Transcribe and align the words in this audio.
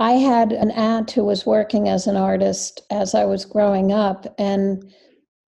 I 0.00 0.12
had 0.12 0.52
an 0.52 0.70
aunt 0.70 1.10
who 1.10 1.24
was 1.24 1.44
working 1.44 1.88
as 1.88 2.06
an 2.06 2.14
artist 2.14 2.82
as 2.88 3.16
I 3.16 3.24
was 3.24 3.44
growing 3.44 3.90
up, 3.90 4.32
and 4.38 4.88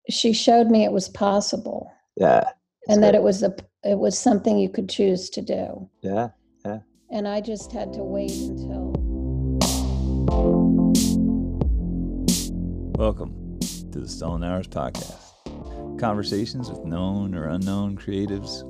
she 0.08 0.32
showed 0.32 0.68
me 0.68 0.82
it 0.82 0.92
was 0.92 1.10
possible. 1.10 1.92
Yeah. 2.16 2.44
And 2.88 3.02
that 3.02 3.14
it 3.14 3.22
was 3.22 3.42
a 3.42 3.54
it 3.84 3.98
was 3.98 4.18
something 4.18 4.58
you 4.58 4.70
could 4.70 4.88
choose 4.88 5.28
to 5.30 5.42
do. 5.42 5.90
Yeah. 6.00 6.30
Yeah. 6.64 6.78
And 7.10 7.28
I 7.28 7.42
just 7.42 7.70
had 7.70 7.92
to 7.92 8.02
wait 8.02 8.30
until. 8.30 8.94
Welcome 12.96 13.58
to 13.92 14.00
the 14.00 14.08
Stolen 14.08 14.42
Hours 14.42 14.68
Podcast. 14.68 16.00
Conversations 16.00 16.70
with 16.70 16.82
known 16.86 17.34
or 17.34 17.48
unknown 17.48 17.98
creatives 17.98 18.62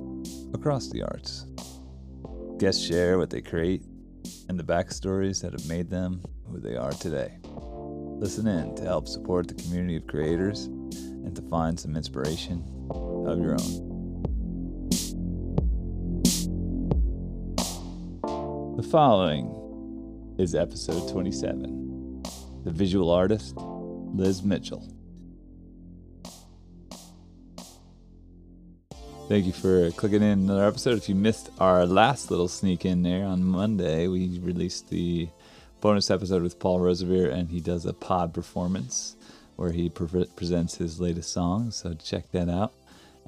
across 0.52 0.90
the 0.90 1.02
arts. 1.02 1.46
Guests 2.58 2.82
share 2.84 3.18
what 3.18 3.30
they 3.30 3.40
create 3.40 3.84
and 4.50 4.58
the 4.58 4.64
backstories 4.64 5.40
that 5.40 5.52
have 5.52 5.64
made 5.68 5.88
them 5.88 6.20
who 6.50 6.58
they 6.58 6.74
are 6.74 6.90
today. 6.90 7.38
Listen 8.18 8.48
in 8.48 8.74
to 8.74 8.82
help 8.82 9.06
support 9.06 9.46
the 9.46 9.54
community 9.54 9.94
of 9.94 10.08
creators 10.08 10.64
and 10.64 11.36
to 11.36 11.42
find 11.42 11.78
some 11.78 11.96
inspiration 11.96 12.64
of 12.90 13.38
your 13.38 13.52
own. 13.52 13.86
The 18.76 18.88
following 18.90 20.34
is 20.36 20.56
episode 20.56 21.08
27 21.12 22.24
The 22.64 22.72
Visual 22.72 23.08
Artist, 23.08 23.54
Liz 23.56 24.42
Mitchell. 24.42 24.99
Thank 29.30 29.46
you 29.46 29.52
for 29.52 29.92
clicking 29.92 30.24
in 30.24 30.40
another 30.40 30.66
episode. 30.66 30.98
If 30.98 31.08
you 31.08 31.14
missed 31.14 31.50
our 31.60 31.86
last 31.86 32.32
little 32.32 32.48
sneak 32.48 32.84
in 32.84 33.04
there 33.04 33.24
on 33.24 33.44
Monday, 33.44 34.08
we 34.08 34.40
released 34.40 34.90
the 34.90 35.28
bonus 35.80 36.10
episode 36.10 36.42
with 36.42 36.58
Paul 36.58 36.80
Rosevere, 36.80 37.30
and 37.30 37.48
he 37.48 37.60
does 37.60 37.86
a 37.86 37.92
pod 37.92 38.34
performance 38.34 39.14
where 39.54 39.70
he 39.70 39.88
pre- 39.88 40.24
presents 40.34 40.74
his 40.74 41.00
latest 41.00 41.32
song. 41.32 41.70
So 41.70 41.94
check 41.94 42.28
that 42.32 42.48
out. 42.48 42.72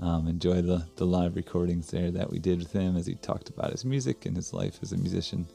Um, 0.01 0.27
enjoy 0.27 0.61
the, 0.61 0.85
the 0.97 1.07
live 1.07 1.37
recordings 1.37 1.93
there 1.93 2.11
that 2.11 2.29
we 2.29 2.41
did 2.41 2.59
with 2.59 2.73
him 2.73 2.97
as 2.97 3.07
he 3.07 3.15
talked 3.15 3.49
about 3.49 3.71
his 3.71 3.85
music 3.85 4.27
and 4.27 4.35
his 4.35 4.53
life 4.53 4.81
as 4.83 4.91
a 4.91 4.97
musician, 4.97 5.47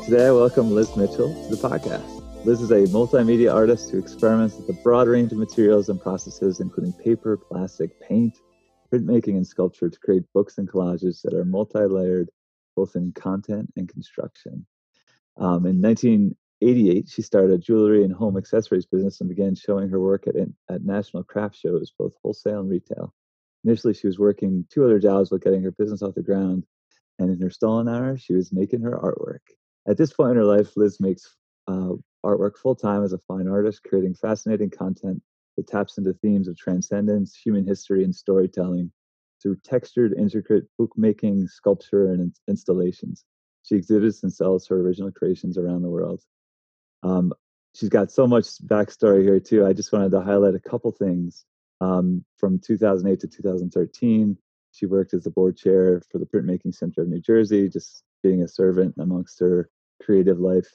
Today, 0.05 0.27
I 0.27 0.33
welcome 0.33 0.71
Liz 0.71 0.95
Mitchell 0.99 1.33
to 1.33 1.57
the 1.57 1.57
podcast. 1.57 2.45
Liz 2.45 2.61
is 2.61 2.71
a 2.71 2.85
multimedia 2.93 3.51
artist 3.55 3.89
who 3.89 3.99
experiments 3.99 4.55
with 4.55 4.69
a 4.69 4.83
broad 4.83 5.09
range 5.09 5.33
of 5.33 5.39
materials 5.39 5.89
and 5.89 5.99
processes, 5.99 6.61
including 6.61 6.93
paper, 6.93 7.39
plastic, 7.39 7.99
paint, 8.03 8.37
printmaking, 8.93 9.37
and 9.37 9.47
sculpture, 9.47 9.89
to 9.89 9.99
create 10.01 10.23
books 10.35 10.59
and 10.59 10.69
collages 10.69 11.23
that 11.23 11.33
are 11.33 11.47
multi 11.47 11.87
layered, 11.87 12.29
both 12.77 12.97
in 12.97 13.13
content 13.13 13.73
and 13.77 13.89
construction. 13.89 14.67
Um, 15.39 15.65
in 15.65 15.81
1988, 15.81 17.09
she 17.09 17.23
started 17.23 17.53
a 17.53 17.59
jewelry 17.59 18.05
and 18.05 18.13
home 18.13 18.37
accessories 18.37 18.85
business 18.85 19.23
and 19.23 19.31
began 19.31 19.55
showing 19.55 19.89
her 19.89 20.01
work 20.01 20.27
at, 20.27 20.35
at 20.69 20.85
national 20.85 21.25
craft 21.25 21.57
shows, 21.57 21.95
both 21.99 22.13
wholesale 22.23 22.61
and 22.61 22.69
retail. 22.69 23.15
Initially, 23.65 23.95
she 23.95 24.07
was 24.07 24.19
working 24.19 24.67
two 24.71 24.85
other 24.85 24.99
jobs 24.99 25.31
while 25.31 25.39
getting 25.39 25.63
her 25.63 25.73
business 25.73 26.03
off 26.03 26.15
the 26.15 26.23
ground, 26.23 26.67
and 27.19 27.31
in 27.31 27.41
her 27.41 27.49
stolen 27.49 27.89
hour, 27.89 28.19
she 28.19 28.35
was 28.35 28.53
making 28.53 28.83
her 28.83 28.99
artwork. 28.99 29.41
At 29.87 29.99
this 29.99 30.13
point 30.13 30.31
in 30.31 30.37
her 30.37 30.45
life, 30.45 30.77
Liz 30.77 30.99
makes 31.01 31.37
uh, 31.69 31.93
artwork 32.25 32.57
full 32.57 32.75
time 32.75 33.05
as 33.05 33.13
a 33.13 33.19
fine 33.19 33.49
artist, 33.49 33.83
creating 33.85 34.15
fascinating 34.15 34.71
content 34.71 35.23
that 35.57 35.67
taps 35.67 35.99
into 35.99 36.13
themes 36.15 36.49
of 36.49 36.57
transcendence, 36.57 37.37
human 37.37 37.67
history, 37.67 38.03
and 38.03 38.15
storytelling 38.15 38.91
through 39.43 39.57
textured, 39.63 40.15
intricate 40.19 40.65
bookmaking, 40.79 41.47
sculpture, 41.49 42.13
and 42.13 42.35
installations. 42.49 43.25
She 43.63 43.77
exhibits 43.77 44.23
and 44.23 44.33
sells 44.33 44.67
her 44.69 44.81
original 44.81 45.13
creations 45.13 45.59
around 45.59 45.83
the 45.83 45.91
world. 45.91 46.23
Um, 47.03 47.33
she's 47.75 47.91
got 47.91 48.11
so 48.11 48.27
much 48.27 48.47
backstory 48.67 49.23
here 49.23 49.41
too. 49.41 49.67
I 49.67 49.73
just 49.75 49.93
wanted 49.93 50.11
to 50.13 50.21
highlight 50.21 50.55
a 50.55 50.61
couple 50.61 50.93
things. 50.93 51.45
Um, 51.81 52.25
from 52.39 52.59
2008 52.59 53.21
to 53.21 53.29
2013, 53.29 54.39
she 54.73 54.87
worked 54.87 55.13
as 55.13 55.25
the 55.25 55.31
board 55.31 55.57
chair 55.57 56.01
for 56.11 56.19
the 56.19 56.27
Printmaking 56.27 56.75
Center 56.75 57.03
of 57.03 57.09
New 57.09 57.21
Jersey, 57.21 57.69
just 57.69 58.03
being 58.23 58.43
a 58.43 58.49
servant 58.49 58.95
amongst 58.99 59.39
her 59.41 59.69
creative 60.05 60.39
life. 60.39 60.69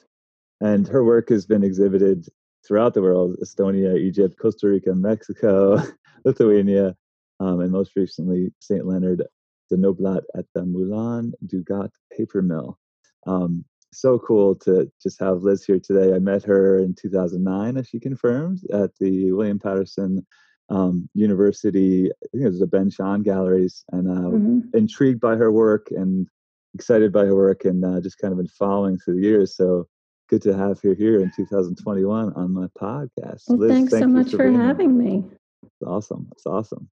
And 0.60 0.86
her 0.88 1.04
work 1.04 1.28
has 1.30 1.46
been 1.46 1.64
exhibited 1.64 2.26
throughout 2.66 2.94
the 2.94 3.02
world 3.02 3.36
Estonia, 3.42 3.96
Egypt, 3.98 4.36
Costa 4.40 4.68
Rica, 4.68 4.94
Mexico, 4.94 5.82
Lithuania, 6.24 6.94
um, 7.40 7.60
and 7.60 7.72
most 7.72 7.96
recently, 7.96 8.52
St. 8.60 8.86
Leonard 8.86 9.22
de 9.70 9.76
Noblat 9.76 10.22
at 10.36 10.44
the 10.54 10.64
Moulin 10.64 11.32
du 11.46 11.62
Got 11.62 11.90
paper 12.14 12.42
mill. 12.42 12.78
Um, 13.26 13.64
so 13.92 14.18
cool 14.18 14.54
to 14.56 14.90
just 15.02 15.18
have 15.20 15.42
Liz 15.42 15.64
here 15.64 15.80
today. 15.80 16.14
I 16.14 16.18
met 16.18 16.44
her 16.44 16.78
in 16.78 16.94
2009, 16.94 17.76
as 17.76 17.88
she 17.88 17.98
confirmed, 17.98 18.60
at 18.72 18.90
the 19.00 19.32
William 19.32 19.58
Paterson 19.58 20.24
um, 20.70 21.08
University, 21.14 22.10
I 22.10 22.26
think 22.30 22.44
it 22.44 22.48
was 22.48 22.60
the 22.60 22.66
Ben 22.66 22.90
Shahn 22.90 23.22
Galleries, 23.22 23.84
and 23.90 24.08
uh, 24.08 24.30
mm-hmm. 24.30 24.60
intrigued 24.74 25.20
by 25.20 25.34
her 25.34 25.50
work 25.50 25.88
and 25.90 26.28
excited 26.74 27.12
by 27.12 27.24
her 27.24 27.34
work 27.34 27.64
and 27.64 27.84
uh, 27.84 28.00
just 28.00 28.18
kind 28.18 28.32
of 28.32 28.38
been 28.38 28.48
following 28.48 28.98
through 28.98 29.16
the 29.16 29.26
years. 29.26 29.56
So 29.56 29.86
good 30.28 30.42
to 30.42 30.56
have 30.56 30.80
her 30.82 30.94
here 30.94 31.20
in 31.20 31.30
2021 31.34 32.32
on 32.34 32.52
my 32.52 32.66
podcast. 32.80 33.42
Well, 33.48 33.58
Liz, 33.58 33.70
thanks 33.70 33.92
thank 33.92 34.04
so 34.04 34.08
much 34.08 34.30
for, 34.30 34.38
for 34.38 34.52
having 34.52 34.96
me. 34.96 35.24
It's 35.62 35.82
awesome. 35.84 36.28
It's 36.32 36.46
awesome. 36.46 36.88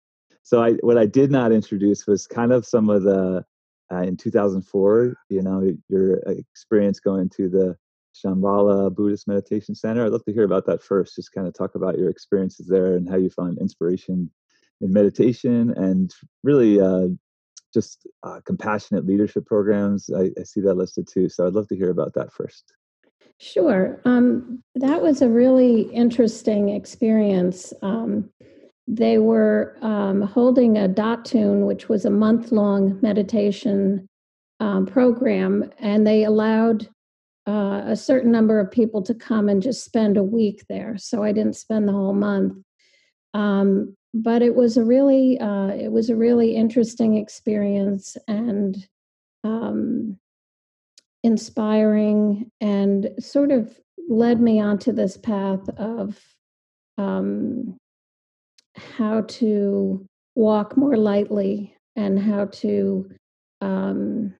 So 0.44 0.64
I, 0.64 0.74
what 0.74 0.98
I 0.98 1.06
did 1.06 1.32
not 1.32 1.52
introduce 1.52 2.08
was 2.08 2.28
kind 2.28 2.54
of 2.54 2.66
some 2.66 2.90
of 2.90 3.04
the, 3.04 3.44
uh, 3.92 4.02
in 4.02 4.16
2004, 4.16 5.16
you 5.30 5.42
know, 5.42 5.72
your 5.90 6.18
experience 6.28 7.00
going 7.00 7.30
to 7.36 7.50
the 7.50 7.76
Shambhala 8.16 8.96
Buddhist 8.96 9.28
Meditation 9.28 9.76
Center. 9.76 10.06
I'd 10.06 10.12
love 10.12 10.24
to 10.26 10.34
hear 10.34 10.44
about 10.46 10.66
that 10.68 10.82
first. 10.82 11.16
Just 11.16 11.34
kind 11.34 11.48
of 11.48 11.54
talk 11.54 11.76
about 11.76 11.98
your 11.98 12.10
experiences 12.10 12.68
there 12.68 12.96
and 12.96 13.10
how 13.10 13.18
you 13.18 13.30
found 13.30 13.58
inspiration 13.60 14.32
in 14.82 14.94
meditation 14.94 15.74
and 15.76 16.14
really 16.44 16.80
uh, 16.80 17.08
just 17.76 18.08
uh, 18.24 18.40
compassionate 18.46 19.06
leadership 19.06 19.46
programs. 19.46 20.10
I, 20.10 20.32
I, 20.40 20.44
see 20.44 20.62
that 20.62 20.76
listed 20.76 21.08
too. 21.12 21.30
So 21.30 21.46
I'd 21.46 21.54
love 21.54 21.68
to 21.68 21.76
hear 21.76 21.92
about 21.92 22.14
that 22.16 22.34
first. 22.34 22.74
Sure. 23.40 24.02
Um, 24.06 24.64
that 24.76 25.02
was 25.02 25.22
a 25.22 25.28
really 25.28 25.82
interesting 25.82 26.70
experience. 26.70 27.74
Um, 27.84 28.30
they 28.88 29.18
were 29.18 29.78
um, 29.82 30.22
holding 30.22 30.78
a 30.78 30.88
dathün, 30.88 31.68
which 31.68 31.90
was 31.90 32.06
a 32.06 32.10
month 32.10 32.52
long 32.52 32.98
meditation 33.02 34.08
um, 34.60 34.86
program, 34.86 35.70
and 35.80 36.08
they 36.08 36.24
allowed 36.24 36.88
uh, 37.48 37.82
a 37.86 37.96
certain 37.96 38.32
number 38.32 38.60
of 38.60 38.72
people 38.72 39.02
to 39.04 39.14
come 39.14 39.50
and 39.50 39.62
just 39.62 39.84
spend 39.84 40.18
a 40.18 40.24
week 40.24 40.64
there. 40.70 40.98
So 40.98 41.24
I 41.24 41.32
didn't 41.32 41.58
spend 41.58 41.88
the 41.88 41.94
whole 41.94 42.14
month. 42.14 42.58
Um, 43.34 43.98
but 44.16 44.42
it 44.42 44.56
was 44.56 44.78
a 44.78 44.84
really 44.84 45.38
uh, 45.40 45.68
it 45.68 45.92
was 45.92 46.10
a 46.10 46.16
really 46.16 46.56
interesting 46.56 47.18
experience 47.18 48.16
and 48.30 48.88
um, 49.44 50.18
inspiring 51.24 52.50
and 52.62 53.10
sort 53.20 53.52
of 53.52 53.78
led 54.08 54.40
me 54.40 54.62
onto 54.62 54.94
this 54.94 55.18
path 55.18 55.68
of 55.78 56.18
um, 56.98 57.76
how 58.78 59.22
to 59.22 60.06
walk 60.36 60.78
more 60.78 60.96
lightly 60.96 61.76
and 61.98 62.18
how 62.18 62.46
to 62.46 63.10
um, 63.60 64.34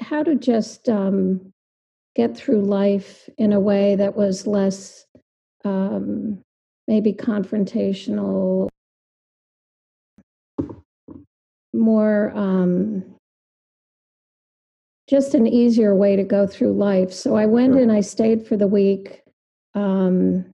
how 0.00 0.22
to 0.22 0.36
just 0.36 0.88
um, 0.88 1.52
get 2.14 2.36
through 2.36 2.62
life 2.62 3.28
in 3.36 3.52
a 3.52 3.60
way 3.60 3.96
that 3.96 4.14
was 4.14 4.46
less 4.46 5.06
um, 5.64 6.40
maybe 6.90 7.12
confrontational, 7.12 8.68
more 11.72 12.32
um, 12.34 13.04
just 15.08 15.34
an 15.34 15.46
easier 15.46 15.94
way 15.94 16.16
to 16.16 16.24
go 16.24 16.48
through 16.48 16.72
life. 16.72 17.12
So 17.12 17.36
I 17.36 17.46
went 17.46 17.78
and 17.78 17.92
I 17.92 18.00
stayed 18.00 18.44
for 18.44 18.56
the 18.56 18.66
week. 18.66 19.22
Um, 19.76 20.50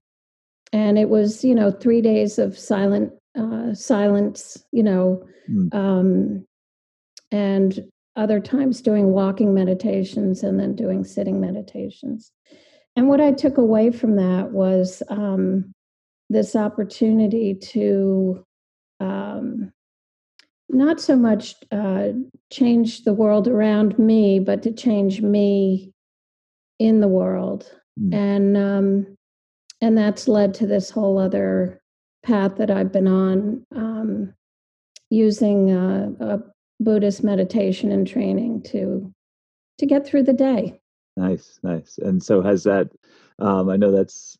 and 0.71 0.99
it 0.99 1.09
was, 1.09 1.43
you 1.43 1.55
know, 1.55 1.71
three 1.71 2.01
days 2.01 2.37
of 2.37 2.55
silent 2.55 3.11
uh, 3.35 3.73
silence, 3.73 4.63
you 4.71 4.83
know, 4.83 5.23
mm. 5.49 5.73
um, 5.73 6.45
and 7.31 7.83
other 8.15 8.39
times 8.39 8.81
doing 8.81 9.07
walking 9.07 9.55
meditations 9.55 10.43
and 10.43 10.59
then 10.59 10.75
doing 10.75 11.03
sitting 11.03 11.41
meditations. 11.41 12.31
And 12.95 13.07
what 13.07 13.21
I 13.21 13.31
took 13.31 13.57
away 13.57 13.89
from 13.89 14.17
that 14.17 14.51
was 14.51 15.01
um, 15.09 15.73
this 16.29 16.55
opportunity 16.55 17.55
to 17.55 18.43
um, 18.99 19.71
not 20.69 20.99
so 20.99 21.15
much 21.15 21.55
uh, 21.71 22.09
change 22.51 23.03
the 23.03 23.13
world 23.13 23.47
around 23.47 23.97
me, 23.97 24.39
but 24.39 24.61
to 24.63 24.71
change 24.71 25.21
me 25.21 25.91
in 26.79 26.99
the 26.99 27.07
world. 27.07 27.71
Mm. 27.99 28.13
And 28.13 28.57
um, 28.57 29.17
and 29.81 29.97
that's 29.97 30.27
led 30.27 30.53
to 30.55 30.67
this 30.67 30.89
whole 30.89 31.17
other 31.17 31.81
path 32.23 32.55
that 32.57 32.71
I've 32.71 32.91
been 32.91 33.07
on, 33.07 33.65
um, 33.75 34.33
using 35.09 35.71
uh, 35.71 36.09
a 36.19 36.39
Buddhist 36.79 37.23
meditation 37.23 37.91
and 37.91 38.05
training 38.05 38.63
to 38.63 39.13
to 39.77 39.85
get 39.85 40.05
through 40.05 40.23
the 40.23 40.33
day. 40.33 40.79
Nice, 41.15 41.59
nice. 41.63 41.97
And 41.99 42.21
so 42.21 42.41
has 42.41 42.63
that? 42.63 42.89
Um, 43.39 43.69
I 43.69 43.77
know 43.77 43.91
that's 43.91 44.37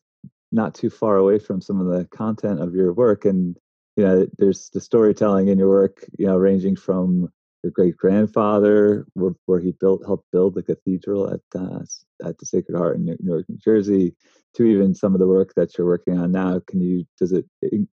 not 0.52 0.74
too 0.74 0.90
far 0.90 1.16
away 1.16 1.38
from 1.38 1.60
some 1.60 1.80
of 1.80 1.86
the 1.86 2.04
content 2.06 2.60
of 2.60 2.74
your 2.74 2.92
work, 2.92 3.24
and 3.24 3.56
you 3.96 4.04
know, 4.04 4.26
there's 4.38 4.70
the 4.70 4.80
storytelling 4.80 5.48
in 5.48 5.58
your 5.58 5.68
work, 5.68 6.04
you 6.18 6.26
know, 6.26 6.36
ranging 6.36 6.76
from 6.76 7.28
your 7.62 7.72
great 7.72 7.96
grandfather, 7.96 9.06
where, 9.14 9.32
where, 9.46 9.58
he 9.58 9.72
built 9.72 10.04
helped 10.06 10.30
build 10.30 10.54
the 10.54 10.62
cathedral 10.62 11.28
at 11.28 11.40
uh, 11.60 11.80
at 12.24 12.38
the 12.38 12.46
Sacred 12.46 12.76
Heart 12.76 12.96
in 12.96 13.16
Newark, 13.20 13.48
New 13.48 13.58
Jersey, 13.58 14.14
to 14.54 14.64
even 14.64 14.94
some 14.94 15.14
of 15.14 15.18
the 15.18 15.26
work 15.26 15.52
that 15.56 15.76
you're 15.76 15.86
working 15.86 16.18
on 16.18 16.32
now. 16.32 16.60
Can 16.66 16.80
you 16.80 17.04
does 17.18 17.32
it 17.32 17.46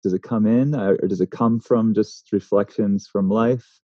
does 0.03 0.13
it 0.13 0.23
come 0.23 0.47
in, 0.47 0.75
or 0.75 0.97
does 1.07 1.21
it 1.21 1.31
come 1.31 1.59
from 1.59 1.93
just 1.93 2.31
reflections 2.31 3.07
from 3.07 3.29
life 3.29 3.79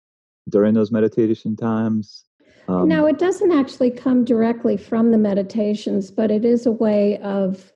during 0.48 0.74
those 0.74 0.90
meditation 0.90 1.56
times? 1.56 2.24
Um, 2.68 2.88
no, 2.88 3.06
it 3.06 3.18
doesn't 3.18 3.52
actually 3.52 3.90
come 3.90 4.24
directly 4.24 4.76
from 4.76 5.12
the 5.12 5.18
meditations, 5.18 6.10
but 6.10 6.30
it 6.30 6.44
is 6.44 6.66
a 6.66 6.72
way 6.72 7.18
of 7.18 7.72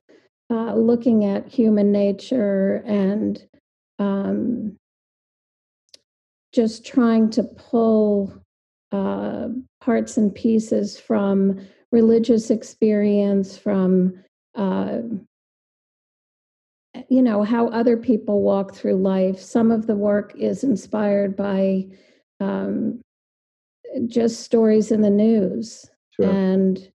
uh, 0.51 0.73
looking 0.75 1.23
at 1.23 1.47
human 1.47 1.93
nature 1.93 2.83
and 2.85 3.47
um, 3.99 4.75
just 6.53 6.85
trying 6.85 7.29
to 7.29 7.43
pull 7.43 8.33
uh, 8.91 9.47
parts 9.79 10.17
and 10.17 10.35
pieces 10.35 10.99
from 10.99 11.65
religious 11.93 12.49
experience, 12.49 13.57
from 13.57 14.21
uh, 14.55 14.99
you 17.07 17.21
know 17.21 17.43
how 17.43 17.69
other 17.69 17.95
people 17.95 18.41
walk 18.41 18.75
through 18.75 18.97
life. 18.97 19.39
Some 19.39 19.71
of 19.71 19.87
the 19.87 19.95
work 19.95 20.33
is 20.37 20.65
inspired 20.65 21.37
by 21.37 21.85
um, 22.41 22.99
just 24.07 24.41
stories 24.41 24.91
in 24.91 24.99
the 24.99 25.09
news, 25.09 25.89
sure. 26.11 26.29
and 26.29 26.91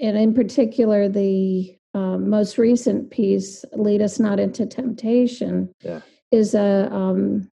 and 0.00 0.16
in 0.16 0.32
particular 0.32 1.10
the 1.10 1.76
um, 1.94 2.30
most 2.30 2.58
recent 2.58 3.10
piece, 3.10 3.64
"Lead 3.72 4.02
Us 4.02 4.18
Not 4.18 4.40
into 4.40 4.66
Temptation," 4.66 5.72
yeah. 5.80 6.00
is 6.30 6.54
a 6.54 6.92
um, 6.92 7.50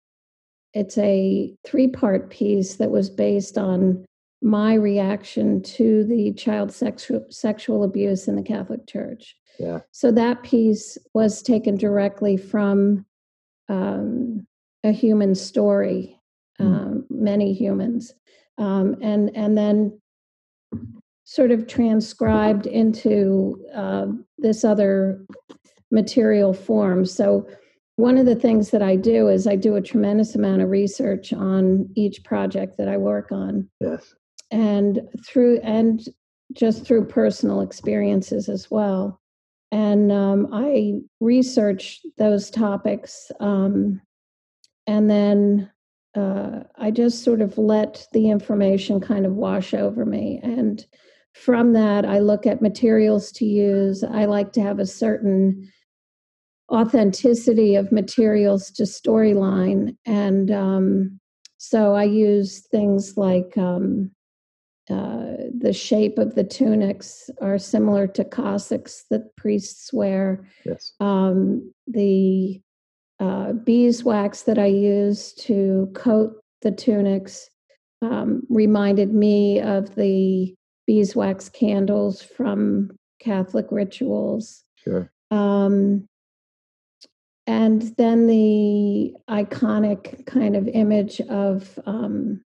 it's 0.73 0.97
a 0.97 1.55
three 1.65 1.87
part 1.87 2.29
piece 2.29 2.75
that 2.75 2.91
was 2.91 3.09
based 3.09 3.57
on 3.57 4.05
my 4.41 4.73
reaction 4.73 5.61
to 5.61 6.03
the 6.03 6.33
child 6.33 6.71
sexual 6.71 7.25
sexual 7.29 7.83
abuse 7.83 8.27
in 8.27 8.35
the 8.35 8.43
Catholic 8.43 8.87
Church. 8.87 9.35
Yeah. 9.59 9.79
So 9.91 10.11
that 10.11 10.43
piece 10.43 10.97
was 11.13 11.41
taken 11.41 11.77
directly 11.77 12.37
from 12.37 13.05
um, 13.69 14.45
a 14.83 14.91
human 14.91 15.35
story, 15.35 16.19
mm. 16.59 16.65
um, 16.65 17.05
many 17.09 17.53
humans, 17.53 18.13
um, 18.57 18.97
and 19.01 19.35
and 19.35 19.57
then 19.57 20.01
sort 21.25 21.51
of 21.51 21.67
transcribed 21.67 22.65
into 22.65 23.63
uh, 23.73 24.07
this 24.37 24.63
other 24.63 25.25
material 25.91 26.53
form. 26.53 27.05
So, 27.05 27.47
one 27.95 28.17
of 28.17 28.25
the 28.25 28.35
things 28.35 28.71
that 28.71 28.81
I 28.81 28.95
do 28.95 29.27
is 29.27 29.45
I 29.45 29.55
do 29.55 29.75
a 29.75 29.81
tremendous 29.81 30.33
amount 30.33 30.63
of 30.63 30.69
research 30.69 31.31
on 31.31 31.87
each 31.95 32.23
project 32.23 32.77
that 32.79 32.87
I 32.87 32.97
work 32.97 33.31
on. 33.31 33.69
Yes. 33.79 34.15
And 34.49 35.01
through, 35.23 35.59
and 35.59 36.01
just 36.53 36.85
through 36.85 37.05
personal 37.05 37.61
experiences 37.61 38.49
as 38.49 38.71
well. 38.71 39.21
And 39.71 40.11
um, 40.11 40.49
I 40.51 41.01
research 41.19 42.01
those 42.17 42.49
topics. 42.49 43.31
Um, 43.39 44.01
and 44.87 45.09
then 45.09 45.71
uh, 46.15 46.61
I 46.77 46.91
just 46.91 47.23
sort 47.23 47.41
of 47.41 47.57
let 47.57 48.07
the 48.13 48.29
information 48.29 48.99
kind 48.99 49.25
of 49.25 49.33
wash 49.33 49.73
over 49.73 50.05
me. 50.05 50.39
And 50.43 50.85
from 51.33 51.73
that, 51.73 52.05
I 52.05 52.19
look 52.19 52.45
at 52.45 52.61
materials 52.61 53.31
to 53.33 53.45
use. 53.45 54.03
I 54.03 54.25
like 54.25 54.53
to 54.53 54.61
have 54.61 54.79
a 54.79 54.85
certain 54.85 55.71
authenticity 56.71 57.75
of 57.75 57.91
materials 57.91 58.71
to 58.71 58.83
storyline. 58.83 59.95
And 60.05 60.51
um, 60.51 61.19
so 61.57 61.93
I 61.95 62.03
use 62.03 62.59
things 62.71 63.17
like 63.17 63.57
um, 63.57 64.11
uh, 64.89 65.37
the 65.57 65.73
shape 65.73 66.17
of 66.17 66.35
the 66.35 66.43
tunics 66.43 67.29
are 67.41 67.57
similar 67.57 68.07
to 68.07 68.23
cassocks 68.23 69.03
that 69.09 69.35
priests 69.35 69.91
wear. 69.93 70.47
Yes. 70.65 70.93
Um, 70.99 71.73
the 71.87 72.61
uh, 73.19 73.53
beeswax 73.53 74.43
that 74.43 74.59
I 74.59 74.65
use 74.67 75.33
to 75.33 75.91
coat 75.95 76.41
the 76.61 76.71
tunics 76.71 77.49
um, 78.01 78.43
reminded 78.49 79.13
me 79.13 79.61
of 79.61 79.95
the 79.95 80.55
beeswax 80.85 81.49
candles 81.49 82.21
from 82.21 82.91
Catholic 83.19 83.67
rituals. 83.71 84.63
Sure. 84.75 85.11
Um, 85.31 86.07
and 87.45 87.81
then 87.97 88.27
the 88.27 89.13
iconic 89.29 90.25
kind 90.25 90.55
of 90.55 90.67
image 90.67 91.19
of 91.21 91.77
um, 91.85 92.41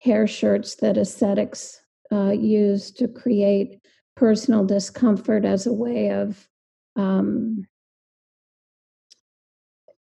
hair 0.00 0.26
shirts 0.26 0.76
that 0.76 0.96
ascetics 0.96 1.80
uh, 2.10 2.30
use 2.30 2.90
to 2.92 3.08
create 3.08 3.80
personal 4.16 4.64
discomfort 4.64 5.44
as 5.44 5.66
a 5.66 5.72
way 5.72 6.10
of 6.10 6.48
um, 6.96 7.66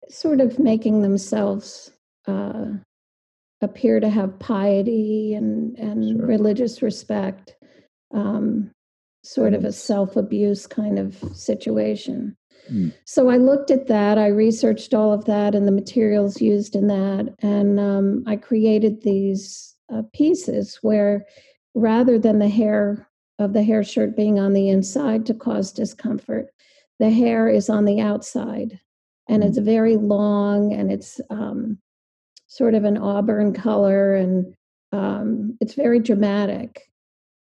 sort 0.09 0.41
of 0.41 0.59
making 0.59 1.01
themselves 1.01 1.91
uh, 2.27 2.65
appear 3.61 3.99
to 3.99 4.09
have 4.09 4.39
piety 4.39 5.33
and, 5.33 5.77
and 5.77 6.17
sure. 6.17 6.25
religious 6.25 6.81
respect 6.81 7.55
um, 8.13 8.71
sort 9.23 9.53
of 9.53 9.63
a 9.63 9.71
self 9.71 10.15
abuse 10.15 10.67
kind 10.67 10.99
of 10.99 11.15
situation. 11.33 12.35
Mm. 12.71 12.93
So 13.05 13.29
I 13.29 13.37
looked 13.37 13.71
at 13.71 13.87
that, 13.87 14.17
I 14.17 14.27
researched 14.27 14.93
all 14.93 15.11
of 15.11 15.25
that 15.25 15.55
and 15.55 15.67
the 15.67 15.71
materials 15.71 16.41
used 16.41 16.75
in 16.75 16.87
that, 16.87 17.33
and 17.39 17.79
um, 17.79 18.23
I 18.27 18.35
created 18.35 19.01
these 19.01 19.75
uh, 19.93 20.03
pieces 20.13 20.79
where 20.81 21.25
rather 21.73 22.19
than 22.19 22.39
the 22.39 22.49
hair 22.49 23.07
of 23.39 23.53
the 23.53 23.63
hair 23.63 23.83
shirt 23.83 24.15
being 24.15 24.39
on 24.39 24.53
the 24.53 24.69
inside 24.69 25.25
to 25.25 25.33
cause 25.33 25.71
discomfort, 25.71 26.47
the 26.99 27.09
hair 27.09 27.47
is 27.47 27.69
on 27.69 27.85
the 27.85 27.99
outside 27.99 28.79
and 29.27 29.43
mm. 29.43 29.47
it's 29.47 29.57
very 29.57 29.97
long 29.97 30.73
and 30.73 30.91
it's 30.91 31.19
um, 31.29 31.77
sort 32.47 32.75
of 32.75 32.83
an 32.83 32.97
auburn 32.97 33.53
color 33.53 34.13
and 34.15 34.53
um, 34.91 35.57
it's 35.61 35.73
very 35.73 35.99
dramatic. 35.99 36.90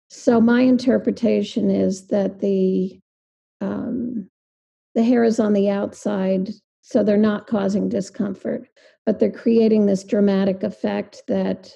So 0.08 0.40
my 0.40 0.62
interpretation 0.62 1.70
is 1.70 2.06
that 2.08 2.40
the 2.40 2.98
um, 3.60 4.28
the 4.94 5.02
hair 5.02 5.22
is 5.24 5.38
on 5.38 5.52
the 5.52 5.68
outside, 5.68 6.50
so 6.80 7.02
they're 7.02 7.16
not 7.16 7.46
causing 7.46 7.88
discomfort, 7.88 8.68
but 9.04 9.18
they're 9.18 9.30
creating 9.30 9.86
this 9.86 10.04
dramatic 10.04 10.62
effect 10.62 11.22
that 11.28 11.70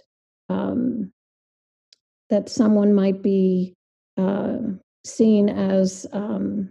um, 0.48 1.12
that 2.30 2.48
someone 2.48 2.94
might 2.94 3.22
be 3.22 3.74
uh, 4.16 4.58
seen 5.04 5.50
as 5.50 6.06
um, 6.12 6.70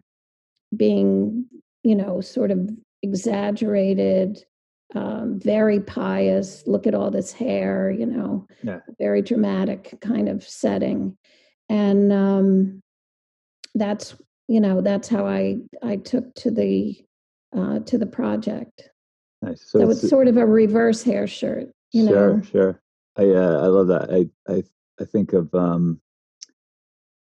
being, 0.75 1.45
you 1.83 1.95
know, 1.95 2.21
sort 2.21 2.49
of 2.49 2.69
exaggerated, 3.03 4.43
um, 4.95 5.39
very 5.39 5.79
pious. 5.79 6.63
Look 6.65 6.87
at 6.87 6.95
all 6.95 7.11
this 7.11 7.31
hair, 7.31 7.91
you 7.91 8.07
know, 8.07 8.47
yeah. 8.63 8.79
very 8.99 9.21
dramatic 9.21 9.99
kind 10.01 10.27
of 10.27 10.43
setting 10.43 11.15
and 11.71 12.11
um, 12.11 12.81
that's 13.75 14.15
you 14.47 14.59
know 14.59 14.81
that's 14.81 15.07
how 15.07 15.25
I 15.25 15.57
I 15.81 15.95
took 15.95 16.35
to 16.35 16.51
the 16.51 16.97
uh, 17.55 17.79
to 17.79 17.97
the 17.97 18.05
project. 18.05 18.89
Nice. 19.41 19.63
So, 19.65 19.79
so 19.79 19.89
it's, 19.89 20.01
it's, 20.01 20.09
sort 20.09 20.27
of 20.27 20.37
a 20.37 20.45
reverse 20.45 21.01
hair 21.01 21.25
shirt. 21.27 21.71
You 21.93 22.07
sure, 22.07 22.37
know? 22.37 22.43
sure. 22.43 22.81
I 23.17 23.23
uh, 23.23 23.61
I 23.63 23.67
love 23.67 23.87
that. 23.87 24.11
I 24.11 24.51
I 24.51 24.63
I 24.99 25.05
think 25.05 25.31
of 25.31 25.53
um, 25.55 26.01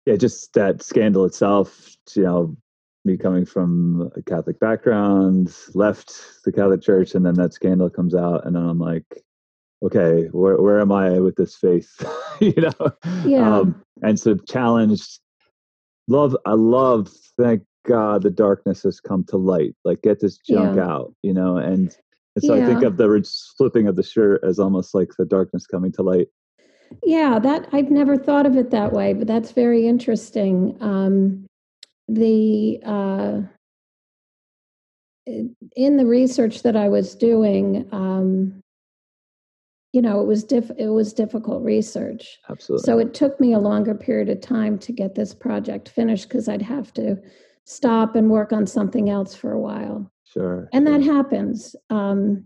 yeah, 0.05 0.17
just 0.17 0.53
that 0.53 0.83
scandal 0.83 1.25
itself. 1.25 1.97
You 2.15 2.25
know, 2.25 2.57
me 3.07 3.17
coming 3.17 3.47
from 3.47 4.13
a 4.15 4.23
Catholic 4.23 4.61
background, 4.61 5.57
left 5.73 6.15
the 6.45 6.53
Catholic 6.53 6.83
Church, 6.83 7.15
and 7.15 7.25
then 7.25 7.35
that 7.35 7.55
scandal 7.55 7.89
comes 7.89 8.15
out, 8.15 8.47
and 8.47 8.55
then 8.55 8.63
I'm 8.63 8.79
like, 8.79 9.25
okay, 9.83 10.29
where 10.33 10.61
where 10.61 10.81
am 10.81 10.93
I 10.93 11.21
with 11.21 11.37
this 11.37 11.57
faith? 11.57 11.91
you 12.41 12.55
know, 12.57 12.93
Yeah. 13.25 13.59
um, 13.59 13.83
and 14.03 14.19
so 14.19 14.37
challenged. 14.37 15.21
Love, 16.09 16.37
I 16.45 16.53
love. 16.53 17.09
Thank 17.39 17.63
God 17.87 18.23
the 18.23 18.31
darkness 18.31 18.83
has 18.83 19.01
come 19.01 19.25
to 19.29 19.37
light. 19.37 19.75
Like 19.85 20.03
get 20.03 20.21
this 20.21 20.39
junk 20.39 20.77
Yeah. 20.77 20.87
out, 20.87 21.15
you 21.23 21.33
know, 21.35 21.57
and. 21.57 21.95
And 22.37 22.43
so 22.43 22.61
I 22.61 22.65
think 22.65 22.83
of 22.83 22.97
the 22.97 23.31
flipping 23.57 23.87
of 23.87 23.95
the 23.95 24.03
shirt 24.03 24.43
as 24.43 24.59
almost 24.59 24.93
like 24.93 25.11
the 25.17 25.25
darkness 25.25 25.69
coming 25.69 25.93
to 25.93 26.03
light. 26.03 26.27
Yeah, 27.05 27.39
that 27.39 27.69
I've 27.73 27.93
never 27.93 28.17
thought 28.17 28.45
of 28.45 28.57
it 28.57 28.71
that 28.71 28.93
way, 28.93 29.13
but 29.13 29.29
that's 29.29 29.53
very 29.53 29.87
interesting. 29.87 30.77
Um, 30.81 31.47
the 32.09 32.81
uh, 32.85 33.43
in 35.27 35.97
the 35.97 36.07
research 36.07 36.63
that 36.63 36.77
I 36.77 36.89
was 36.89 37.15
doing, 37.15 37.89
um, 37.93 38.61
you 39.95 40.03
know, 40.03 40.21
it 40.21 40.27
was 40.27 40.43
diff- 40.43 40.73
it 40.77 40.89
was 40.89 41.13
difficult 41.13 41.63
research. 41.63 42.41
Absolutely. 42.51 42.85
So 42.85 42.99
it 42.99 43.15
took 43.15 43.39
me 43.39 43.53
a 43.53 43.61
longer 43.61 43.95
period 43.95 44.29
of 44.29 44.41
time 44.41 44.77
to 44.81 44.91
get 44.93 45.15
this 45.15 45.33
project 45.33 45.89
finished 45.89 46.29
because 46.29 46.49
I'd 46.49 46.63
have 46.63 46.93
to 46.95 47.17
stop 47.65 48.17
and 48.17 48.29
work 48.29 48.53
on 48.53 48.67
something 48.67 49.09
else 49.09 49.37
for 49.37 49.53
a 49.53 49.61
while. 49.61 50.11
sure. 50.25 50.69
And 50.73 50.85
that 50.89 51.01
happens. 51.01 51.77
Um, 51.91 52.45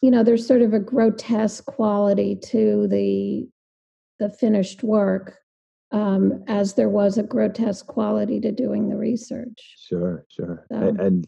you 0.00 0.12
know, 0.12 0.22
there's 0.22 0.46
sort 0.46 0.62
of 0.62 0.74
a 0.74 0.78
grotesque 0.78 1.66
quality 1.66 2.36
to 2.50 2.86
the 2.86 3.48
the 4.20 4.30
finished 4.30 4.84
work, 4.84 5.38
um, 5.90 6.44
as 6.46 6.74
there 6.74 6.88
was 6.88 7.18
a 7.18 7.22
grotesque 7.24 7.86
quality 7.88 8.40
to 8.40 8.52
doing 8.52 8.88
the 8.88 8.96
research. 8.96 9.74
Sure, 9.76 10.24
sure. 10.28 10.66
So- 10.70 10.94
And 11.00 11.26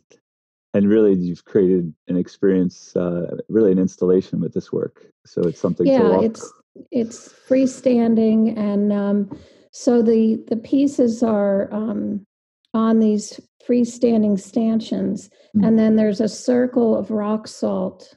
and 0.75 0.89
really 0.89 1.15
you've 1.15 1.45
created 1.45 1.93
an 2.09 2.17
experience, 2.17 2.95
uh, 2.97 3.37
really 3.49 3.73
an 3.73 3.79
installation 3.79 4.41
with 4.41 4.53
this 4.53 4.73
work. 4.73 5.07
So 5.25 5.43
it's 5.43 5.61
something 5.61 5.87
to 5.87 5.93
Yeah, 5.93 6.21
it's 6.21 6.53
it's 6.91 7.33
freestanding, 7.49 8.57
and 8.57 8.93
um, 8.93 9.39
so 9.73 10.03
the 10.03 10.43
the 10.49 10.57
pieces 10.57 11.23
are 11.23 11.73
um, 11.73 12.27
on 12.75 12.99
these 12.99 13.41
freestanding 13.67 14.39
stanchions, 14.39 15.31
Mhm. 15.57 15.67
and 15.67 15.79
then 15.79 15.97
there's 15.97 16.21
a 16.21 16.29
circle 16.29 16.97
of 16.97 17.11
rock 17.11 17.49
salt 17.49 18.17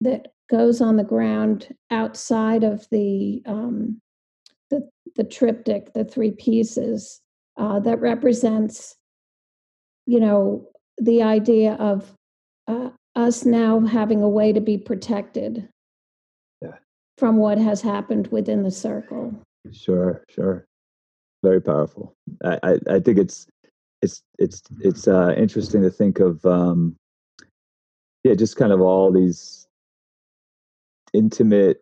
that 0.00 0.32
goes 0.50 0.80
on 0.80 0.96
the 0.96 1.04
ground 1.04 1.74
outside 1.90 2.62
of 2.64 2.86
the 2.90 3.42
um, 3.46 4.00
the 4.70 4.88
the 5.16 5.24
triptych, 5.24 5.92
the 5.94 6.04
three 6.04 6.32
pieces 6.32 7.20
uh, 7.56 7.80
that 7.80 8.00
represents, 8.00 8.96
you 10.06 10.20
know, 10.20 10.68
the 10.98 11.22
idea 11.22 11.74
of 11.74 12.12
uh, 12.66 12.90
us 13.14 13.44
now 13.44 13.80
having 13.80 14.22
a 14.22 14.28
way 14.28 14.52
to 14.52 14.60
be 14.60 14.78
protected 14.78 15.68
Yeah. 16.62 16.78
from 17.18 17.36
what 17.36 17.58
has 17.58 17.82
happened 17.82 18.28
within 18.28 18.62
the 18.62 18.70
circle. 18.70 19.34
Sure, 19.72 20.22
sure. 20.28 20.66
Very 21.42 21.60
powerful. 21.60 22.14
I, 22.44 22.58
I, 22.62 22.78
I 22.96 23.00
think 23.00 23.18
it's 23.18 23.46
it's 24.02 24.22
it's 24.38 24.62
it's 24.80 25.08
uh, 25.08 25.34
interesting 25.36 25.82
to 25.82 25.90
think 25.90 26.20
of 26.20 26.44
um, 26.44 26.96
yeah, 28.22 28.34
just 28.34 28.56
kind 28.56 28.72
of 28.72 28.80
all 28.80 29.12
these 29.12 29.66
intimate 31.12 31.80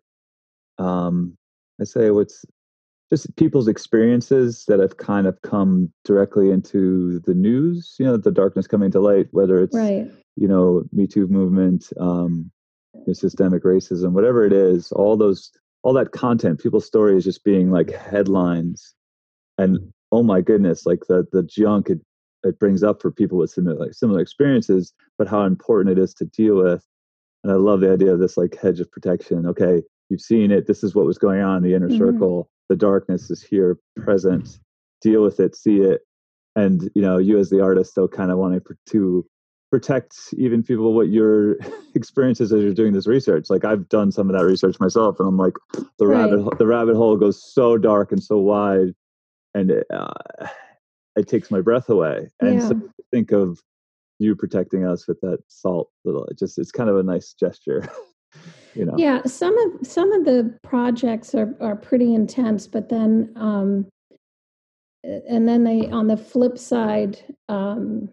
um 0.77 1.33
I 1.81 1.85
say 1.85 2.11
what's 2.11 2.45
just 3.13 3.35
people's 3.35 3.67
experiences 3.67 4.65
that 4.67 4.79
have 4.79 4.97
kind 4.97 5.27
of 5.27 5.39
come 5.43 5.93
directly 6.03 6.49
into 6.49 7.19
the 7.27 7.33
news, 7.35 7.95
you 7.99 8.05
know, 8.05 8.17
the 8.17 8.31
darkness 8.31 8.65
coming 8.65 8.89
to 8.89 8.99
light, 8.99 9.27
whether 9.31 9.61
it's 9.61 9.75
Right. 9.75 10.09
you 10.35 10.47
know, 10.47 10.81
Me 10.91 11.05
Too 11.05 11.27
movement, 11.27 11.93
um, 11.99 12.49
you 12.95 13.03
know, 13.05 13.13
systemic 13.13 13.63
racism, 13.63 14.13
whatever 14.13 14.43
it 14.43 14.51
is, 14.51 14.91
all 14.93 15.15
those, 15.15 15.51
all 15.83 15.93
that 15.93 16.11
content, 16.11 16.59
people's 16.59 16.87
stories 16.87 17.23
just 17.23 17.43
being 17.43 17.69
like 17.69 17.91
headlines, 17.91 18.95
and 19.59 19.77
oh 20.11 20.23
my 20.23 20.41
goodness, 20.41 20.87
like 20.87 21.01
the 21.07 21.27
the 21.31 21.43
junk 21.43 21.91
it 21.91 21.99
it 22.43 22.57
brings 22.57 22.81
up 22.81 22.99
for 22.99 23.11
people 23.11 23.37
with 23.37 23.51
similar 23.51 23.75
like 23.77 23.93
similar 23.93 24.21
experiences, 24.21 24.91
but 25.19 25.27
how 25.27 25.43
important 25.43 25.95
it 25.95 26.01
is 26.01 26.15
to 26.15 26.25
deal 26.25 26.55
with. 26.55 26.83
And 27.43 27.51
I 27.53 27.57
love 27.57 27.79
the 27.81 27.91
idea 27.93 28.11
of 28.11 28.19
this 28.19 28.37
like 28.37 28.57
hedge 28.59 28.79
of 28.79 28.91
protection. 28.91 29.45
Okay, 29.45 29.83
you've 30.09 30.21
seen 30.21 30.49
it. 30.49 30.65
This 30.65 30.83
is 30.83 30.95
what 30.95 31.05
was 31.05 31.19
going 31.19 31.41
on 31.43 31.57
in 31.57 31.63
the 31.63 31.75
inner 31.75 31.89
Mhm. 31.89 31.97
circle. 31.99 32.49
The 32.73 32.77
darkness 32.77 33.29
is 33.29 33.43
here, 33.43 33.77
present. 34.03 34.49
Deal 35.03 35.21
with 35.21 35.39
it, 35.39 35.55
see 35.55 35.81
it, 35.81 36.01
and 36.55 36.89
you 36.95 37.03
know, 37.03 37.19
you 37.19 37.37
as 37.37 37.51
the 37.51 37.61
artist, 37.61 37.91
still 37.91 38.07
kind 38.07 38.31
of 38.31 38.39
wanting 38.39 38.61
to 38.87 39.25
protect 39.69 40.15
even 40.39 40.63
people 40.63 40.91
what 40.95 41.09
your 41.09 41.57
experiences 41.95 42.51
as 42.51 42.63
you're 42.63 42.73
doing 42.73 42.93
this 42.93 43.07
research 43.07 43.49
like 43.49 43.65
i've 43.65 43.89
done 43.89 44.11
some 44.11 44.29
of 44.29 44.35
that 44.35 44.45
research 44.45 44.79
myself 44.79 45.19
and 45.19 45.27
i'm 45.27 45.37
like 45.37 45.53
the 45.97 46.05
Right. 46.07 46.29
rabbit 46.29 46.57
the 46.59 46.67
rabbit 46.67 46.95
hole 46.95 47.17
goes 47.17 47.43
so 47.53 47.77
dark 47.79 48.11
and 48.11 48.21
so 48.23 48.37
wide 48.37 48.93
and 49.55 49.71
it, 49.71 49.87
uh, 49.91 50.47
it 51.15 51.27
takes 51.27 51.49
my 51.49 51.59
breath 51.61 51.89
away 51.89 52.27
and 52.39 52.61
so 52.61 52.69
Yeah. 52.69 52.81
to 52.81 53.03
think 53.11 53.31
of 53.31 53.59
you 54.19 54.35
protecting 54.35 54.85
us 54.85 55.07
with 55.07 55.19
that 55.21 55.39
salt 55.47 55.89
little 56.05 56.25
it 56.25 56.37
just 56.37 56.59
it's 56.59 56.71
kind 56.71 56.89
of 56.89 56.97
a 56.97 57.03
nice 57.03 57.33
gesture 57.33 57.87
you 58.75 58.85
know 58.85 58.95
Yeah, 58.97 59.23
some 59.23 59.57
of 59.57 59.87
some 59.87 60.11
of 60.11 60.25
the 60.25 60.57
projects 60.63 61.35
are 61.35 61.55
are 61.59 61.75
pretty 61.75 62.13
intense, 62.13 62.67
but 62.67 62.89
then 62.89 63.31
um, 63.35 63.87
and 65.03 65.47
then 65.47 65.63
they 65.63 65.87
on 65.87 66.07
the 66.07 66.17
flip 66.17 66.57
side, 66.57 67.19
um, 67.49 68.09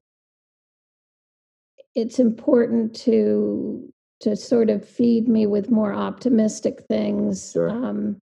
it's 1.94 2.18
important 2.18 2.94
to 2.94 3.92
to 4.20 4.36
sort 4.36 4.68
of 4.70 4.86
feed 4.86 5.28
me 5.28 5.46
with 5.46 5.70
more 5.70 5.94
optimistic 5.94 6.82
things. 6.88 7.52
Sure. 7.52 7.70
Um, 7.70 8.18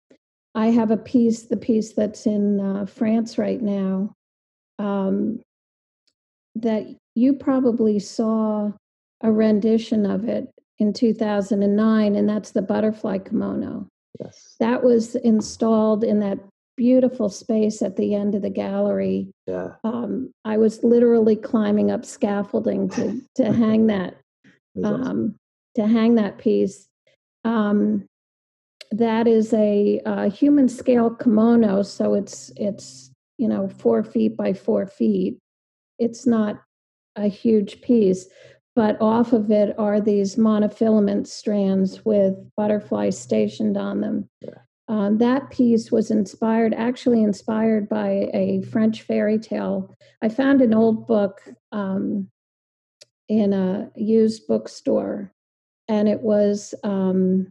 I 0.55 0.67
have 0.67 0.91
a 0.91 0.97
piece, 0.97 1.43
the 1.43 1.57
piece 1.57 1.93
that's 1.93 2.25
in 2.25 2.59
uh, 2.59 2.85
France 2.85 3.37
right 3.37 3.61
now, 3.61 4.13
um, 4.79 5.41
that 6.55 6.87
you 7.15 7.33
probably 7.33 7.99
saw 7.99 8.71
a 9.21 9.31
rendition 9.31 10.05
of 10.05 10.27
it 10.27 10.49
in 10.79 10.93
2009, 10.93 12.15
and 12.15 12.29
that's 12.29 12.51
the 12.51 12.61
butterfly 12.61 13.17
kimono. 13.19 13.87
yes 14.19 14.55
That 14.59 14.83
was 14.83 15.15
installed 15.15 16.03
in 16.03 16.19
that 16.21 16.39
beautiful 16.77 17.27
space 17.29 17.81
at 17.81 17.97
the 17.97 18.15
end 18.15 18.35
of 18.35 18.41
the 18.41 18.49
gallery. 18.49 19.31
yeah 19.47 19.71
Um, 19.83 20.31
I 20.45 20.57
was 20.57 20.81
literally 20.83 21.35
climbing 21.35 21.91
up 21.91 22.05
scaffolding 22.05 22.89
to 22.91 23.21
to 23.35 23.51
hang 23.63 23.87
that 23.87 24.15
was 24.75 24.85
awesome. 24.85 25.07
um, 25.07 25.35
to 25.75 25.87
hang 25.87 26.15
that 26.15 26.37
piece. 26.37 26.87
Um, 27.43 28.05
that 28.91 29.27
is 29.27 29.53
a, 29.53 29.99
uh 30.05 30.29
human 30.29 30.67
scale 30.69 31.11
kimono, 31.11 31.83
so 31.83 32.13
it's 32.15 32.51
it's 32.55 33.11
you 33.37 33.47
know 33.47 33.67
four 33.67 34.03
feet 34.03 34.35
by 34.37 34.53
four 34.53 34.87
feet. 34.87 35.37
It's 35.99 36.25
not 36.25 36.61
a 37.17 37.27
huge 37.27 37.81
piece, 37.81 38.27
but 38.79 38.95
off 39.01 39.33
of 39.33 39.51
it 39.51 39.77
are 39.77 39.99
these 39.99 40.37
monofilament 40.37 41.27
strands 41.27 42.05
with 42.05 42.35
butterflies 42.55 43.19
stationed 43.19 43.75
on 43.75 43.99
them. 43.99 44.29
Yeah. 44.39 44.51
Um, 44.87 45.17
that 45.17 45.49
piece 45.49 45.91
was 45.91 46.11
inspired, 46.11 46.73
actually 46.73 47.21
inspired 47.21 47.89
by 47.89 48.29
a 48.33 48.61
French 48.71 49.01
fairy 49.01 49.37
tale. 49.37 49.93
I 50.21 50.29
found 50.29 50.61
an 50.61 50.73
old 50.73 51.07
book 51.07 51.41
um, 51.73 52.29
in 53.27 53.51
a 53.51 53.91
used 53.97 54.47
bookstore, 54.47 55.33
and 55.89 56.07
it 56.07 56.21
was 56.21 56.73
um, 56.85 57.49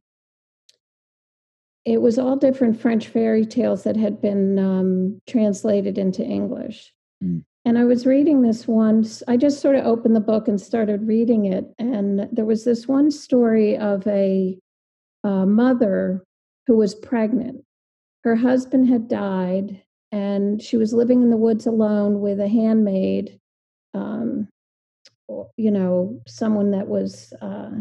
it 1.84 2.00
was 2.00 2.18
all 2.18 2.36
different 2.36 2.80
French 2.80 3.08
fairy 3.08 3.44
tales 3.44 3.82
that 3.82 3.98
had 3.98 4.22
been 4.22 4.58
um, 4.58 5.20
translated 5.28 5.98
into 5.98 6.24
English. 6.24 6.90
Mm. 7.22 7.44
And 7.68 7.76
I 7.76 7.84
was 7.84 8.06
reading 8.06 8.40
this 8.40 8.66
once. 8.66 9.22
I 9.28 9.36
just 9.36 9.60
sort 9.60 9.76
of 9.76 9.84
opened 9.84 10.16
the 10.16 10.20
book 10.20 10.48
and 10.48 10.58
started 10.58 11.06
reading 11.06 11.52
it, 11.52 11.66
and 11.78 12.26
there 12.32 12.46
was 12.46 12.64
this 12.64 12.88
one 12.88 13.10
story 13.10 13.76
of 13.76 14.06
a, 14.06 14.58
uh 15.22 15.44
mother 15.44 16.24
who 16.66 16.78
was 16.78 16.94
pregnant. 16.94 17.62
Her 18.24 18.36
husband 18.36 18.88
had 18.88 19.06
died, 19.06 19.82
and 20.12 20.62
she 20.62 20.78
was 20.78 20.94
living 20.94 21.20
in 21.20 21.28
the 21.28 21.36
woods 21.36 21.66
alone 21.66 22.22
with 22.22 22.40
a 22.40 22.48
handmaid. 22.48 23.38
Um, 23.92 24.48
you 25.58 25.70
know, 25.70 26.22
someone 26.26 26.70
that 26.70 26.88
was 26.88 27.34
uh, 27.42 27.72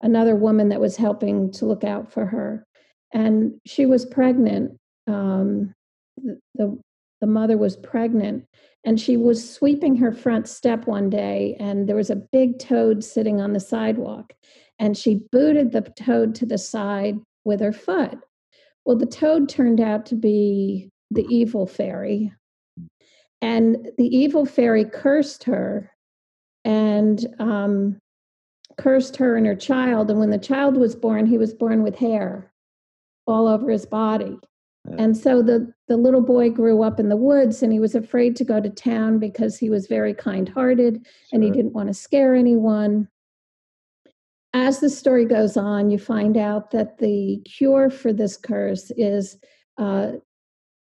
another 0.00 0.34
woman 0.34 0.70
that 0.70 0.80
was 0.80 0.96
helping 0.96 1.52
to 1.52 1.66
look 1.66 1.84
out 1.84 2.10
for 2.10 2.24
her, 2.24 2.64
and 3.12 3.52
she 3.66 3.84
was 3.84 4.06
pregnant. 4.06 4.78
Um, 5.06 5.74
the, 6.16 6.40
the 6.54 6.80
the 7.20 7.26
mother 7.26 7.56
was 7.56 7.76
pregnant, 7.76 8.46
and 8.84 9.00
she 9.00 9.16
was 9.16 9.54
sweeping 9.54 9.96
her 9.96 10.12
front 10.12 10.48
step 10.48 10.86
one 10.86 11.08
day, 11.10 11.56
and 11.58 11.88
there 11.88 11.96
was 11.96 12.10
a 12.10 12.16
big 12.16 12.58
toad 12.58 13.02
sitting 13.02 13.40
on 13.40 13.52
the 13.52 13.60
sidewalk, 13.60 14.32
and 14.78 14.96
she 14.96 15.20
booted 15.32 15.72
the 15.72 15.82
toad 15.82 16.34
to 16.36 16.46
the 16.46 16.58
side 16.58 17.18
with 17.44 17.60
her 17.60 17.72
foot. 17.72 18.18
Well, 18.84 18.96
the 18.96 19.06
toad 19.06 19.48
turned 19.48 19.80
out 19.80 20.06
to 20.06 20.14
be 20.14 20.90
the 21.10 21.26
evil 21.30 21.66
fairy. 21.66 22.32
and 23.40 23.90
the 23.98 24.16
evil 24.16 24.46
fairy 24.46 24.84
cursed 24.84 25.44
her 25.44 25.90
and 26.64 27.26
um, 27.38 27.98
cursed 28.78 29.16
her 29.16 29.36
and 29.36 29.46
her 29.46 29.54
child. 29.54 30.10
And 30.10 30.18
when 30.18 30.30
the 30.30 30.38
child 30.38 30.76
was 30.76 30.96
born, 30.96 31.26
he 31.26 31.38
was 31.38 31.52
born 31.54 31.82
with 31.82 31.94
hair 31.94 32.52
all 33.26 33.46
over 33.46 33.70
his 33.70 33.86
body. 33.86 34.38
And 34.98 35.16
so 35.16 35.42
the, 35.42 35.72
the 35.88 35.96
little 35.96 36.20
boy 36.20 36.50
grew 36.50 36.82
up 36.82 37.00
in 37.00 37.08
the 37.08 37.16
woods 37.16 37.62
and 37.62 37.72
he 37.72 37.80
was 37.80 37.94
afraid 37.94 38.36
to 38.36 38.44
go 38.44 38.60
to 38.60 38.68
town 38.68 39.18
because 39.18 39.56
he 39.56 39.70
was 39.70 39.86
very 39.86 40.12
kind 40.12 40.48
hearted 40.48 40.94
sure. 40.94 41.12
and 41.32 41.42
he 41.42 41.50
didn't 41.50 41.72
want 41.72 41.88
to 41.88 41.94
scare 41.94 42.34
anyone. 42.34 43.08
As 44.52 44.80
the 44.80 44.90
story 44.90 45.24
goes 45.24 45.56
on, 45.56 45.90
you 45.90 45.98
find 45.98 46.36
out 46.36 46.70
that 46.72 46.98
the 46.98 47.40
cure 47.44 47.88
for 47.90 48.12
this 48.12 48.36
curse 48.36 48.92
is 48.96 49.38
uh, 49.78 50.12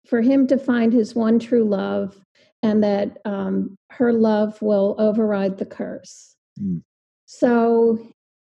for 0.07 0.21
him 0.21 0.47
to 0.49 0.59
find 0.59 0.93
his 0.93 1.15
one 1.15 1.39
true 1.39 1.65
love 1.65 2.21
and 2.63 2.83
that 2.83 3.19
um, 3.25 3.77
her 3.91 4.13
love 4.13 4.61
will 4.61 4.97
override 4.99 5.59
the 5.59 5.67
curse. 5.67 6.35
Mm. 6.61 6.83
So, 7.27 7.99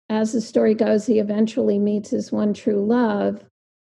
as 0.10 0.34
the 0.34 0.42
story 0.42 0.76
goes, 0.76 1.06
he 1.06 1.20
eventually 1.20 1.80
meets 1.80 2.10
his 2.10 2.32
one 2.32 2.54
true 2.54 2.86
love 2.86 3.44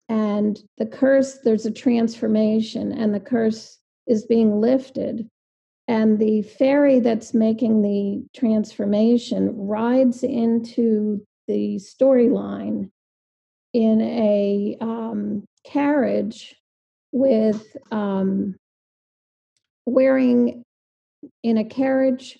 and 0.09 0.59
the 0.77 0.85
curse 0.85 1.39
there's 1.43 1.65
a 1.65 1.71
transformation 1.71 2.91
and 2.91 3.13
the 3.13 3.19
curse 3.19 3.79
is 4.07 4.25
being 4.25 4.59
lifted 4.59 5.29
and 5.87 6.19
the 6.19 6.41
fairy 6.41 6.99
that's 6.99 7.33
making 7.33 7.81
the 7.81 8.23
transformation 8.37 9.53
rides 9.55 10.23
into 10.23 11.25
the 11.47 11.75
storyline 11.75 12.89
in 13.73 14.01
a 14.01 14.77
um, 14.81 15.43
carriage 15.65 16.55
with 17.11 17.75
um, 17.91 18.55
wearing 19.85 20.63
in 21.43 21.57
a 21.57 21.65
carriage 21.65 22.39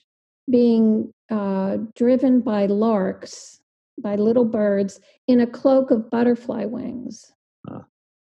being 0.50 1.12
uh, 1.30 1.78
driven 1.96 2.42
by 2.42 2.66
larks 2.66 3.62
by 4.02 4.16
little 4.16 4.46
birds 4.46 5.00
in 5.28 5.42
a 5.42 5.48
cloak 5.48 5.92
of 5.92 6.10
butterfly 6.10 6.66
wings 6.66 7.32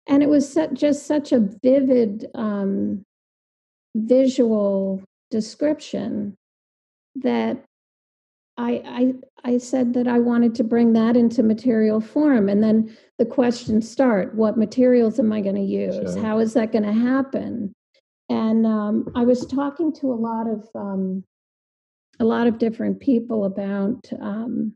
and 0.06 0.22
it 0.22 0.28
was 0.28 0.56
just 0.74 1.06
such 1.06 1.32
a 1.32 1.40
vivid 1.62 2.26
um, 2.34 3.04
visual 3.96 5.02
description 5.30 6.36
that 7.16 7.64
I, 8.56 8.82
I 9.44 9.52
I 9.52 9.58
said 9.58 9.94
that 9.94 10.06
I 10.06 10.20
wanted 10.20 10.54
to 10.56 10.64
bring 10.64 10.92
that 10.92 11.16
into 11.16 11.42
material 11.42 12.00
form, 12.00 12.48
and 12.48 12.62
then 12.62 12.96
the 13.18 13.26
questions 13.26 13.90
start: 13.90 14.34
What 14.34 14.56
materials 14.56 15.18
am 15.18 15.32
I 15.32 15.40
going 15.40 15.56
to 15.56 15.60
use? 15.60 15.94
Sure. 15.94 16.22
How 16.22 16.38
is 16.38 16.54
that 16.54 16.72
going 16.72 16.84
to 16.84 16.92
happen? 16.92 17.72
And 18.28 18.66
um, 18.66 19.10
I 19.14 19.24
was 19.24 19.44
talking 19.46 19.92
to 19.94 20.12
a 20.12 20.14
lot 20.14 20.46
of 20.46 20.68
um, 20.74 21.24
a 22.20 22.24
lot 22.24 22.46
of 22.46 22.58
different 22.58 23.00
people 23.00 23.44
about 23.44 24.08
um, 24.20 24.74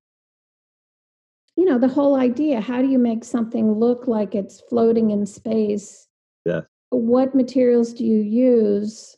you 1.59 1.65
know 1.65 1.77
the 1.77 1.89
whole 1.89 2.15
idea 2.15 2.61
how 2.61 2.81
do 2.81 2.87
you 2.87 3.01
make 3.01 3.25
something 3.25 3.73
look 3.73 4.07
like 4.07 4.37
it's 4.37 4.61
floating 4.61 5.11
in 5.11 5.27
space? 5.27 6.07
Yeah. 6.45 6.61
What 6.91 7.35
materials 7.35 7.93
do 7.93 8.05
you 8.05 8.21
use 8.21 9.17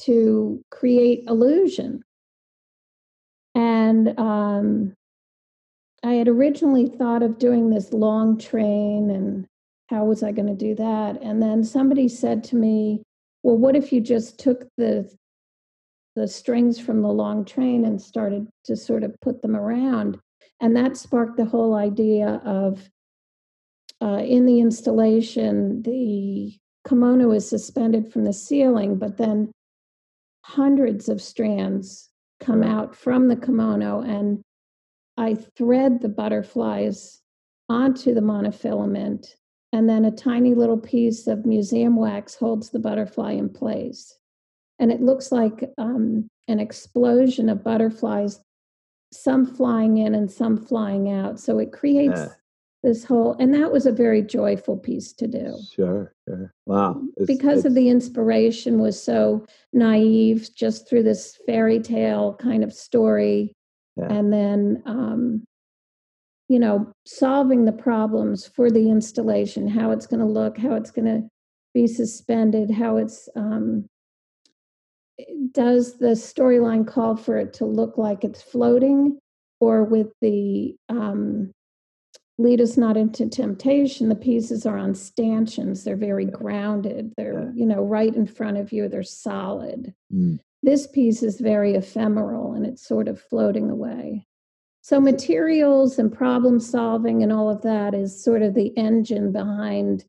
to 0.00 0.64
create 0.70 1.24
illusion? 1.28 2.02
And 3.54 4.18
um, 4.18 4.94
i 6.02 6.12
had 6.12 6.28
originally 6.28 6.86
thought 6.86 7.22
of 7.22 7.38
doing 7.38 7.68
this 7.68 7.92
long 7.92 8.38
train 8.38 9.10
and 9.10 9.46
how 9.88 10.04
was 10.04 10.22
i 10.22 10.32
going 10.32 10.48
to 10.48 10.54
do 10.54 10.74
that? 10.76 11.20
And 11.22 11.42
then 11.42 11.62
somebody 11.62 12.08
said 12.08 12.42
to 12.44 12.56
me 12.56 13.02
well 13.42 13.58
what 13.58 13.76
if 13.76 13.92
you 13.92 14.00
just 14.00 14.38
took 14.38 14.66
the 14.78 15.14
the 16.14 16.26
strings 16.26 16.80
from 16.80 17.02
the 17.02 17.08
long 17.22 17.44
train 17.44 17.84
and 17.84 18.00
started 18.00 18.48
to 18.64 18.76
sort 18.76 19.04
of 19.04 19.14
put 19.20 19.42
them 19.42 19.54
around 19.54 20.18
and 20.60 20.76
that 20.76 20.96
sparked 20.96 21.36
the 21.36 21.44
whole 21.44 21.74
idea 21.74 22.40
of 22.44 22.90
uh, 24.02 24.22
in 24.24 24.44
the 24.44 24.60
installation, 24.60 25.82
the 25.82 26.56
kimono 26.86 27.32
is 27.32 27.48
suspended 27.48 28.12
from 28.12 28.24
the 28.24 28.32
ceiling, 28.32 28.96
but 28.96 29.16
then 29.16 29.50
hundreds 30.44 31.08
of 31.08 31.20
strands 31.20 32.10
come 32.40 32.62
out 32.62 32.94
from 32.94 33.28
the 33.28 33.36
kimono, 33.36 34.00
and 34.02 34.42
I 35.16 35.34
thread 35.34 36.00
the 36.00 36.08
butterflies 36.08 37.22
onto 37.68 38.14
the 38.14 38.20
monofilament, 38.20 39.34
and 39.72 39.88
then 39.88 40.04
a 40.04 40.10
tiny 40.10 40.54
little 40.54 40.78
piece 40.78 41.26
of 41.26 41.46
museum 41.46 41.96
wax 41.96 42.34
holds 42.34 42.70
the 42.70 42.78
butterfly 42.78 43.32
in 43.32 43.48
place. 43.48 44.16
And 44.78 44.92
it 44.92 45.00
looks 45.00 45.32
like 45.32 45.70
um, 45.78 46.28
an 46.48 46.60
explosion 46.60 47.48
of 47.48 47.64
butterflies 47.64 48.40
some 49.12 49.46
flying 49.46 49.98
in 49.98 50.14
and 50.14 50.30
some 50.30 50.56
flying 50.56 51.10
out. 51.10 51.38
So 51.40 51.58
it 51.58 51.72
creates 51.72 52.20
yeah. 52.20 52.28
this 52.82 53.04
whole, 53.04 53.36
and 53.38 53.54
that 53.54 53.72
was 53.72 53.86
a 53.86 53.92
very 53.92 54.22
joyful 54.22 54.76
piece 54.76 55.12
to 55.14 55.26
do. 55.26 55.56
Sure, 55.74 56.12
sure. 56.28 56.52
Wow. 56.66 57.00
It's, 57.16 57.26
because 57.26 57.58
it's, 57.58 57.66
of 57.66 57.74
the 57.74 57.88
inspiration 57.88 58.78
was 58.78 59.02
so 59.02 59.46
naive, 59.72 60.48
just 60.54 60.88
through 60.88 61.04
this 61.04 61.38
fairy 61.46 61.80
tale 61.80 62.34
kind 62.34 62.64
of 62.64 62.72
story. 62.72 63.52
Yeah. 63.96 64.12
And 64.12 64.32
then, 64.32 64.82
um, 64.86 65.44
you 66.48 66.58
know, 66.58 66.92
solving 67.06 67.64
the 67.64 67.72
problems 67.72 68.46
for 68.46 68.70
the 68.70 68.90
installation, 68.90 69.66
how 69.66 69.90
it's 69.90 70.06
going 70.06 70.20
to 70.20 70.26
look, 70.26 70.58
how 70.58 70.74
it's 70.74 70.90
going 70.90 71.06
to 71.06 71.28
be 71.74 71.86
suspended, 71.86 72.70
how 72.70 72.98
it's 72.98 73.28
um, 73.36 73.86
does 75.52 75.98
the 75.98 76.08
storyline 76.08 76.86
call 76.86 77.16
for 77.16 77.38
it 77.38 77.52
to 77.54 77.64
look 77.64 77.96
like 77.96 78.24
it's 78.24 78.42
floating 78.42 79.18
or 79.60 79.84
with 79.84 80.08
the 80.20 80.76
um, 80.88 81.52
lead 82.38 82.60
us 82.60 82.76
not 82.76 82.96
into 82.96 83.28
temptation 83.28 84.08
the 84.08 84.14
pieces 84.14 84.66
are 84.66 84.76
on 84.76 84.94
stanchions 84.94 85.84
they're 85.84 85.96
very 85.96 86.26
grounded 86.26 87.12
they're 87.16 87.44
yeah. 87.44 87.50
you 87.54 87.66
know 87.66 87.82
right 87.82 88.14
in 88.14 88.26
front 88.26 88.58
of 88.58 88.72
you 88.72 88.88
they're 88.88 89.02
solid 89.02 89.94
mm. 90.12 90.38
this 90.62 90.86
piece 90.86 91.22
is 91.22 91.40
very 91.40 91.74
ephemeral 91.74 92.52
and 92.52 92.66
it's 92.66 92.86
sort 92.86 93.08
of 93.08 93.20
floating 93.20 93.70
away 93.70 94.26
so 94.82 95.00
materials 95.00 95.98
and 95.98 96.12
problem 96.12 96.60
solving 96.60 97.22
and 97.22 97.32
all 97.32 97.48
of 97.48 97.62
that 97.62 97.94
is 97.94 98.22
sort 98.22 98.42
of 98.42 98.54
the 98.54 98.68
engine 98.76 99.32
behind 99.32 100.04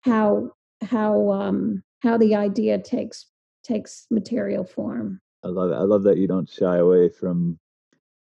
how 0.00 0.50
how 0.82 1.30
um, 1.30 1.82
how 2.02 2.16
the 2.16 2.34
idea 2.34 2.78
takes 2.78 3.26
takes 3.70 4.06
material 4.10 4.64
form. 4.64 5.20
I 5.44 5.48
love 5.48 5.70
it. 5.70 5.74
I 5.74 5.82
love 5.82 6.02
that 6.02 6.18
you 6.18 6.26
don't 6.26 6.48
shy 6.48 6.76
away 6.76 7.08
from 7.08 7.58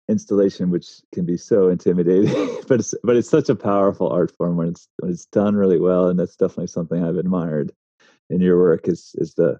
installation, 0.08 0.70
which 0.70 0.86
can 1.12 1.24
be 1.24 1.36
so 1.36 1.68
intimidating, 1.68 2.58
but 2.68 2.80
it's 2.80 2.94
but 3.02 3.16
it's 3.16 3.28
such 3.28 3.48
a 3.48 3.56
powerful 3.56 4.08
art 4.08 4.34
form 4.36 4.56
when 4.56 4.68
it's 4.68 4.88
when 4.98 5.10
it's 5.10 5.26
done 5.26 5.56
really 5.56 5.78
well, 5.78 6.08
and 6.08 6.18
that's 6.18 6.36
definitely 6.36 6.68
something 6.68 7.02
I've 7.02 7.16
admired 7.16 7.72
in 8.30 8.40
your 8.40 8.58
work 8.58 8.88
is 8.88 9.14
is 9.16 9.34
the 9.34 9.58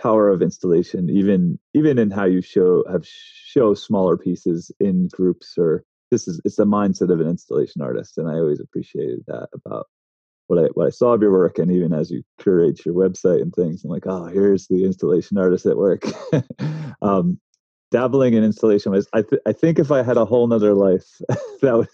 power 0.00 0.28
of 0.28 0.42
installation, 0.42 1.08
even 1.08 1.58
even 1.74 1.98
in 1.98 2.10
how 2.10 2.24
you 2.24 2.42
show 2.42 2.84
have 2.90 3.06
show 3.06 3.74
smaller 3.74 4.16
pieces 4.16 4.70
in 4.80 5.08
groups 5.08 5.54
or 5.56 5.84
this 6.10 6.28
is 6.28 6.40
it's 6.44 6.56
the 6.56 6.66
mindset 6.66 7.12
of 7.12 7.20
an 7.20 7.28
installation 7.28 7.80
artist, 7.80 8.18
and 8.18 8.28
I 8.28 8.34
always 8.34 8.60
appreciated 8.60 9.24
that 9.28 9.48
about 9.54 9.86
what 10.46 10.58
I 10.58 10.68
what 10.74 10.86
I 10.86 10.90
saw 10.90 11.12
of 11.12 11.22
your 11.22 11.32
work, 11.32 11.58
and 11.58 11.70
even 11.70 11.92
as 11.92 12.10
you 12.10 12.22
curate 12.38 12.84
your 12.84 12.94
website 12.94 13.42
and 13.42 13.54
things, 13.54 13.84
I'm 13.84 13.90
like, 13.90 14.06
oh, 14.06 14.26
here's 14.26 14.66
the 14.68 14.84
installation 14.84 15.38
artist 15.38 15.66
at 15.66 15.76
work. 15.76 16.04
um, 17.02 17.38
dabbling 17.92 18.34
in 18.34 18.42
installation 18.42 18.90
was 18.90 19.06
I, 19.12 19.22
th- 19.22 19.42
I 19.46 19.52
think 19.52 19.78
if 19.78 19.92
I 19.92 20.02
had 20.02 20.16
a 20.16 20.24
whole 20.24 20.46
nother 20.48 20.74
life, 20.74 21.06
that 21.62 21.76
would 21.76 21.88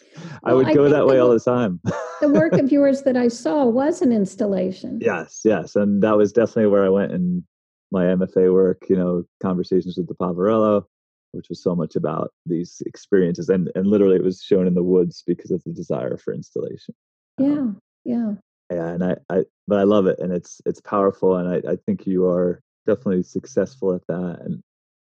I 0.44 0.54
would 0.54 0.72
go 0.74 0.88
that 0.88 1.06
way 1.06 1.16
the, 1.16 1.22
all 1.22 1.30
the 1.30 1.40
time. 1.40 1.80
the 2.20 2.30
work 2.30 2.54
of 2.54 2.72
yours 2.72 3.02
that 3.02 3.16
I 3.16 3.28
saw 3.28 3.64
was 3.66 4.00
an 4.00 4.12
installation. 4.12 5.00
Yes, 5.02 5.42
yes, 5.44 5.76
and 5.76 6.02
that 6.02 6.16
was 6.16 6.32
definitely 6.32 6.66
where 6.66 6.86
I 6.86 6.88
went 6.88 7.12
in 7.12 7.44
my 7.90 8.04
MFA 8.04 8.52
work. 8.52 8.84
You 8.88 8.96
know, 8.96 9.24
conversations 9.42 9.98
with 9.98 10.08
the 10.08 10.14
Pavarello, 10.14 10.84
which 11.32 11.48
was 11.50 11.62
so 11.62 11.74
much 11.74 11.96
about 11.96 12.32
these 12.46 12.80
experiences, 12.86 13.50
and 13.50 13.70
and 13.74 13.86
literally 13.86 14.16
it 14.16 14.24
was 14.24 14.40
shown 14.40 14.66
in 14.66 14.74
the 14.74 14.82
woods 14.82 15.22
because 15.26 15.50
of 15.50 15.62
the 15.64 15.72
desire 15.72 16.16
for 16.16 16.32
installation. 16.32 16.94
Yeah, 17.38 17.52
um, 17.52 17.80
yeah 18.08 18.32
yeah 18.70 18.88
and 18.88 19.04
I, 19.04 19.16
I 19.30 19.44
but 19.66 19.78
i 19.78 19.82
love 19.82 20.06
it 20.06 20.18
and 20.18 20.32
it's 20.32 20.60
it's 20.66 20.80
powerful 20.80 21.36
and 21.36 21.48
i, 21.48 21.72
I 21.72 21.76
think 21.86 22.06
you 22.06 22.26
are 22.26 22.60
definitely 22.86 23.22
successful 23.22 23.94
at 23.94 24.06
that 24.08 24.40
and 24.44 24.62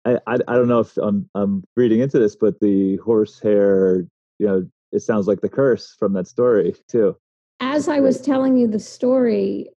I, 0.06 0.17
I, 0.28 0.34
I 0.47 0.56
don't 0.56 0.67
know 0.67 0.80
if 0.80 0.97
I'm 0.97 1.30
I'm 1.36 1.63
reading 1.75 1.99
into 1.99 2.19
this, 2.19 2.36
but 2.36 2.60
the 2.60 2.97
horsehair, 2.97 4.06
you 4.39 4.47
know, 4.47 4.67
it 4.91 5.02
sounds 5.02 5.28
like 5.28 5.41
the 5.41 5.49
curse 5.49 5.95
from 5.97 6.13
that 6.13 6.28
story 6.28 6.75
too. 6.88 7.15
As 7.60 7.89
I 7.89 7.99
was 7.99 8.21
telling 8.21 8.58
you 8.58 8.67
the 8.67 8.80
story, 8.80 9.69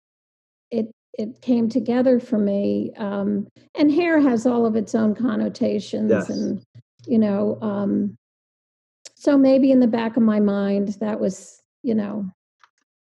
it 0.70 0.90
it 1.18 1.40
came 1.40 1.68
together 1.68 2.20
for 2.20 2.38
me. 2.38 2.92
Um, 2.96 3.49
and 3.75 3.90
hair 3.90 4.20
has 4.20 4.46
all 4.46 4.66
of 4.66 4.77
its 4.77 4.94
own 4.94 5.14
connotations, 5.14 6.11
yes. 6.11 6.29
and 6.29 6.62
you 7.07 7.18
know, 7.18 7.59
um, 7.62 8.16
so 9.14 9.37
maybe 9.38 9.70
in 9.70 9.81
the 9.81 9.87
back 9.87 10.16
of 10.16 10.23
my 10.23 10.40
mind 10.40 10.96
that 11.01 11.18
was, 11.18 11.62
you 11.83 11.94
know, 11.94 12.31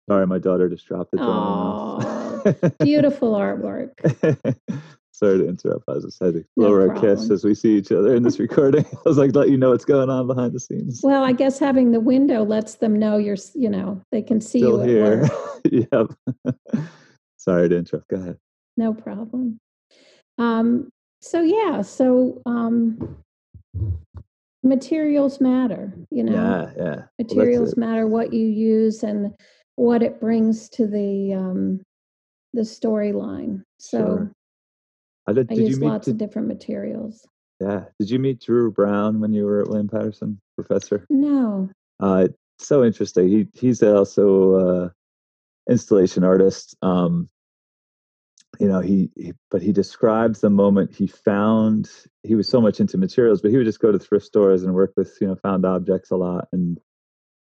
Sorry, 0.10 0.26
my 0.26 0.40
daughter 0.40 0.68
just 0.68 0.88
dropped 0.88 1.14
it. 1.14 1.20
Oh, 1.22 2.42
beautiful 2.80 3.34
artwork. 3.34 3.92
Sorry 5.12 5.38
to 5.38 5.48
interrupt. 5.48 5.84
I 5.88 6.00
just 6.00 6.20
had 6.20 6.34
to 6.34 6.46
blow 6.56 6.70
No 6.70 6.90
our 6.90 7.00
kiss 7.00 7.30
as 7.30 7.44
we 7.44 7.54
see 7.54 7.78
each 7.78 7.92
other 7.92 8.16
in 8.16 8.24
this 8.24 8.40
recording. 8.40 8.86
I 8.94 9.02
was 9.06 9.20
like, 9.20 9.36
let 9.36 9.50
you 9.50 9.58
know 9.58 9.70
what's 9.70 9.86
going 9.86 10.10
on 10.10 10.26
behind 10.26 10.54
the 10.54 10.60
scenes. 10.60 11.02
Well, 11.04 11.24
I 11.24 11.32
guess 11.32 11.60
having 11.60 11.92
the 11.92 12.00
window 12.00 12.44
lets 12.44 12.76
them 12.76 12.98
know 12.98 13.18
you're, 13.18 13.38
you 13.54 13.70
know, 13.70 14.02
they 14.12 14.24
can 14.24 14.42
see 14.42 14.62
Still 14.62 14.84
you 14.84 14.90
here. 14.90 15.30
yep. 15.66 16.08
Sorry 17.38 17.70
to 17.70 17.78
interrupt. 17.78 18.08
Go 18.08 18.16
ahead. 18.16 18.38
No 18.78 18.96
problem. 18.96 19.60
Um, 20.40 20.90
so 21.22 21.42
yeah, 21.42 21.84
so 21.84 22.42
um, 22.48 23.18
materials 24.64 25.40
matter, 25.40 25.94
you 26.10 26.24
know. 26.24 26.72
Yeah, 26.78 26.84
yeah. 26.84 27.02
Materials 27.20 27.74
it. 27.74 27.78
matter 27.78 28.08
what 28.08 28.34
you 28.34 28.48
use 28.48 29.04
and 29.04 29.36
what 29.80 30.04
it 30.04 30.20
brings 30.20 30.68
to 30.70 30.86
the 30.88 31.34
um, 31.34 31.82
the 32.54 32.62
storyline. 32.62 33.64
So 33.80 33.98
Sure. 34.00 34.32
I 35.28 35.34
did, 35.34 35.48
I 35.52 35.56
did 35.56 35.62
you 35.62 35.68
use 35.70 35.80
lots 35.80 36.06
did, 36.06 36.12
of 36.12 36.18
different 36.18 36.48
materials. 36.50 37.26
yeah. 37.62 37.86
Did 38.00 38.10
you 38.10 38.20
meet 38.20 38.42
Drew 38.42 38.72
Brown 38.72 39.20
when 39.22 39.32
you 39.34 39.46
were 39.46 39.62
at 39.62 39.68
William 39.68 39.88
Paterson, 39.88 40.40
professor? 40.56 41.06
No, 41.10 41.70
Uh, 42.00 42.28
so 42.58 42.84
interesting. 42.84 43.30
He 43.30 43.48
he's 43.54 43.82
also 43.82 44.54
uh, 44.56 44.90
installation 45.70 46.24
artist. 46.26 46.76
Um, 46.82 47.30
you 48.60 48.68
know, 48.68 48.82
he, 48.82 49.10
he 49.16 49.34
but 49.52 49.62
he 49.62 49.72
describes 49.72 50.42
the 50.42 50.50
moment 50.50 50.94
he 50.94 51.08
found. 51.08 51.90
He 52.24 52.36
was 52.36 52.50
so 52.50 52.60
much 52.60 52.82
into 52.82 52.98
materials, 52.98 53.42
but 53.42 53.52
he 53.52 53.58
would 53.58 53.66
just 53.66 53.80
go 53.80 53.92
to 53.94 54.00
thrift 54.00 54.26
stores 54.26 54.64
and 54.64 54.74
work 54.74 54.92
with 54.98 55.16
you 55.22 55.28
know 55.28 55.36
found 55.36 55.66
objects 55.66 56.12
a 56.12 56.18
lot. 56.18 56.50
And 56.52 56.80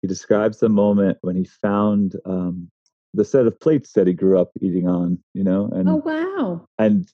he 0.03 0.09
describes 0.09 0.59
the 0.59 0.69
moment 0.69 1.19
when 1.23 1.37
he 1.37 1.45
found 1.45 2.17
um, 2.27 2.71
the 3.15 3.25
set 3.25 3.47
of 3.47 3.59
plates 3.61 3.93
that 3.93 4.07
he 4.07 4.12
grew 4.12 4.38
up 4.38 4.51
eating 4.61 4.88
on. 4.88 5.19
You 5.33 5.45
know, 5.45 5.71
and 5.73 5.88
oh 5.88 6.03
wow, 6.05 6.67
and 6.79 7.11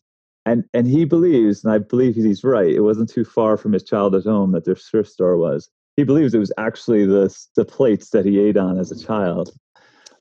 and 0.46 0.64
and 0.74 0.86
he 0.88 1.04
believes, 1.04 1.64
and 1.64 1.72
I 1.72 1.78
believe 1.78 2.16
he's 2.16 2.42
right. 2.42 2.74
It 2.74 2.80
wasn't 2.80 3.10
too 3.10 3.24
far 3.24 3.56
from 3.56 3.72
his 3.72 3.84
childhood 3.84 4.24
home 4.24 4.52
that 4.52 4.64
their 4.64 4.74
thrift 4.74 5.10
store 5.10 5.36
was. 5.36 5.70
He 5.96 6.04
believes 6.04 6.34
it 6.34 6.38
was 6.38 6.52
actually 6.58 7.06
the 7.06 7.34
the 7.54 7.64
plates 7.64 8.10
that 8.10 8.24
he 8.24 8.40
ate 8.40 8.56
on 8.56 8.78
as 8.78 8.90
a 8.90 8.98
child. 9.06 9.52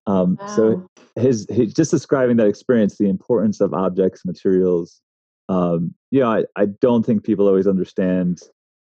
Um, 0.08 0.38
So 0.48 0.70
wow. 0.70 0.88
his, 1.18 1.46
his 1.50 1.74
just 1.74 1.92
describing 1.92 2.38
that 2.38 2.48
experience, 2.48 2.98
the 2.98 3.10
importance 3.10 3.62
of 3.62 3.74
objects, 3.74 4.26
materials. 4.26 5.02
Um, 5.50 5.94
you 6.12 6.22
know, 6.22 6.32
I, 6.32 6.44
I 6.56 6.66
don't 6.66 7.06
think 7.06 7.24
people 7.24 7.48
always 7.48 7.68
understand 7.68 8.42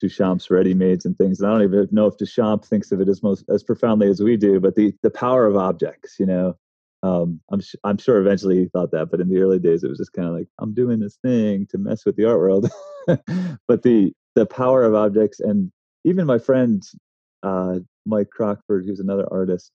Duchamp's 0.02 0.50
ready-mades 0.50 1.06
and 1.06 1.18
things. 1.18 1.40
And 1.40 1.50
I 1.50 1.54
don't 1.54 1.64
even 1.64 1.88
know 1.92 2.08
if 2.08 2.18
Duchamp 2.18 2.66
thinks 2.66 2.92
of 2.92 3.02
it 3.02 3.10
as 3.10 3.24
most 3.24 3.46
as 3.50 3.64
profoundly 3.64 4.08
as 4.08 4.22
we 4.22 4.38
do. 4.38 4.60
But 4.60 4.76
the 4.76 4.94
the 5.04 5.12
power 5.12 5.46
of 5.46 5.56
objects, 5.56 6.18
you 6.20 6.26
know, 6.26 6.56
um, 7.04 7.42
I'm 7.52 7.62
sh- 7.62 7.76
I'm 7.84 7.98
sure 7.98 8.20
eventually 8.20 8.60
he 8.60 8.66
thought 8.68 8.92
that, 8.92 9.10
but 9.12 9.20
in 9.20 9.30
the 9.30 9.42
early 9.42 9.60
days 9.60 9.84
it 9.84 9.90
was 9.90 9.98
just 9.98 10.14
kind 10.14 10.28
of 10.28 10.34
like 10.34 10.48
I'm 10.60 10.74
doing 10.74 11.00
this 11.00 11.18
thing 11.24 11.68
to 11.72 11.78
mess 11.78 12.06
with 12.06 12.16
the 12.16 12.26
art 12.26 12.40
world. 12.40 12.70
but 13.68 13.84
the 13.84 14.14
the 14.36 14.46
power 14.46 14.84
of 14.84 14.96
objects, 14.96 15.40
and 15.40 15.72
even 16.04 16.26
my 16.26 16.38
friend 16.38 16.84
uh, 17.44 17.80
Mike 18.06 18.30
Crockford, 18.30 18.86
who's 18.86 19.00
another 19.00 19.28
artist, 19.32 19.72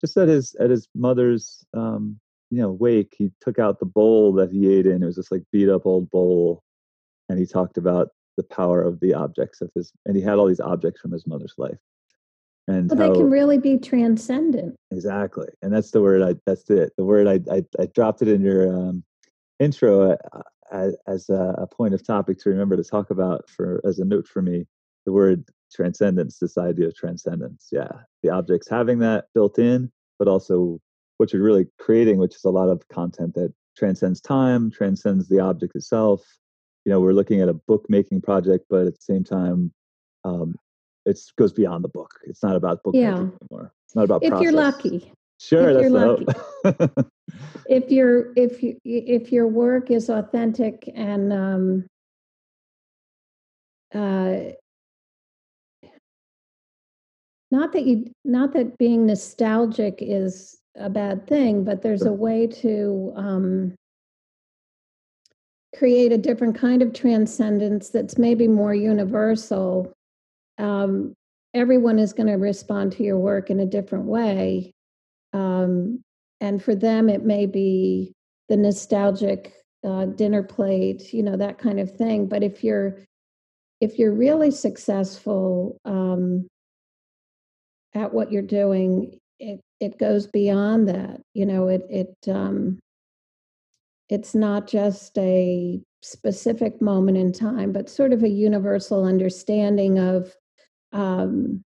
just 0.00 0.16
at 0.16 0.28
his 0.28 0.54
at 0.56 0.70
his 0.70 0.88
mother's 0.94 1.64
um, 1.74 2.18
you 2.50 2.58
know 2.58 2.72
wake, 2.72 3.14
he 3.16 3.30
took 3.40 3.58
out 3.58 3.78
the 3.78 3.86
bowl 3.86 4.32
that 4.34 4.50
he 4.50 4.72
ate 4.72 4.86
in. 4.86 5.02
It 5.02 5.06
was 5.06 5.16
this 5.16 5.30
like 5.30 5.42
beat 5.52 5.68
up 5.68 5.86
old 5.86 6.10
bowl, 6.10 6.62
and 7.28 7.38
he 7.38 7.46
talked 7.46 7.78
about 7.78 8.08
the 8.36 8.42
power 8.44 8.82
of 8.82 9.00
the 9.00 9.14
objects 9.14 9.60
of 9.60 9.70
his, 9.74 9.92
and 10.06 10.16
he 10.16 10.22
had 10.22 10.38
all 10.38 10.46
these 10.46 10.60
objects 10.60 11.00
from 11.00 11.12
his 11.12 11.26
mother's 11.26 11.54
life, 11.58 11.78
and 12.68 12.90
Well, 12.90 12.98
how 12.98 13.12
they 13.12 13.18
can 13.18 13.30
really 13.30 13.58
be 13.58 13.78
transcendent. 13.78 14.76
Exactly, 14.90 15.48
and 15.62 15.72
that's 15.72 15.90
the 15.90 16.02
word. 16.02 16.22
I 16.22 16.34
that's 16.46 16.68
it. 16.70 16.92
The 16.96 17.04
word 17.04 17.26
I 17.26 17.40
I, 17.54 17.64
I 17.80 17.86
dropped 17.86 18.22
it 18.22 18.28
in 18.28 18.40
your 18.42 18.74
um, 18.74 19.04
intro 19.60 20.12
uh, 20.12 20.42
as, 20.72 20.96
as 21.06 21.28
a, 21.28 21.54
a 21.58 21.66
point 21.66 21.94
of 21.94 22.04
topic 22.04 22.38
to 22.40 22.50
remember 22.50 22.76
to 22.76 22.84
talk 22.84 23.10
about 23.10 23.48
for 23.48 23.80
as 23.84 23.98
a 23.98 24.04
note 24.04 24.26
for 24.26 24.42
me. 24.42 24.66
The 25.06 25.12
word 25.12 25.44
transcendence, 25.74 26.38
this 26.38 26.56
idea 26.56 26.86
of 26.86 26.96
transcendence. 26.96 27.68
Yeah, 27.70 27.90
the 28.22 28.30
objects 28.30 28.68
having 28.68 29.00
that 29.00 29.26
built 29.34 29.58
in, 29.58 29.92
but 30.18 30.28
also 30.28 30.80
what 31.18 31.32
you're 31.32 31.42
really 31.42 31.66
creating, 31.78 32.18
which 32.18 32.34
is 32.34 32.44
a 32.44 32.50
lot 32.50 32.68
of 32.68 32.86
content 32.88 33.34
that 33.34 33.52
transcends 33.76 34.20
time, 34.20 34.70
transcends 34.70 35.28
the 35.28 35.40
object 35.40 35.76
itself. 35.76 36.22
You 36.84 36.92
know, 36.92 37.00
we're 37.00 37.12
looking 37.12 37.40
at 37.40 37.48
a 37.48 37.54
book 37.54 37.86
making 37.88 38.20
project, 38.20 38.66
but 38.68 38.86
at 38.86 38.94
the 38.94 39.00
same 39.00 39.24
time, 39.24 39.72
um, 40.24 40.54
it 41.06 41.18
goes 41.36 41.52
beyond 41.52 41.84
the 41.84 41.88
book. 41.88 42.10
It's 42.24 42.42
not 42.42 42.56
about 42.56 42.82
book 42.82 42.94
Yeah. 42.94 43.10
making 43.10 43.38
anymore. 43.42 43.72
It's 43.86 43.94
not 43.94 44.04
about 44.04 44.22
If 44.22 44.40
you're 44.40 44.52
lucky, 44.52 45.12
Sure, 45.38 45.70
if 45.70 45.76
that's 45.76 45.92
you're 45.92 46.00
hope. 46.00 47.08
if 47.66 47.90
your 47.90 48.32
if 48.36 48.62
you 48.62 48.76
if 48.84 49.32
your 49.32 49.48
work 49.48 49.90
is 49.90 50.08
authentic 50.08 50.88
and 50.94 51.32
um, 51.32 51.86
uh, 53.94 54.52
not 57.50 57.72
that 57.72 57.84
you 57.84 58.10
not 58.24 58.52
that 58.52 58.78
being 58.78 59.06
nostalgic 59.06 59.98
is 60.00 60.58
a 60.76 60.90
bad 60.90 61.26
thing, 61.26 61.64
but 61.64 61.82
there's 61.82 62.04
a 62.04 62.12
way 62.12 62.46
to 62.46 63.12
um, 63.16 63.74
create 65.76 66.12
a 66.12 66.18
different 66.18 66.56
kind 66.56 66.82
of 66.82 66.92
transcendence 66.92 67.90
that's 67.90 68.18
maybe 68.18 68.48
more 68.48 68.74
universal. 68.74 69.92
Um, 70.58 71.14
everyone 71.52 71.98
is 71.98 72.12
going 72.12 72.26
to 72.28 72.34
respond 72.34 72.92
to 72.92 73.02
your 73.02 73.18
work 73.18 73.50
in 73.50 73.60
a 73.60 73.66
different 73.66 74.06
way. 74.06 74.72
Um, 75.32 76.02
and 76.40 76.62
for 76.62 76.74
them, 76.74 77.08
it 77.08 77.24
may 77.24 77.46
be 77.46 78.12
the 78.48 78.56
nostalgic 78.56 79.52
uh, 79.84 80.06
dinner 80.06 80.42
plate, 80.42 81.12
you 81.12 81.22
know, 81.22 81.36
that 81.36 81.58
kind 81.58 81.80
of 81.80 81.90
thing. 81.96 82.26
But 82.26 82.42
if 82.42 82.64
you're 82.64 82.98
if 83.80 83.98
you're 83.98 84.14
really 84.14 84.50
successful 84.50 85.76
um, 85.84 86.46
at 87.94 88.12
what 88.12 88.32
you're 88.32 88.42
doing, 88.42 89.18
it 89.38 89.60
it 89.80 89.98
goes 89.98 90.26
beyond 90.26 90.88
that. 90.88 91.20
You 91.34 91.46
know, 91.46 91.68
it 91.68 91.82
it 91.90 92.14
um, 92.28 92.78
it's 94.08 94.34
not 94.34 94.66
just 94.66 95.16
a 95.18 95.80
specific 96.02 96.80
moment 96.82 97.16
in 97.16 97.32
time, 97.32 97.72
but 97.72 97.88
sort 97.88 98.12
of 98.12 98.22
a 98.22 98.28
universal 98.28 99.04
understanding 99.04 99.98
of 99.98 100.34
um, 100.92 101.64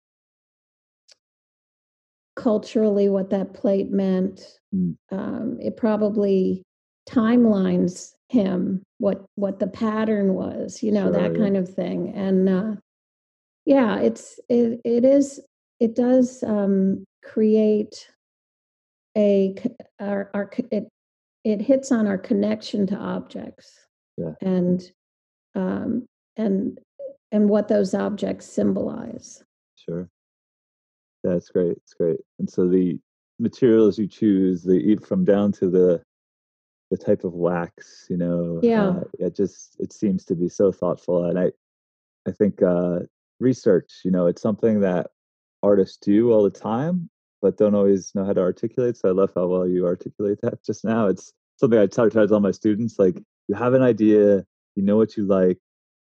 culturally 2.36 3.08
what 3.08 3.30
that 3.30 3.52
plate 3.52 3.90
meant. 3.90 4.40
Mm. 4.74 4.96
Um, 5.10 5.58
it 5.60 5.76
probably 5.76 6.62
timelines 7.08 8.12
him 8.28 8.82
what 8.98 9.24
what 9.34 9.58
the 9.58 9.66
pattern 9.66 10.34
was, 10.34 10.82
you 10.82 10.92
know, 10.92 11.04
Sure, 11.04 11.12
that 11.12 11.32
yeah. 11.32 11.38
kind 11.38 11.56
of 11.56 11.68
thing. 11.68 12.12
And 12.14 12.48
uh, 12.48 12.72
yeah, 13.64 13.98
it's 13.98 14.38
it 14.48 14.80
it 14.84 15.04
is 15.04 15.40
it 15.80 15.96
does 15.96 16.42
um, 16.44 17.04
create 17.24 18.08
a 19.16 19.54
our, 20.00 20.30
our 20.34 20.50
it 20.70 20.88
it 21.48 21.62
hits 21.62 21.90
on 21.90 22.06
our 22.06 22.18
connection 22.18 22.86
to 22.86 22.94
objects 22.96 23.86
Yeah. 24.18 24.34
and 24.42 24.82
um, 25.54 26.06
and 26.36 26.78
and 27.32 27.48
what 27.48 27.68
those 27.68 27.94
objects 27.94 28.46
symbolize. 28.46 29.42
Sure. 29.74 30.08
That's 31.24 31.48
great. 31.48 31.72
It's 31.78 31.94
great. 31.94 32.20
And 32.38 32.48
so 32.48 32.68
the 32.68 32.98
materials 33.38 33.98
you 33.98 34.06
choose, 34.06 34.62
the 34.62 34.74
eat 34.74 35.04
from 35.06 35.24
down 35.24 35.52
to 35.52 35.68
the 35.70 36.02
the 36.90 36.96
type 36.96 37.24
of 37.24 37.34
wax, 37.34 38.06
you 38.08 38.16
know, 38.16 38.60
Yeah. 38.62 38.88
uh, 38.88 39.04
it 39.18 39.34
just 39.34 39.76
it 39.78 39.92
seems 39.92 40.24
to 40.26 40.34
be 40.34 40.48
so 40.48 40.70
thoughtful. 40.72 41.24
And 41.24 41.38
I 41.38 41.52
I 42.26 42.32
think 42.32 42.62
uh, 42.62 43.00
research, 43.40 44.00
you 44.04 44.10
know, 44.10 44.26
it's 44.26 44.42
something 44.42 44.80
that 44.80 45.10
artists 45.62 45.96
do 45.98 46.30
all 46.32 46.42
the 46.42 46.50
time, 46.50 47.08
but 47.42 47.56
don't 47.56 47.74
always 47.74 48.14
know 48.14 48.24
how 48.24 48.32
to 48.34 48.40
articulate. 48.40 48.96
So 48.96 49.08
I 49.08 49.12
love 49.12 49.32
how 49.34 49.46
well 49.46 49.66
you 49.66 49.86
articulate 49.86 50.38
that 50.42 50.62
just 50.64 50.84
now. 50.84 51.06
It's 51.08 51.32
something 51.58 51.78
I 51.78 51.86
try, 51.86 52.08
try 52.08 52.22
to 52.22 52.28
tell 52.28 52.40
my 52.40 52.50
students 52.52 52.98
like, 52.98 53.22
you 53.48 53.54
have 53.54 53.74
an 53.74 53.82
idea, 53.82 54.44
you 54.76 54.82
know 54.82 54.96
what 54.96 55.16
you 55.16 55.26
like. 55.26 55.58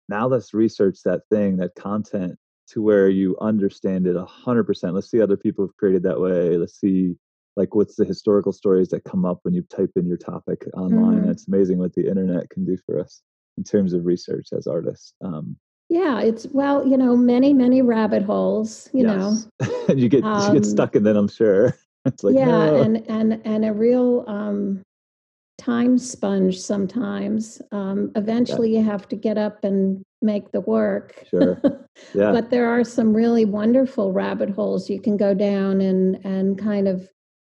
Now 0.08 0.26
let's 0.26 0.54
research 0.54 0.98
that 1.04 1.22
thing, 1.30 1.56
that 1.58 1.74
content 1.74 2.36
to 2.68 2.82
where 2.82 3.08
you 3.08 3.36
understand 3.40 4.06
it 4.06 4.14
100%. 4.16 4.92
Let's 4.94 5.10
see 5.10 5.20
other 5.20 5.36
people 5.36 5.66
have 5.66 5.76
created 5.76 6.02
that 6.04 6.20
way. 6.20 6.56
Let's 6.56 6.78
see 6.78 7.16
like 7.56 7.74
what's 7.74 7.96
the 7.96 8.04
historical 8.04 8.52
stories 8.52 8.88
that 8.88 9.04
come 9.04 9.24
up 9.24 9.38
when 9.42 9.54
you 9.54 9.62
type 9.62 9.90
in 9.96 10.06
your 10.06 10.16
topic 10.18 10.64
online. 10.74 11.24
Mhm. 11.24 11.30
It's 11.30 11.48
amazing 11.48 11.78
what 11.78 11.92
the 11.94 12.06
internet 12.08 12.48
can 12.50 12.64
do 12.64 12.76
for 12.86 13.00
us 13.00 13.22
in 13.56 13.64
terms 13.64 13.94
of 13.94 14.06
research 14.06 14.48
as 14.52 14.66
artists. 14.66 15.14
Um, 15.24 15.56
Yeah, 15.88 16.20
it's 16.20 16.46
well, 16.52 16.86
you 16.86 16.96
know, 16.98 17.16
many 17.16 17.54
many 17.54 17.80
rabbit 17.82 18.22
holes, 18.22 18.90
you 18.92 19.04
know. 19.04 19.32
yes. 19.60 19.88
and 19.88 19.98
you 20.00 20.08
get 20.08 20.22
you 20.24 20.30
Um, 20.30 20.52
get 20.54 20.66
stuck 20.66 20.94
in 20.94 21.02
them, 21.04 21.16
I'm 21.16 21.28
sure. 21.28 21.74
It's 22.04 22.22
like 22.22 22.36
yeah, 22.36 22.46
no. 22.46 22.80
and 22.82 23.04
and 23.10 23.40
and 23.44 23.64
a 23.64 23.72
real 23.72 24.24
um 24.28 24.82
time 25.58 25.98
sponge 25.98 26.58
sometimes. 26.58 27.60
Um 27.72 28.12
eventually 28.16 28.74
you 28.76 28.82
have 28.82 29.08
to 29.08 29.16
get 29.16 29.36
up 29.36 29.64
and 29.64 30.02
make 30.22 30.52
the 30.52 30.60
work. 30.60 31.24
Sure. 31.28 31.60
yeah. 32.14 32.32
but 32.32 32.50
there 32.50 32.68
are 32.68 32.84
some 32.84 33.14
really 33.14 33.44
wonderful 33.44 34.12
rabbit 34.12 34.50
holes 34.50 34.88
you 34.88 35.00
can 35.00 35.16
go 35.16 35.34
down 35.34 35.80
and 35.80 36.24
and 36.24 36.58
kind 36.58 36.88
of 36.88 37.08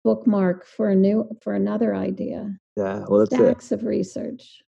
bookmark 0.05 0.67
for 0.67 0.91
a 0.91 0.95
new 0.95 1.29
for 1.43 1.55
another 1.55 1.95
idea. 1.95 2.55
yeah. 2.77 3.05
Well 3.09 3.21
that's 3.21 3.33
it. 3.33 3.39
Stacks 3.39 3.73
of 3.73 3.85
research. 3.85 4.63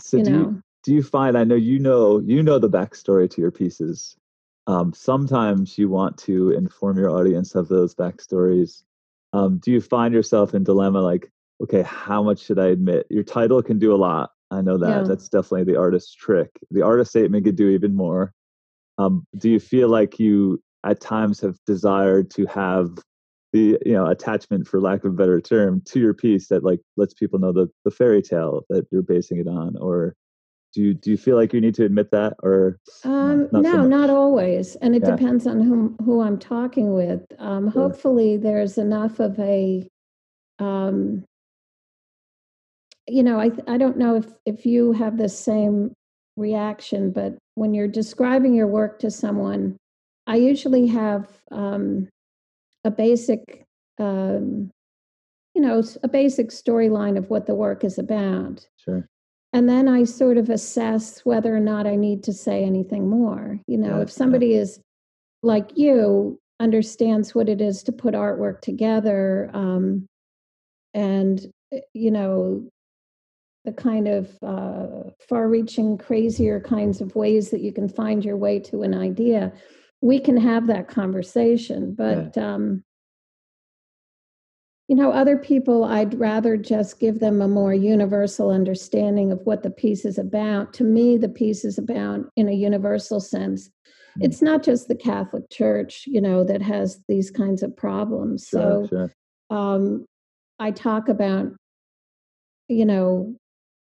so 0.00 0.18
you 0.18 0.24
do 0.24 0.30
know. 0.30 0.38
you 0.38 0.62
do 0.84 0.94
you 0.94 1.02
find 1.02 1.36
i 1.36 1.42
know 1.42 1.56
you 1.56 1.78
know 1.78 2.20
you 2.20 2.42
know 2.42 2.58
the 2.58 2.70
backstory 2.70 3.28
to 3.28 3.40
your 3.40 3.50
pieces 3.50 4.16
um, 4.66 4.94
sometimes 4.94 5.76
you 5.76 5.90
want 5.90 6.16
to 6.16 6.52
inform 6.52 6.96
your 6.96 7.10
audience 7.10 7.54
of 7.54 7.68
those 7.68 7.94
backstories 7.94 8.82
um, 9.32 9.58
do 9.58 9.70
you 9.72 9.80
find 9.80 10.14
yourself 10.14 10.54
in 10.54 10.62
dilemma 10.62 11.00
like 11.00 11.30
okay 11.64 11.82
how 11.82 12.22
much 12.22 12.40
should 12.40 12.58
i 12.58 12.66
admit 12.68 13.06
your 13.10 13.24
title 13.24 13.62
can 13.62 13.78
do 13.78 13.94
a 13.94 13.96
lot 13.96 14.30
i 14.50 14.60
know 14.60 14.76
that 14.76 14.90
Yeah. 14.90 15.02
that's 15.04 15.28
definitely 15.28 15.64
the 15.64 15.78
artist's 15.78 16.14
trick 16.14 16.50
the 16.70 16.82
artist 16.82 17.10
statement 17.10 17.44
could 17.44 17.56
do 17.56 17.68
even 17.68 17.94
more 17.96 18.32
um, 18.96 19.26
do 19.38 19.50
you 19.50 19.58
feel 19.58 19.88
like 19.88 20.20
you 20.20 20.62
at 20.84 21.00
times 21.00 21.40
have 21.40 21.56
desired 21.66 22.30
to 22.30 22.46
have 22.46 22.90
the 23.52 23.78
you 23.84 23.92
know 23.92 24.06
attachment 24.06 24.66
for 24.68 24.80
lack 24.80 25.04
of 25.04 25.12
a 25.12 25.16
better 25.16 25.40
term 25.40 25.80
to 25.86 25.98
your 25.98 26.14
piece 26.14 26.48
that 26.48 26.62
like 26.62 26.80
lets 26.96 27.14
people 27.14 27.38
know 27.38 27.52
the 27.52 27.68
the 27.84 27.90
fairy 27.90 28.22
tale 28.22 28.62
that 28.68 28.86
you're 28.92 29.02
basing 29.02 29.38
it 29.38 29.48
on 29.48 29.76
or 29.80 30.14
do 30.74 30.82
you 30.82 30.94
do 30.94 31.10
you 31.10 31.16
feel 31.16 31.36
like 31.36 31.52
you 31.52 31.60
need 31.60 31.74
to 31.74 31.84
admit 31.84 32.10
that 32.12 32.34
or 32.42 32.78
Um, 33.04 33.48
not 33.52 33.64
so 33.66 33.78
no, 33.78 33.86
not 33.86 34.10
always, 34.10 34.76
and 34.76 34.94
it 34.94 35.02
Yeah. 35.02 35.10
depends 35.12 35.46
on 35.46 35.60
whom 35.60 35.96
who 36.04 36.20
I'm 36.20 36.38
talking 36.38 36.92
with. 36.94 37.22
Um, 37.38 37.68
Sure. 37.72 37.82
hopefully, 37.82 38.36
there's 38.36 38.78
enough 38.78 39.20
of 39.20 39.38
a, 39.38 39.88
um, 40.58 41.24
you 43.08 43.22
know, 43.22 43.40
I 43.40 43.50
I 43.66 43.76
don't 43.76 43.98
know 43.98 44.16
if 44.16 44.26
if 44.46 44.66
you 44.66 44.92
have 44.92 45.18
the 45.18 45.28
same 45.28 45.92
reaction, 46.36 47.10
but 47.10 47.36
when 47.54 47.74
you're 47.74 47.88
describing 47.88 48.54
your 48.54 48.66
work 48.66 48.98
to 49.00 49.10
someone, 49.10 49.76
I 50.26 50.36
usually 50.36 50.86
have 50.88 51.28
um, 51.50 52.08
a 52.84 52.90
basic, 52.90 53.64
um, 53.98 54.70
you 55.54 55.62
know, 55.62 55.82
a 56.02 56.08
basic 56.08 56.48
storyline 56.48 57.16
of 57.16 57.30
what 57.30 57.46
the 57.46 57.54
work 57.54 57.84
is 57.84 57.98
about. 57.98 58.66
sure 58.76 59.06
And 59.52 59.68
then 59.68 59.86
I 59.88 60.04
sort 60.04 60.36
of 60.36 60.50
assess 60.50 61.20
whether 61.24 61.54
or 61.54 61.60
not 61.60 61.86
I 61.86 61.94
need 61.94 62.24
to 62.24 62.32
say 62.32 62.64
anything 62.64 63.08
more. 63.08 63.60
You 63.68 63.78
know, 63.78 63.98
Yeah, 63.98 64.02
if 64.02 64.08
yeah. 64.08 64.14
somebody 64.14 64.54
is 64.54 64.80
like 65.42 65.76
you, 65.76 66.38
understands 66.58 67.34
what 67.34 67.48
it 67.48 67.60
is 67.60 67.82
to 67.84 67.92
put 67.92 68.14
artwork 68.14 68.60
together, 68.60 69.50
um, 69.52 70.06
and, 70.94 71.46
uh, 71.72 71.78
you 71.92 72.10
know, 72.10 72.68
the 73.64 73.72
kind 73.72 74.06
of 74.06 74.36
uh, 74.42 75.10
far 75.28 75.48
reaching, 75.48 75.96
crazier 75.96 76.60
kinds 76.60 77.00
of 77.00 77.14
ways 77.16 77.50
that 77.50 77.62
you 77.62 77.72
can 77.72 77.88
find 77.88 78.24
your 78.24 78.36
way 78.36 78.58
to 78.60 78.82
an 78.82 78.94
idea, 78.94 79.52
we 80.02 80.20
can 80.20 80.36
have 80.36 80.66
that 80.66 80.88
conversation. 80.88 81.94
But, 81.94 82.36
um, 82.36 82.84
you 84.86 84.96
know, 84.96 85.12
other 85.12 85.38
people, 85.38 85.84
I'd 85.84 86.18
rather 86.20 86.58
just 86.58 87.00
give 87.00 87.20
them 87.20 87.40
a 87.40 87.48
more 87.48 87.72
universal 87.72 88.50
understanding 88.50 89.32
of 89.32 89.40
what 89.44 89.62
the 89.62 89.70
piece 89.70 90.04
is 90.04 90.18
about. 90.18 90.74
To 90.74 90.84
me, 90.84 91.16
the 91.16 91.30
piece 91.30 91.64
is 91.64 91.78
about, 91.78 92.26
in 92.36 92.48
a 92.48 92.52
universal 92.52 93.20
sense, 93.20 93.70
Mm. 94.18 94.26
it's 94.26 94.42
not 94.42 94.62
just 94.62 94.86
the 94.86 94.94
Catholic 94.94 95.50
Church, 95.50 96.04
you 96.06 96.20
know, 96.20 96.44
that 96.44 96.62
has 96.62 97.02
these 97.08 97.30
kinds 97.30 97.62
of 97.62 97.76
problems. 97.76 98.46
sure 98.46 98.60
So 98.60 98.86
sure 98.88 99.10
um, 99.50 100.04
I 100.58 100.70
talk 100.70 101.08
about, 101.08 101.52
you 102.68 102.84
know, 102.84 103.34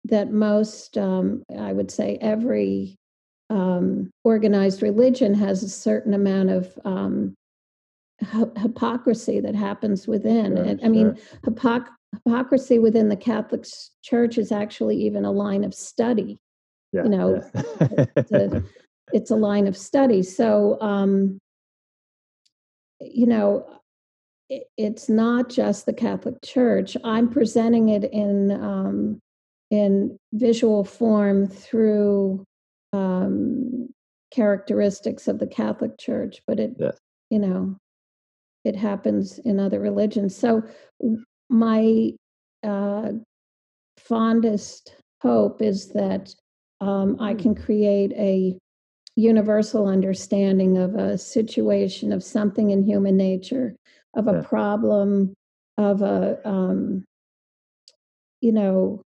that 0.09 0.33
most, 0.33 0.97
um, 0.99 1.42
I 1.59 1.73
would 1.73 1.90
say, 1.90 2.19
every 2.21 2.97
um, 3.51 4.11
organized 4.25 4.83
religion 4.83 5.35
has 5.35 5.62
a 5.62 5.69
certain 5.69 6.14
amount 6.14 6.51
of 6.51 6.79
um, 6.85 7.35
hy- 8.23 8.51
hypocrisy 8.57 9.40
that 9.40 9.55
happens 9.55 10.07
within. 10.09 10.57
Sure, 10.57 10.64
and 10.64 10.81
I 10.85 10.88
mean, 10.88 11.16
sure. 11.16 11.40
hypoc- 11.53 11.88
hypocrisy 12.12 12.79
within 12.79 13.09
the 13.09 13.16
Catholic 13.16 13.64
Church 14.03 14.38
is 14.38 14.53
actually 14.53 14.97
even 14.97 15.25
a 15.25 15.31
line 15.33 15.64
of 15.64 15.75
study. 15.75 16.38
yeah, 16.92 17.05
you 17.05 17.09
know, 17.11 17.42
yeah. 17.55 18.05
the- 18.31 18.64
It's 19.12 19.31
a 19.31 19.37
line 19.37 19.69
of 19.69 19.77
study. 19.77 20.23
So, 20.25 20.81
um, 20.81 21.38
you 23.01 23.27
know, 23.27 23.81
it, 24.49 24.64
it's 24.77 25.09
not 25.09 25.49
just 25.49 25.87
the 25.87 25.92
Catholic 25.92 26.42
Church. 26.42 26.97
I'm 27.05 27.29
presenting 27.29 27.90
it 27.90 28.05
in 28.12 28.51
um, 28.51 29.21
in 29.71 30.19
visual 30.33 30.85
form 30.85 31.47
through 31.47 32.45
um, 32.93 33.89
characteristics 34.31 35.29
of 35.29 35.39
the 35.39 35.47
Catholic 35.47 35.99
Church, 35.99 36.41
but 36.47 36.61
it, 36.61 36.75
Yes. 36.79 36.97
you 37.31 37.39
know, 37.39 37.77
it 38.65 38.77
happens 38.77 39.39
in 39.41 39.61
other 39.61 39.81
religions. 39.81 40.37
So, 40.37 40.63
my 41.49 42.11
uh, 42.65 43.13
fondest 43.99 44.97
hope 45.23 45.63
is 45.63 45.89
that 45.91 46.35
um, 46.81 47.17
I 47.21 47.35
can 47.35 47.55
create 47.55 48.13
a 48.13 48.59
universal 49.15 49.87
understanding 49.87 50.77
of 50.77 50.95
a 50.95 51.17
situation, 51.17 52.13
of 52.13 52.23
something 52.23 52.71
in 52.71 52.85
human 52.85 53.17
nature, 53.17 53.75
of 54.15 54.29
a 54.29 54.35
Yeah. 54.35 54.43
problem, 54.43 55.35
of 55.79 56.03
a, 56.03 56.39
um, 56.47 57.05
you 58.41 58.53
know, 58.53 59.03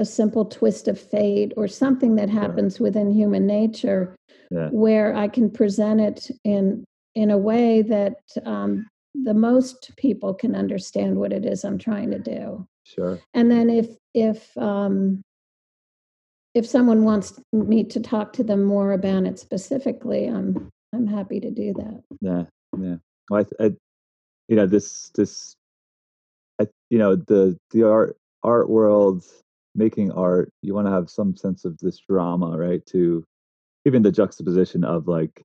a 0.00 0.04
simple 0.04 0.44
twist 0.44 0.88
of 0.88 0.98
fate 0.98 1.52
or 1.56 1.68
something 1.68 2.16
that 2.16 2.30
happens 2.30 2.80
within 2.80 3.12
human 3.12 3.46
nature 3.46 4.16
yeah 4.50 4.68
where 4.70 5.14
I 5.14 5.28
can 5.28 5.50
present 5.50 6.00
it 6.00 6.30
in 6.44 6.84
in 7.14 7.30
a 7.30 7.38
way 7.38 7.82
that 7.82 8.18
um, 8.44 8.86
the 9.14 9.34
most 9.34 9.92
people 9.96 10.32
can 10.34 10.54
understand 10.54 11.16
what 11.16 11.32
it 11.32 11.44
is 11.44 11.64
I'm 11.64 11.78
trying 11.78 12.10
to 12.12 12.18
do. 12.18 12.66
sure 12.84 13.20
And 13.34 13.50
then 13.50 13.68
if 13.68 13.88
if 14.14 14.56
um, 14.56 15.22
if 16.54 16.66
someone 16.66 17.04
wants 17.04 17.40
me 17.52 17.84
to 17.84 18.00
talk 18.00 18.32
to 18.34 18.44
them 18.44 18.64
more 18.64 18.92
about 18.92 19.24
it 19.24 19.38
specifically, 19.38 20.26
I'm 20.26 20.70
I'm 20.92 21.06
happy 21.06 21.40
to 21.40 21.50
do 21.50 21.72
that. 21.74 22.02
Yeah, 22.20 22.44
yeah. 22.78 22.96
Well, 23.28 23.44
I, 23.60 23.64
I, 23.64 23.70
you 24.48 24.56
know, 24.56 24.66
this, 24.66 25.10
this, 25.14 25.54
I, 26.60 26.66
you 26.90 26.98
know, 26.98 27.14
the 27.14 27.56
the 27.70 27.84
art 27.84 28.16
art 28.42 28.68
world, 28.68 29.24
making 29.80 30.12
art, 30.12 30.52
you 30.62 30.74
want 30.74 30.86
to 30.86 30.92
have 30.92 31.10
some 31.10 31.34
sense 31.34 31.64
of 31.64 31.76
this 31.78 31.98
drama, 32.08 32.56
right? 32.56 32.84
To 32.86 33.24
even 33.84 34.02
the 34.02 34.12
juxtaposition 34.12 34.84
of 34.84 35.08
like 35.08 35.42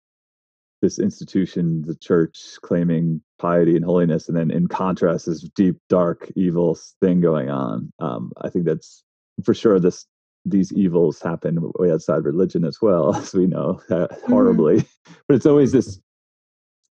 this 0.81 0.99
institution, 0.99 1.81
the 1.81 1.95
church, 1.95 2.57
claiming 2.61 3.21
piety 3.39 3.75
and 3.75 3.85
holiness, 3.85 4.27
and 4.27 4.37
then 4.37 4.51
in 4.51 4.67
contrast, 4.67 5.25
this 5.25 5.41
deep, 5.55 5.77
dark, 5.89 6.31
evil 6.35 6.77
thing 7.01 7.21
going 7.21 7.49
on. 7.49 7.91
Um, 7.99 8.31
I 8.41 8.49
think 8.49 8.65
that's 8.65 9.03
for 9.43 9.53
sure. 9.53 9.79
This 9.79 10.05
these 10.45 10.71
evils 10.73 11.19
happen 11.21 11.57
way 11.79 11.91
outside 11.91 12.23
religion 12.23 12.65
as 12.65 12.79
well, 12.81 13.15
as 13.21 13.33
we 13.33 13.47
know, 13.47 13.81
uh, 13.89 14.07
horribly. 14.27 14.85
But 15.27 15.35
it's 15.35 15.45
always 15.45 15.71
this. 15.71 15.99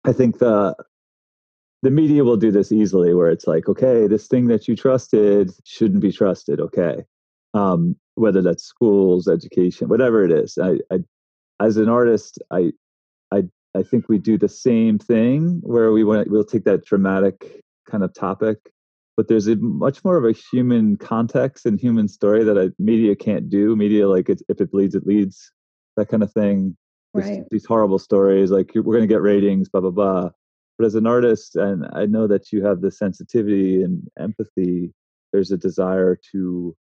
I 0.05 0.13
think 0.13 0.39
the 0.39 0.75
the 1.81 1.91
media 1.91 2.23
will 2.23 2.37
do 2.37 2.51
this 2.51 2.71
easily, 2.71 3.13
where 3.13 3.29
it's 3.29 3.47
like, 3.47 3.69
okay, 3.69 4.07
this 4.07 4.27
thing 4.27 4.47
that 4.47 4.67
you 4.67 4.75
trusted 4.75 5.51
shouldn't 5.63 6.01
be 6.01 6.11
trusted. 6.11 6.59
Okay, 6.59 7.05
um, 7.53 7.95
whether 8.15 8.41
that's 8.41 8.63
schools, 8.63 9.27
education, 9.27 9.87
whatever 9.87 10.23
it 10.23 10.31
is. 10.31 10.57
I, 10.61 10.79
I 10.91 10.99
as 11.59 11.77
an 11.77 11.89
artist, 11.89 12.39
I, 12.51 12.71
I, 13.31 13.43
I 13.75 13.83
think 13.83 14.07
we 14.09 14.17
do 14.17 14.37
the 14.37 14.49
same 14.49 14.97
thing 14.97 15.59
where 15.63 15.91
we 15.91 16.03
want 16.03 16.29
we'll 16.29 16.43
take 16.43 16.63
that 16.65 16.85
dramatic 16.85 17.61
kind 17.89 18.03
of 18.03 18.13
topic, 18.13 18.57
but 19.17 19.27
there's 19.27 19.47
a 19.47 19.55
much 19.57 20.03
more 20.05 20.17
of 20.17 20.25
a 20.25 20.31
human 20.51 20.97
context 20.97 21.65
and 21.65 21.79
human 21.79 22.07
story 22.07 22.43
that 22.43 22.57
a 22.57 22.73
media 22.79 23.15
can't 23.15 23.49
do. 23.49 23.75
Media, 23.75 24.07
like 24.07 24.29
it, 24.29 24.41
if 24.47 24.61
it 24.61 24.71
bleeds, 24.71 24.95
it 24.95 25.05
leads, 25.05 25.51
that 25.97 26.07
kind 26.07 26.23
of 26.23 26.31
thing. 26.31 26.75
This- 27.13 27.25
These 27.51 27.65
horrible 27.65 27.99
stories, 27.99 28.51
like 28.51 28.71
we're 28.75 28.83
going 28.83 29.01
to 29.01 29.07
get 29.07 29.21
ratings, 29.21 29.67
blah 29.69 29.81
blah 29.81 29.91
blah. 29.91 30.29
But 30.77 30.85
as 30.85 30.95
an 30.95 31.07
artist, 31.07 31.57
and 31.57 31.85
I 31.91 32.05
know 32.05 32.25
that 32.27 32.53
you 32.53 32.63
have 32.63 32.79
the 32.81 32.91
sensitivity 32.91 33.83
and 33.83 34.07
empathy. 34.17 34.93
There's 35.33 35.51
a 35.51 35.57
desire 35.57 36.17
to, 36.31 36.75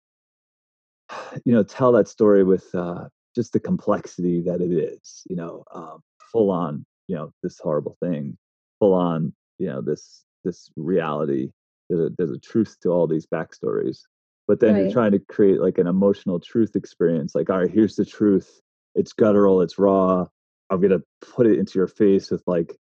you 1.46 1.54
know, 1.54 1.64
tell 1.64 1.92
that 1.94 2.08
story 2.08 2.44
with 2.44 2.74
uh, 2.74 3.06
just 3.36 3.54
the 3.54 3.60
complexity 3.60 4.42
that 4.42 4.62
it 4.62 4.72
is. 4.72 5.24
You 5.30 5.36
know, 5.36 5.64
um, 5.74 6.02
full 6.32 6.52
on, 6.52 6.86
you 7.08 7.16
know, 7.16 7.32
this 7.44 7.60
horrible 7.60 7.98
thing, 8.02 8.38
full 8.80 8.94
on, 8.94 9.34
you 9.58 9.68
know, 9.68 9.82
this 9.82 10.24
this 10.44 10.70
reality. 10.76 11.52
There's 11.90 12.02
a, 12.02 12.10
there's 12.18 12.32
a 12.32 12.40
truth 12.40 12.78
to 12.82 12.90
all 12.90 13.06
these 13.08 13.28
backstories, 13.28 14.00
but 14.48 14.60
then 14.60 14.76
you're 14.76 14.92
trying 14.92 15.12
to 15.12 15.20
create 15.20 15.62
like 15.62 15.78
an 15.78 15.88
emotional 15.88 16.40
truth 16.40 16.76
experience. 16.76 17.36
Like, 17.36 17.50
all 17.50 17.60
right, 17.60 17.70
here's 17.70 17.96
the 17.96 18.06
truth. 18.06 18.60
It's 18.96 19.14
guttural. 19.14 19.62
It's 19.62 19.78
raw. 19.78 20.26
I'm 20.70 20.82
gonna 20.82 21.02
put 21.22 21.46
it 21.46 21.60
into 21.60 21.78
your 21.78 21.88
face 21.88 22.32
with 22.32 22.44
like 22.48 22.76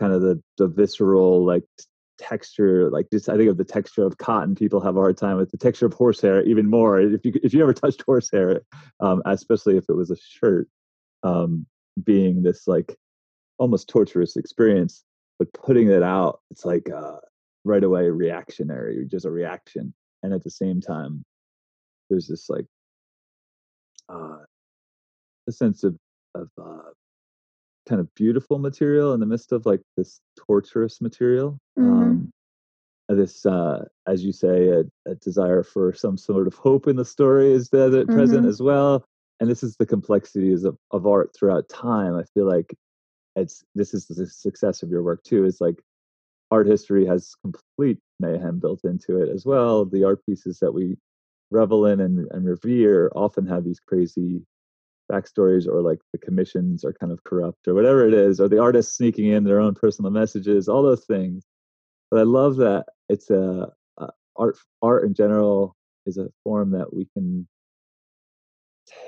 kind 0.00 0.12
of 0.12 0.22
the 0.22 0.42
the 0.58 0.66
visceral 0.66 1.44
like 1.44 1.64
texture 2.20 2.90
like 2.90 3.06
just 3.10 3.28
i 3.28 3.36
think 3.36 3.48
of 3.48 3.56
the 3.56 3.64
texture 3.64 4.04
of 4.04 4.18
cotton 4.18 4.54
people 4.54 4.80
have 4.80 4.96
a 4.96 5.00
hard 5.00 5.16
time 5.16 5.36
with 5.36 5.50
the 5.50 5.56
texture 5.56 5.86
of 5.86 5.94
horsehair 5.94 6.42
even 6.44 6.68
more 6.68 7.00
if 7.00 7.24
you 7.24 7.32
if 7.42 7.54
you 7.54 7.62
ever 7.62 7.72
touched 7.82 8.02
horsehair 8.02 8.60
um 9.00 9.22
especially 9.26 9.76
if 9.76 9.84
it 9.88 9.96
was 9.96 10.10
a 10.10 10.16
shirt 10.16 10.68
um 11.22 11.66
being 12.04 12.42
this 12.42 12.68
like 12.68 12.96
almost 13.58 13.88
torturous 13.88 14.36
experience 14.36 15.04
but 15.38 15.52
putting 15.52 15.88
it 15.88 16.02
out 16.02 16.40
it's 16.50 16.64
like 16.64 16.88
uh 16.90 17.16
right 17.64 17.84
away 17.84 18.08
reactionary 18.08 19.06
just 19.06 19.24
a 19.24 19.30
reaction 19.30 19.92
and 20.22 20.34
at 20.34 20.44
the 20.44 20.50
same 20.50 20.80
time 20.80 21.24
there's 22.10 22.26
this 22.26 22.50
like 22.50 22.66
uh, 24.10 24.38
a 25.48 25.52
sense 25.52 25.84
of 25.84 25.96
of 26.34 26.48
uh, 26.60 26.90
kind 27.90 28.00
of 28.00 28.14
beautiful 28.14 28.60
material 28.60 29.12
in 29.14 29.20
the 29.20 29.26
midst 29.26 29.50
of 29.50 29.66
like 29.66 29.82
this 29.96 30.20
torturous 30.46 31.00
material. 31.00 31.58
Mhm. 31.76 32.02
Um, 32.02 32.32
this, 33.08 33.44
uh, 33.44 33.84
as 34.06 34.24
you 34.24 34.32
say, 34.32 34.68
a, 34.68 34.84
a 35.10 35.16
desire 35.16 35.64
for 35.64 35.92
some 35.92 36.16
sort 36.16 36.46
of 36.46 36.54
hope 36.54 36.86
in 36.86 36.94
the 36.94 37.04
story 37.04 37.52
is 37.52 37.68
there 37.68 37.90
that 37.90 38.06
present 38.06 38.46
as 38.46 38.62
well. 38.62 39.04
And 39.40 39.50
this 39.50 39.64
is 39.64 39.74
the 39.76 39.86
complexities 39.86 40.62
of, 40.62 40.78
of 40.92 41.08
art 41.08 41.34
throughout 41.34 41.68
time. 41.68 42.14
I 42.14 42.22
feel 42.34 42.46
like 42.46 42.72
it's 43.34 43.64
this 43.74 43.94
is 43.94 44.06
the 44.06 44.26
success 44.26 44.84
of 44.84 44.90
your 44.90 45.02
work 45.02 45.24
too. 45.24 45.44
Is 45.44 45.60
like 45.60 45.82
art 46.52 46.68
history 46.68 47.04
has 47.06 47.34
complete 47.42 47.98
mayhem 48.20 48.60
built 48.60 48.84
into 48.84 49.20
it 49.20 49.28
as 49.28 49.44
well. 49.44 49.84
The 49.84 50.04
art 50.04 50.24
pieces 50.24 50.60
that 50.60 50.72
we 50.72 50.96
revel 51.50 51.86
in 51.86 51.98
and, 52.00 52.28
and 52.30 52.46
revere 52.46 53.10
often 53.16 53.44
have 53.46 53.64
these 53.64 53.80
crazy 53.80 54.42
backstories 55.10 55.66
or 55.66 55.82
like 55.82 55.98
the 56.12 56.18
commissions 56.18 56.84
are 56.84 56.92
kind 56.92 57.12
of 57.12 57.22
corrupt 57.24 57.66
or 57.68 57.74
whatever 57.74 58.06
it 58.06 58.14
is, 58.14 58.40
or 58.40 58.48
the 58.48 58.60
artists 58.60 58.96
sneaking 58.96 59.26
in 59.26 59.44
their 59.44 59.60
own 59.60 59.74
personal 59.74 60.10
messages, 60.10 60.68
all 60.68 60.82
those 60.82 61.04
things. 61.04 61.44
But 62.10 62.20
I 62.20 62.24
love 62.24 62.56
that 62.56 62.86
it's 63.08 63.30
a, 63.30 63.70
a 63.98 64.08
art 64.36 64.56
art 64.82 65.04
in 65.04 65.14
general 65.14 65.76
is 66.06 66.18
a 66.18 66.28
form 66.44 66.70
that 66.72 66.92
we 66.94 67.06
can 67.14 67.46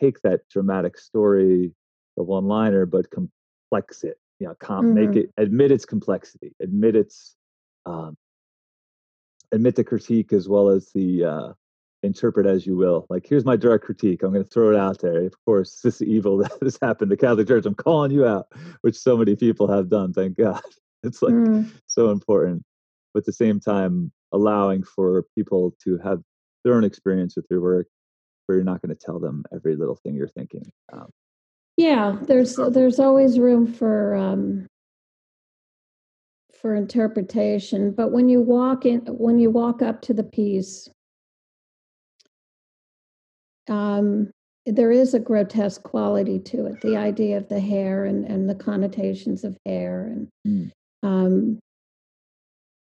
take 0.01 0.21
that 0.23 0.41
dramatic 0.49 0.99
story, 0.99 1.73
the 2.17 2.23
one 2.23 2.47
liner, 2.47 2.87
but 2.87 3.07
complex 3.11 4.05
it. 4.05 4.19
You 4.41 4.49
know, 4.49 4.55
com- 4.61 4.93
make 4.93 5.11
Mhm. 5.11 5.17
it 5.17 5.31
admit 5.37 5.71
its 5.71 5.85
complexity, 5.85 6.53
admit 6.61 6.97
its 6.97 7.37
um, 7.87 8.17
admit 9.53 9.77
the 9.77 9.85
critique 9.85 10.33
as 10.33 10.49
well 10.49 10.69
as 10.69 10.91
the 10.93 11.25
uh, 11.25 11.53
interpret 12.03 12.47
as 12.47 12.67
you 12.67 12.77
will. 12.77 13.07
Like, 13.09 13.27
here's 13.27 13.45
my 13.45 13.57
direct 13.57 13.85
critique. 13.85 14.23
I'm 14.23 14.33
going 14.33 14.45
to 14.45 14.51
throw 14.51 14.71
it 14.71 14.77
out 14.77 15.01
there. 15.01 15.25
Of 15.25 15.35
course, 15.45 15.81
this 15.83 16.03
evil 16.03 16.37
that 16.43 16.53
has 16.63 16.79
happened 16.83 17.11
to 17.11 17.17
Catholic 17.17 17.49
Church. 17.49 17.67
I'm 17.67 17.75
calling 17.75 18.11
you 18.11 18.27
out, 18.27 18.47
which 18.83 18.97
so 18.97 19.17
many 19.17 19.37
people 19.37 19.69
have 19.69 19.89
done. 19.89 20.13
Thank 20.13 20.37
God. 20.37 20.61
It's 21.05 21.21
like 21.21 21.35
Mm. 21.35 21.69
so 21.89 22.11
important. 22.11 22.63
But 23.13 23.23
at 23.23 23.27
the 23.27 23.33
same 23.33 23.59
time, 23.59 24.13
allowing 24.31 24.85
for 24.85 25.25
people 25.35 25.75
to 25.83 25.99
have 25.99 26.21
their 26.63 26.75
own 26.75 26.85
experience 26.85 27.35
with 27.35 27.45
your 27.51 27.61
work, 27.61 27.89
where 28.47 28.57
you're 28.57 28.65
not 28.65 28.81
going 28.83 28.97
to 28.97 29.05
tell 29.05 29.19
them 29.19 29.45
every 29.53 29.75
little 29.75 29.97
thing 29.97 30.15
you're 30.15 30.29
thinking. 30.29 30.63
Um, 30.93 31.11
Yeah, 31.77 32.17
there's 32.23 32.55
there's 32.55 33.01
always 33.01 33.41
room 33.41 33.67
for 33.67 34.15
um, 34.15 34.69
for 36.61 36.77
interpretation, 36.77 37.91
but 37.91 38.13
when 38.13 38.29
you 38.29 38.41
walk 38.41 38.87
in, 38.87 39.01
when 39.07 39.41
you 39.41 39.51
walk 39.51 39.83
up 39.83 40.03
to 40.03 40.15
the 40.15 40.23
piece, 40.23 40.89
um, 43.69 44.31
there 44.67 44.93
is 44.93 45.15
a 45.15 45.19
grotesque 45.21 45.83
quality 45.83 46.39
to 46.39 46.67
it. 46.67 46.81
The 46.81 46.97
idea 46.97 47.37
of 47.37 47.49
the 47.49 47.61
hair 47.61 48.05
and 48.05 48.25
and 48.25 48.49
the 48.49 48.55
connotations 48.55 49.45
of 49.45 49.57
hair, 49.67 50.07
and 50.07 50.29
Mm. 50.47 50.71
um, 51.03 51.59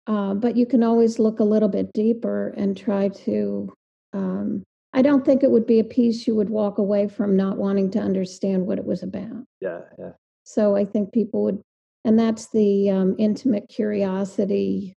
uh, 0.07 0.33
but 0.33 0.57
you 0.57 0.65
can 0.65 0.83
always 0.83 1.19
look 1.19 1.39
a 1.39 1.43
little 1.45 1.69
bit 1.69 1.91
deeper 1.93 2.53
and 2.57 2.75
try 2.75 3.09
to. 3.09 3.71
Um, 4.13 4.63
I 4.93 5.01
don't 5.01 5.23
think 5.23 5.41
it 5.41 5.51
would 5.51 5.65
be 5.65 5.79
a 5.79 5.85
piece 5.85 6.27
you 6.27 6.35
would 6.35 6.49
walk 6.49 6.77
away 6.77 7.07
from 7.07 7.37
not 7.37 7.57
wanting 7.57 7.91
to 7.91 7.99
understand 7.99 8.67
what 8.67 8.77
it 8.77 8.85
was 8.85 9.03
about. 9.03 9.45
yeah, 9.61 9.81
yeah, 9.97 10.11
So 10.43 10.75
I 10.75 10.83
think 10.83 11.13
people 11.13 11.43
would, 11.43 11.61
and 12.03 12.19
that's 12.19 12.49
the 12.49 12.89
um, 12.89 13.15
intimate 13.17 13.69
curiosity 13.69 14.93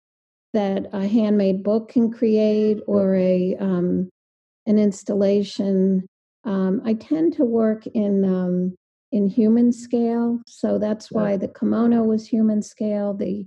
that 0.53 0.87
a 0.93 1.07
handmade 1.07 1.63
book 1.63 1.91
can 1.91 2.11
create 2.11 2.81
or 2.89 3.15
a 3.15 3.55
um, 3.61 4.09
an 4.67 4.79
installation. 4.79 6.07
Um, 6.45 6.83
I 6.85 6.95
tend 6.95 7.35
to 7.35 7.45
work 7.45 7.87
in 7.87 8.25
um, 8.25 8.75
in 9.13 9.29
human 9.29 9.73
scale, 9.73 10.41
so 10.47 10.79
that's 10.79 11.11
why 11.11 11.37
the 11.37 11.49
kimono 11.49 12.03
was 12.03 12.27
human 12.27 12.63
scale. 12.63 13.15
The 13.15 13.47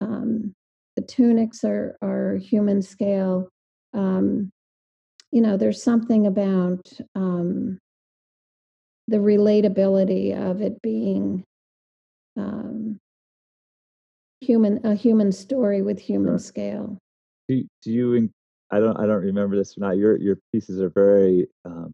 um, 0.00 0.52
the 0.96 1.02
tunics 1.02 1.64
are 1.64 1.96
are 2.02 2.36
human 2.36 2.82
scale. 2.82 3.48
Um, 3.94 4.50
you 5.32 5.40
know, 5.40 5.56
there's 5.56 5.82
something 5.82 6.26
about 6.26 6.92
um, 7.14 7.78
the 9.08 9.18
relatability 9.18 10.36
of 10.36 10.60
it 10.60 10.80
being 10.82 11.44
um, 12.36 12.98
human 14.40 14.84
a 14.84 14.94
human 14.94 15.32
story 15.32 15.82
with 15.82 15.98
human 15.98 16.32
Sure. 16.32 16.38
scale. 16.38 16.98
do, 17.48 17.64
do 17.82 17.92
you 17.92 18.30
i 18.70 18.78
don't 18.78 18.96
i 18.98 19.06
don't 19.06 19.22
remember 19.22 19.56
this 19.56 19.76
or 19.76 19.80
not 19.80 19.96
your 19.96 20.16
your 20.16 20.36
pieces 20.52 20.80
are 20.80 20.90
very 20.90 21.46
um 21.64 21.92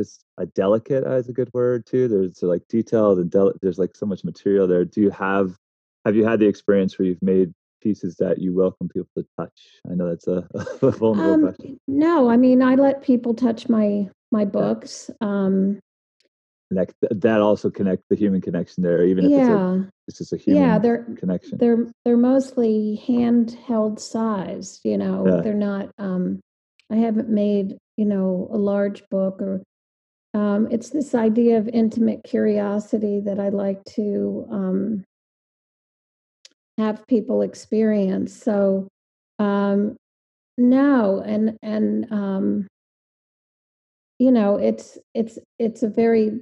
just 0.00 0.24
a 0.38 0.46
delicate 0.46 1.04
is 1.06 1.28
a 1.28 1.32
good 1.32 1.50
word 1.54 1.86
too 1.86 2.08
there's 2.08 2.42
like 2.42 2.66
detailed 2.68 3.18
and 3.18 3.30
del- 3.30 3.52
there's 3.62 3.78
like 3.78 3.96
so 3.96 4.06
much 4.06 4.24
material 4.24 4.66
there. 4.66 4.84
Do 4.84 5.00
you 5.00 5.10
have 5.10 5.56
have 6.04 6.16
you 6.16 6.24
had 6.24 6.40
the 6.40 6.46
experience 6.46 6.98
where 6.98 7.06
you've 7.06 7.22
made 7.22 7.52
pieces 7.80 8.16
that 8.16 8.38
you 8.38 8.54
welcome 8.54 8.88
people 8.88 9.08
to 9.16 9.26
touch? 9.38 9.80
I 9.90 9.94
know 9.94 10.08
that's 10.08 10.26
a, 10.26 10.46
a 10.82 10.90
vulnerable 10.90 11.34
Um, 11.34 11.40
question. 11.42 11.80
no, 11.86 12.28
I 12.28 12.36
mean 12.36 12.62
I 12.62 12.74
let 12.74 13.02
people 13.02 13.34
touch 13.34 13.68
my 13.68 14.08
my 14.32 14.44
books. 14.44 15.10
Um, 15.20 15.78
and 16.70 16.86
that, 17.10 17.40
also 17.40 17.70
connect 17.70 18.02
the 18.08 18.16
human 18.16 18.40
connection 18.40 18.82
there 18.82 19.04
even 19.04 19.24
if 19.24 19.30
it's, 19.30 19.48
a, 19.48 19.52
yeah, 19.52 19.82
it's 20.08 20.18
just 20.18 20.32
a 20.32 20.36
human 20.36 20.62
yeah, 20.62 20.78
they're 20.78 21.04
connection 21.16 21.58
they're 21.58 21.86
they're 22.04 22.16
mostly 22.16 23.02
handheld 23.06 23.98
sized. 23.98 24.80
You 24.84 24.98
know, 24.98 25.24
Yeah. 25.26 25.40
they're 25.42 25.54
not. 25.54 25.90
Um, 25.98 26.40
I 26.90 26.96
haven't 26.96 27.28
made 27.28 27.78
you 27.96 28.04
know 28.04 28.48
a 28.52 28.58
large 28.58 29.02
book 29.10 29.40
or. 29.40 29.62
Um, 30.34 30.66
it's 30.72 30.90
this 30.90 31.14
idea 31.14 31.58
of 31.58 31.68
intimate 31.68 32.24
curiosity 32.24 33.20
that 33.20 33.38
I 33.38 33.50
like 33.50 33.84
to 33.94 34.44
um, 34.50 35.04
have 36.76 37.06
people 37.06 37.42
experience. 37.42 38.34
So, 38.34 38.88
um, 39.38 39.94
no, 40.58 41.22
and 41.24 41.56
and 41.62 42.10
um, 42.12 42.66
you 44.18 44.32
know, 44.32 44.56
it's 44.56 44.98
it's 45.14 45.38
it's 45.60 45.84
a 45.84 45.88
very 45.88 46.40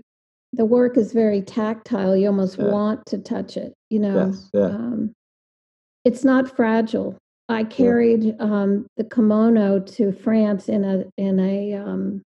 the 0.52 0.64
work 0.64 0.96
is 0.96 1.12
very 1.12 1.40
tactile. 1.42 2.16
You 2.16 2.26
almost 2.28 2.58
Yeah. 2.58 2.66
want 2.70 3.06
to 3.06 3.18
touch 3.18 3.56
it. 3.56 3.72
You 3.90 4.00
know, 4.00 4.26
yes 4.30 4.50
yeah 4.52 4.66
um, 4.66 5.12
it's 6.04 6.24
not 6.24 6.54
fragile. 6.54 7.16
I 7.48 7.64
carried 7.64 8.34
um, 8.40 8.86
the 8.96 9.04
kimono 9.04 9.78
to 9.80 10.12
France 10.12 10.68
in 10.68 10.84
a 10.84 11.04
in 11.16 11.38
a 11.38 11.74
um, 11.74 12.22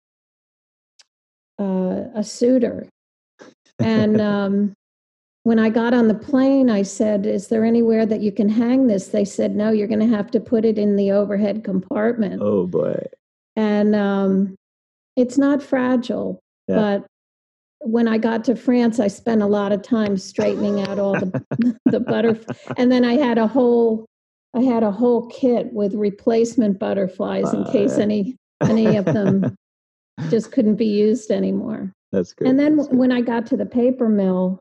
uh, 1.60 2.04
a 2.16 2.24
suitor, 2.24 2.88
and 3.80 4.20
um, 4.34 4.74
when 5.44 5.60
I 5.60 5.70
got 5.70 5.94
on 5.94 6.08
the 6.08 6.14
plane, 6.16 6.70
I 6.70 6.82
said, 6.82 7.26
"Is 7.26 7.48
there 7.48 7.64
anywhere 7.66 8.06
that 8.06 8.22
you 8.22 8.32
can 8.32 8.50
hang 8.50 8.88
this?" 8.88 9.08
They 9.08 9.26
said, 9.26 9.56
"No, 9.56 9.72
you're 9.72 9.88
going 9.88 10.00
to 10.08 10.16
have 10.16 10.32
to 10.32 10.40
put 10.40 10.66
it 10.66 10.78
in 10.78 10.96
the 10.96 11.12
overhead 11.12 11.64
compartment." 11.64 12.42
oh 12.42 12.66
boy 12.68 12.98
And 13.56 13.96
um, 13.96 14.56
it's 15.16 15.38
not 15.38 15.62
fragile, 15.62 16.40
Yeah. 16.68 16.76
but 16.76 17.06
when 17.84 18.08
I 18.08 18.18
got 18.18 18.44
to 18.46 18.56
France, 18.56 19.00
I 19.00 19.08
spent 19.08 19.42
a 19.42 19.48
lot 19.48 19.72
of 19.72 19.82
time 19.82 20.18
straightening 20.18 20.82
out 20.82 21.00
all 21.00 21.14
the 21.14 21.78
the 21.86 22.00
butterflies, 22.00 22.58
and 22.78 22.92
then 22.92 23.04
I 23.04 23.14
had 23.14 23.38
a 23.38 23.48
whole 23.48 24.06
I 24.56 24.62
had 24.62 24.84
a 24.84 24.92
whole 24.92 25.28
kit 25.28 25.72
with 25.74 25.94
replacement 25.94 26.80
butterflies 26.80 27.54
in 27.54 27.66
case 27.66 27.98
any 27.98 28.38
any 28.62 28.96
of 28.96 29.06
them 29.06 29.56
just 30.30 30.52
couldn't 30.52 30.76
be 30.76 30.88
used 30.88 31.32
anymore. 31.32 31.92
that's 32.12 32.34
good 32.34 32.48
And 32.48 32.60
then 32.60 32.78
good. 32.78 32.96
when 32.96 33.12
I 33.12 33.22
got 33.22 33.46
to 33.48 33.58
the 33.58 33.66
paper 33.66 34.08
mill, 34.08 34.60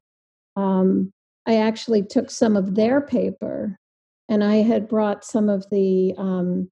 um, 0.57 1.11
I 1.47 1.57
actually 1.57 2.03
took 2.03 2.31
some 2.31 2.57
of 2.57 2.75
their 2.75 3.01
paper, 3.01 3.77
and 4.29 4.43
I 4.43 4.57
had 4.57 4.89
brought 4.89 5.25
some 5.25 5.49
of 5.49 5.65
the 5.71 6.15
um, 6.19 6.69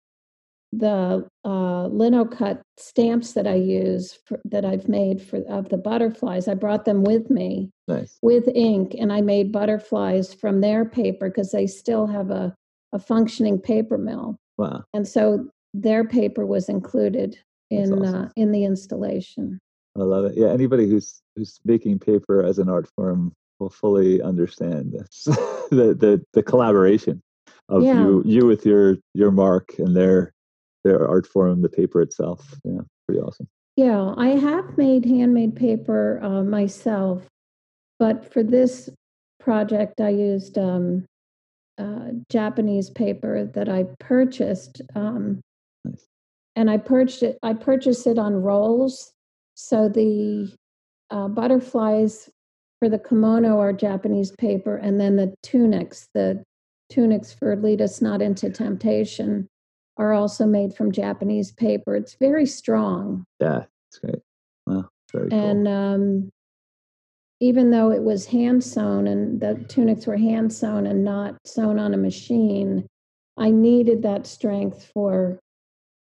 the 0.73 1.29
uh, 1.45 1.87
lino 1.89 2.25
cut 2.25 2.63
stamps 2.77 3.33
that 3.33 3.47
I 3.47 3.55
use 3.55 4.19
for, 4.25 4.41
that 4.45 4.65
I've 4.65 4.89
made 4.89 5.21
for 5.21 5.39
of 5.49 5.69
the 5.69 5.77
butterflies. 5.77 6.47
I 6.47 6.55
brought 6.55 6.85
them 6.85 7.03
with 7.03 7.29
me 7.31 7.71
nice 7.89 8.19
with 8.23 8.49
ink, 8.55 8.95
and 8.99 9.13
I 9.13 9.21
made 9.21 9.53
butterflies 9.53 10.33
from 10.33 10.61
their 10.61 10.85
paper 10.85 11.29
because 11.29 11.51
they 11.51 11.67
still 11.67 12.07
have 12.07 12.31
a 12.31 12.55
a 12.93 12.99
functioning 12.99 13.59
paper 13.61 13.99
mill, 13.99 14.37
wow 14.59 14.83
and 14.95 15.07
so 15.07 15.47
their 15.75 16.05
paper 16.05 16.45
was 16.47 16.69
included 16.69 17.39
in 17.71 17.93
awesome. 17.93 18.15
uh, 18.15 18.29
in 18.37 18.53
the 18.53 18.65
installation. 18.65 19.59
I 19.99 20.03
love 20.03 20.25
it. 20.25 20.35
Yeah, 20.37 20.49
anybody 20.49 20.89
who's 20.89 21.21
who's 21.37 21.59
making 21.65 21.99
paper 21.99 22.45
as 22.45 22.59
an 22.59 22.69
art 22.69 22.89
form 22.95 23.33
will 23.59 23.71
fully 23.71 24.23
understand 24.23 24.93
this. 24.93 25.25
the 25.71 25.95
the 25.99 26.25
the 26.33 26.43
collaboration 26.43 27.23
of 27.69 27.83
Yeah. 27.85 28.01
you 28.01 28.23
you 28.25 28.47
with 28.47 28.65
your 28.65 28.99
your 29.15 29.31
mark 29.31 29.79
and 29.79 29.95
their 29.97 30.33
their 30.85 31.07
art 31.09 31.27
form, 31.27 31.63
the 31.63 31.69
paper 31.69 32.01
itself. 32.01 32.55
Yeah, 32.65 32.81
pretty 33.07 33.21
awesome. 33.21 33.49
Yeah, 33.77 34.15
I 34.17 34.29
have 34.29 34.77
made 34.77 35.05
handmade 35.05 35.57
paper 35.57 36.21
uh, 36.23 36.43
myself, 36.43 37.27
but 37.99 38.31
for 38.33 38.43
this 38.43 38.91
project, 39.39 40.01
I 40.01 40.11
used 40.11 40.59
um, 40.59 41.07
uh, 41.79 42.09
Japanese 42.31 42.91
paper 42.91 43.45
that 43.55 43.69
I 43.69 43.87
purchased, 43.99 44.83
um, 44.95 45.41
Nice. 45.85 46.07
and 46.57 46.71
I 46.71 46.77
purchased 46.77 47.23
it. 47.23 47.39
I 47.43 47.55
purchased 47.55 48.07
it 48.07 48.19
on 48.19 48.35
rolls, 48.43 49.13
so 49.55 49.89
the 49.89 50.53
uh, 51.11 51.29
butterflies 51.29 52.29
for 52.81 52.89
the 52.89 52.99
kimono 52.99 53.59
are 53.59 53.73
Japanese 53.73 54.33
paper, 54.33 54.77
and 54.77 55.01
then 55.01 55.17
the 55.17 55.35
tunics, 55.43 56.09
the 56.13 56.43
tunics 56.91 57.33
for 57.33 57.57
Lead 57.57 57.81
Us 57.81 58.03
Not 58.03 58.21
Into 58.21 58.51
Temptation, 58.51 59.47
are 60.01 60.15
also 60.15 60.47
made 60.47 60.75
from 60.75 60.91
Japanese 60.91 61.53
paper. 61.53 61.95
It's 61.95 62.15
very 62.15 62.47
strong. 62.47 63.27
Yeah, 63.39 63.65
it's 63.89 63.99
great. 63.99 64.23
Wow, 64.67 64.89
very 65.13 65.29
cool. 65.29 65.39
And 65.39 65.69
um, 65.69 66.31
even 67.41 67.71
though 67.71 67.93
it 67.93 68.03
was 68.03 68.25
hand 68.25 68.65
sewn 68.65 69.07
and 69.07 69.41
the 69.41 69.63
tunics 69.69 70.07
were 70.07 70.17
hand 70.17 70.55
sewn 70.55 70.87
and 70.87 71.05
not 71.05 71.37
sewn 71.45 71.79
on 71.79 71.93
a 71.93 71.99
machine, 71.99 72.87
I 73.37 73.51
needed 73.51 74.03
that 74.03 74.27
strength 74.27 74.91
for 74.95 75.39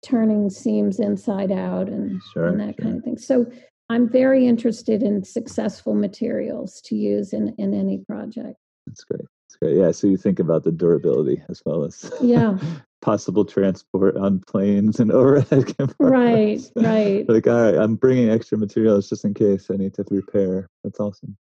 turning 0.04 0.50
seams 0.50 1.00
inside 1.00 1.50
out 1.50 1.88
and, 1.88 2.20
Sure, 2.34 2.48
and 2.48 2.60
that 2.60 2.74
sure. 2.76 2.84
kind 2.84 2.98
of 2.98 3.02
thing. 3.04 3.16
So 3.16 3.46
I'm 3.88 4.10
very 4.10 4.46
interested 4.46 5.02
in 5.02 5.24
successful 5.24 5.94
materials 5.94 6.82
to 6.84 6.96
use 6.96 7.32
in, 7.32 7.54
in 7.56 7.72
any 7.72 8.04
project. 8.06 8.58
That's 8.86 9.04
great. 9.04 9.22
That's 9.22 9.56
great. 9.56 9.76
Yeah. 9.78 9.90
So 9.92 10.06
you 10.06 10.18
think 10.18 10.38
about 10.38 10.64
the 10.64 10.72
durability 10.72 11.42
as 11.48 11.62
well 11.64 11.82
as 11.84 12.10
Yeah. 12.20 12.58
possible 13.06 13.44
transport 13.44 14.16
on 14.16 14.40
planes 14.48 14.98
and 14.98 15.12
overhead 15.20 15.72
cameras. 15.76 15.96
Right, 16.00 16.60
right. 16.74 17.24
Like, 17.36 17.46
all 17.46 17.62
right, 17.62 17.76
I'm 17.76 17.94
bringing 17.94 18.28
extra 18.28 18.58
materials 18.58 19.08
just 19.08 19.24
in 19.24 19.32
case 19.32 19.70
I 19.70 19.76
need 19.76 19.94
to 19.94 20.04
repair. 20.10 20.66
That's 20.82 20.98
awesome. 20.98 21.36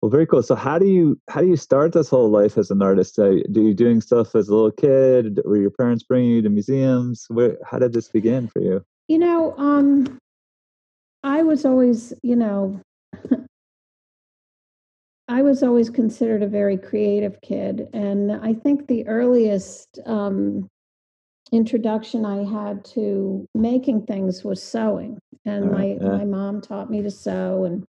Well, 0.00 0.10
very 0.10 0.26
cool. 0.26 0.42
So, 0.42 0.54
how 0.54 0.78
do 0.78 0.86
you 0.86 1.20
how 1.28 1.40
do 1.42 1.46
you 1.46 1.56
start 1.56 1.92
this 1.92 2.08
whole 2.08 2.30
life 2.30 2.56
as 2.56 2.70
an 2.70 2.80
artist? 2.82 3.18
Uh, 3.18 3.42
do 3.52 3.62
you 3.62 3.74
doing 3.74 4.00
stuff 4.00 4.34
as 4.34 4.48
a 4.48 4.54
little 4.54 4.70
kid? 4.70 5.40
Were 5.44 5.58
your 5.58 5.70
parents 5.70 6.02
bringing 6.02 6.30
you 6.30 6.42
to 6.42 6.48
museums? 6.48 7.26
Where 7.28 7.58
how 7.64 7.78
did 7.78 7.92
this 7.92 8.08
begin 8.08 8.48
for 8.48 8.60
you? 8.60 8.84
You 9.08 9.18
know, 9.18 9.54
um, 9.58 10.18
I 11.22 11.42
was 11.42 11.64
always, 11.64 12.14
you 12.22 12.36
know, 12.36 12.80
I 15.28 15.42
was 15.42 15.62
always 15.62 15.88
considered 15.88 16.42
a 16.42 16.48
very 16.48 16.76
creative 16.76 17.40
kid. 17.40 17.88
And 17.92 18.32
I 18.32 18.52
think 18.52 18.86
the 18.86 19.06
earliest 19.06 19.98
um, 20.06 20.68
introduction 21.50 22.26
I 22.26 22.44
had 22.44 22.84
to 22.86 23.46
making 23.54 24.06
things 24.06 24.44
was 24.44 24.62
sewing. 24.62 25.18
And 25.46 25.72
my, 25.72 25.98
yeah. 26.00 26.08
my 26.08 26.24
mom 26.24 26.60
taught 26.60 26.90
me 26.90 27.02
to 27.02 27.10
sew. 27.10 27.64
And, 27.64 27.84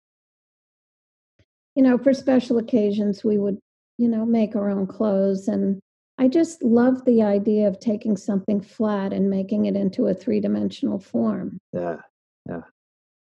you 1.74 1.82
know, 1.82 1.96
for 1.96 2.12
special 2.12 2.58
occasions, 2.58 3.24
we 3.24 3.38
would, 3.38 3.58
you 3.98 4.08
know, 4.08 4.26
make 4.26 4.54
our 4.54 4.70
own 4.70 4.86
clothes. 4.86 5.48
And 5.48 5.80
I 6.18 6.28
just 6.28 6.62
loved 6.62 7.06
the 7.06 7.22
idea 7.22 7.66
of 7.66 7.80
taking 7.80 8.16
something 8.16 8.60
flat 8.60 9.12
and 9.12 9.30
making 9.30 9.66
it 9.66 9.76
into 9.76 10.06
a 10.06 10.14
three 10.14 10.40
dimensional 10.40 10.98
form. 10.98 11.58
Yeah, 11.72 11.96
yeah, 12.46 12.62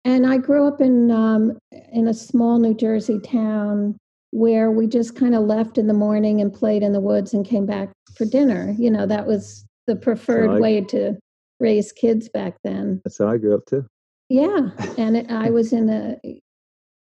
And 0.05 0.27
I 0.27 0.37
grew 0.37 0.67
up 0.67 0.81
in 0.81 1.11
um, 1.11 1.59
in 1.93 2.09
a 2.09 2.15
small 2.15 2.59
New 2.59 2.75
Jersey 2.75 3.19
town 3.19 3.97
where 4.31 4.71
we 4.71 4.87
just 4.87 5.15
kind 5.15 5.35
of 5.35 5.45
left 5.45 5.79
in 5.79 5.87
the 5.87 5.95
morning 5.95 6.41
and 6.41 6.53
played 6.53 6.83
in 6.83 6.93
the 6.93 7.01
woods 7.01 7.33
and 7.33 7.47
came 7.47 7.67
back 7.67 7.91
for 8.17 8.25
dinner. 8.25 8.75
You 8.79 8.91
know, 8.91 9.07
that 9.07 9.27
was 9.27 9.65
the 9.87 9.97
preferred 9.97 10.51
I- 10.51 10.61
way 10.61 10.81
to 10.83 11.17
raise 11.61 11.93
kids 11.93 12.29
back 12.29 12.57
then. 12.65 13.01
that's 13.05 13.19
how 13.19 13.29
I 13.29 13.39
grew 13.39 13.55
up 13.55 13.65
too. 13.67 13.87
Yeah, 14.29 14.71
and 14.99 15.17
it, 15.17 15.31
I 15.31 15.51
was 15.51 15.73
in 15.73 15.89
a 15.89 16.41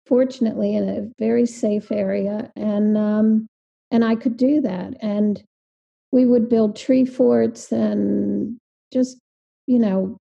fortunately 0.06 0.76
in 0.76 0.90
a 0.90 1.10
very 1.24 1.46
safe 1.46 1.92
area, 1.92 2.52
and 2.56 2.98
um, 2.98 3.48
and 3.92 4.04
I 4.04 4.16
could 4.16 4.36
do 4.36 4.60
that. 4.62 4.96
And 5.02 5.42
we 6.12 6.26
would 6.26 6.50
build 6.50 6.76
tree 6.76 7.06
forts 7.06 7.72
and 7.72 8.58
just 8.92 9.18
you 9.68 9.80
know 9.80 10.18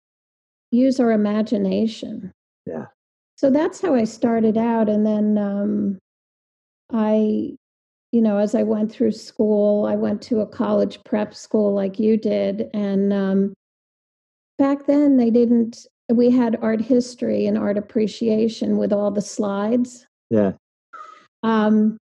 use 0.71 1.01
our 1.01 1.13
imagination. 1.13 2.33
Yeah. 2.69 2.87
So 3.37 3.51
that's 3.51 3.81
how 3.81 3.95
I 3.95 4.05
started 4.05 4.57
out, 4.59 4.89
and 4.89 5.07
then 5.07 5.39
um, 5.39 5.99
I, 6.93 7.55
you 8.13 8.21
know, 8.21 8.39
as 8.39 8.55
I 8.55 8.65
went 8.65 8.91
through 8.91 9.13
school, 9.13 9.87
I 9.87 9.95
went 9.95 10.21
to 10.23 10.41
a 10.41 10.47
college 10.47 11.03
prep 11.05 11.35
school 11.35 11.73
like 11.73 11.99
you 11.99 12.17
did, 12.17 12.69
and 12.75 13.13
um, 13.13 13.55
back 14.59 14.87
then 14.87 15.17
they 15.17 15.31
didn't 15.31 15.87
we 16.11 16.31
had 16.31 16.59
art 16.63 16.81
history 16.81 17.47
and 17.47 17.59
art 17.59 17.77
appreciation 17.79 18.77
with 18.77 18.93
all 18.93 19.11
the 19.11 19.23
slides 19.23 20.07
Yeah, 20.31 20.53
um, 21.43 21.97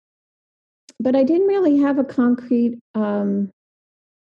but 0.99 1.15
i 1.15 1.23
didn't 1.23 1.47
really 1.47 1.77
have 1.77 1.99
a 1.99 2.03
concrete 2.03 2.79
um, 2.95 3.49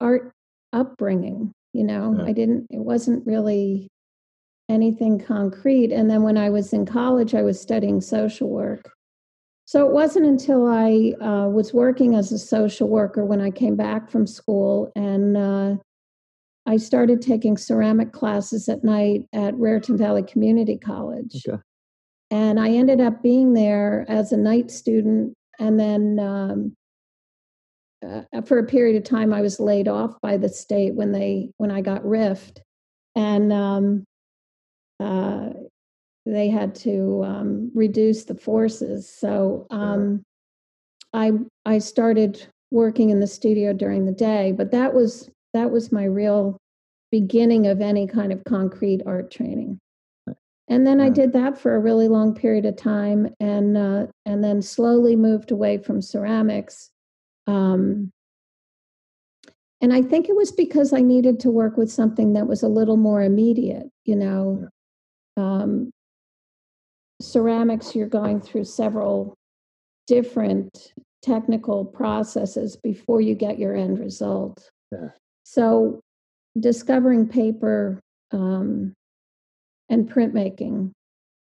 art 0.02 0.32
upbringing 0.74 1.52
you 1.74 1.84
know 1.84 2.16
Yeah. 2.18 2.26
i 2.26 2.32
didn't 2.32 2.68
it 2.70 2.80
wasn't 2.80 3.26
really 3.26 3.88
anything 4.70 5.20
concrete 5.20 5.91
and 5.91 6.09
then 6.09 6.24
when 6.24 6.38
i 6.38 6.49
was 6.49 6.74
in 6.74 6.86
college 6.86 7.36
i 7.36 7.41
was 7.41 7.59
studying 7.59 8.01
social 8.01 8.49
work 8.49 8.91
so 9.66 9.86
it 9.86 9.93
wasn't 9.93 10.26
until 10.26 10.68
i 10.68 11.13
uh, 11.22 11.47
was 11.47 11.74
working 11.74 12.16
as 12.16 12.32
a 12.32 12.39
social 12.39 12.88
worker 12.88 13.24
when 13.26 13.41
i 13.41 13.51
came 13.51 13.76
back 13.76 14.09
from 14.09 14.26
school 14.26 14.91
and 14.95 15.38
uh, 15.38 15.76
I 16.68 16.78
started 16.78 17.22
taking 17.22 17.57
ceramic 17.57 18.11
classes 18.11 18.68
at 18.68 18.84
night 18.84 19.28
at 19.34 19.55
Raritan 19.55 19.97
Valley 19.97 20.24
Community 20.24 20.78
College. 20.78 21.43
Okay. 21.47 21.61
And 22.32 22.59
I 22.59 22.70
ended 22.70 23.01
up 23.01 23.22
being 23.22 23.53
there 23.53 24.05
as 24.09 24.32
a 24.32 24.38
night 24.38 24.72
student. 24.72 25.36
And 25.59 25.80
then 25.80 26.20
um, 26.20 26.76
uh, 28.05 28.41
for 28.41 28.57
a 28.57 28.66
period 28.66 28.95
of 28.95 29.03
time, 29.03 29.32
I 29.32 29.41
was 29.41 29.59
laid 29.59 29.88
off 29.88 30.20
by 30.22 30.38
the 30.38 30.49
state 30.49 30.95
when 30.95 31.11
they 31.11 31.51
when 31.57 31.72
I 31.72 31.82
got 31.82 32.05
rift, 32.05 32.61
and 33.16 33.53
um, 33.53 34.03
uh, 35.00 35.50
they 36.26 36.50
had 36.50 36.74
to 36.76 37.24
um, 37.24 37.72
reduce 37.76 38.24
the 38.24 38.36
forces. 38.36 39.10
So 39.10 39.68
um, 39.70 40.24
I 41.14 41.34
I 41.66 41.78
started 41.78 42.46
working 42.72 43.10
in 43.10 43.20
the 43.20 43.28
studio 43.28 43.74
during 43.74 44.06
the 44.06 44.12
day, 44.12 44.52
but 44.52 44.72
that 44.72 44.93
was 44.93 45.30
that 45.54 45.72
was 45.72 45.91
my 45.91 46.04
real 46.04 46.58
beginning 47.12 47.68
of 47.68 47.80
any 47.80 48.08
kind 48.08 48.34
of 48.34 48.43
concrete 48.43 49.02
art 49.06 49.32
training. 49.32 49.80
And 50.68 50.86
then 50.86 51.00
I 51.00 51.10
did 51.10 51.32
that 51.34 51.60
for 51.60 51.76
a 51.76 51.80
really 51.80 52.08
long 52.08 52.34
period 52.34 52.66
of 52.66 52.76
time, 52.76 53.34
and 53.39 53.78
uh, 53.78 54.08
and 54.26 54.43
then 54.43 54.62
slowly 54.62 55.16
moved 55.16 55.52
away 55.52 55.78
from 55.78 56.02
ceramics. 56.02 56.89
Um, 57.46 58.12
and 59.80 59.93
I 59.93 60.02
think 60.02 60.28
it 60.28 60.36
was 60.36 60.52
because 60.52 60.91
I 60.91 61.02
needed 61.02 61.39
to 61.41 61.52
work 61.52 61.78
with 61.78 61.91
something 61.91 62.34
that 62.34 62.48
was 62.48 62.64
a 62.64 62.68
little 62.68 62.98
more 62.98 63.22
immediate. 63.22 63.89
You 64.06 64.16
know, 64.16 64.68
um, 65.38 65.92
ceramics, 67.22 67.96
you're 67.96 68.08
going 68.08 68.42
through 68.42 68.66
several 68.66 69.36
different 70.08 70.94
technical 71.22 71.86
processes 71.86 72.78
before 72.78 73.22
you 73.22 73.36
get 73.36 73.60
your 73.60 73.76
end 73.76 74.00
result. 74.00 74.70
Yeah. 74.92 75.10
So, 75.44 76.00
discovering 76.60 77.28
paper 77.28 78.00
um, 78.32 78.94
and 79.90 80.10
printmaking 80.10 80.92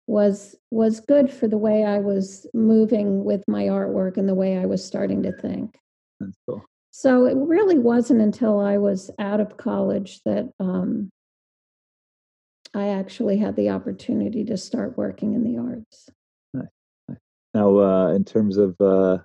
was 0.07 0.57
was 0.71 1.01
good 1.01 1.33
for 1.33 1.49
the 1.49 1.59
way 1.59 1.85
I 1.85 1.99
was 1.99 2.47
moving 2.55 3.25
with 3.25 3.45
my 3.49 3.65
artwork 3.65 4.17
and 4.17 4.29
the 4.29 4.35
way 4.35 4.59
I 4.59 4.67
was 4.67 4.85
starting 4.85 5.23
to 5.23 5.33
think. 5.33 5.77
that's 6.21 6.37
cool. 6.49 6.65
So 6.91 7.25
it 7.25 7.37
really 7.37 7.79
wasn't 7.79 8.21
until 8.21 8.61
I 8.61 8.77
was 8.77 9.11
out 9.19 9.41
of 9.41 9.57
college 9.57 10.21
that 10.27 10.51
um, 10.61 11.11
I 12.75 12.89
actually 12.89 13.37
had 13.39 13.57
the 13.57 13.71
opportunity 13.71 14.45
to 14.45 14.57
start 14.57 14.97
working 14.97 15.35
in 15.35 15.45
the 15.45 15.59
arts. 15.59 16.09
Now, 17.55 17.79
uh, 17.79 18.13
in 18.15 18.25
terms 18.25 18.57
of 18.57 18.81
uh, 18.81 19.19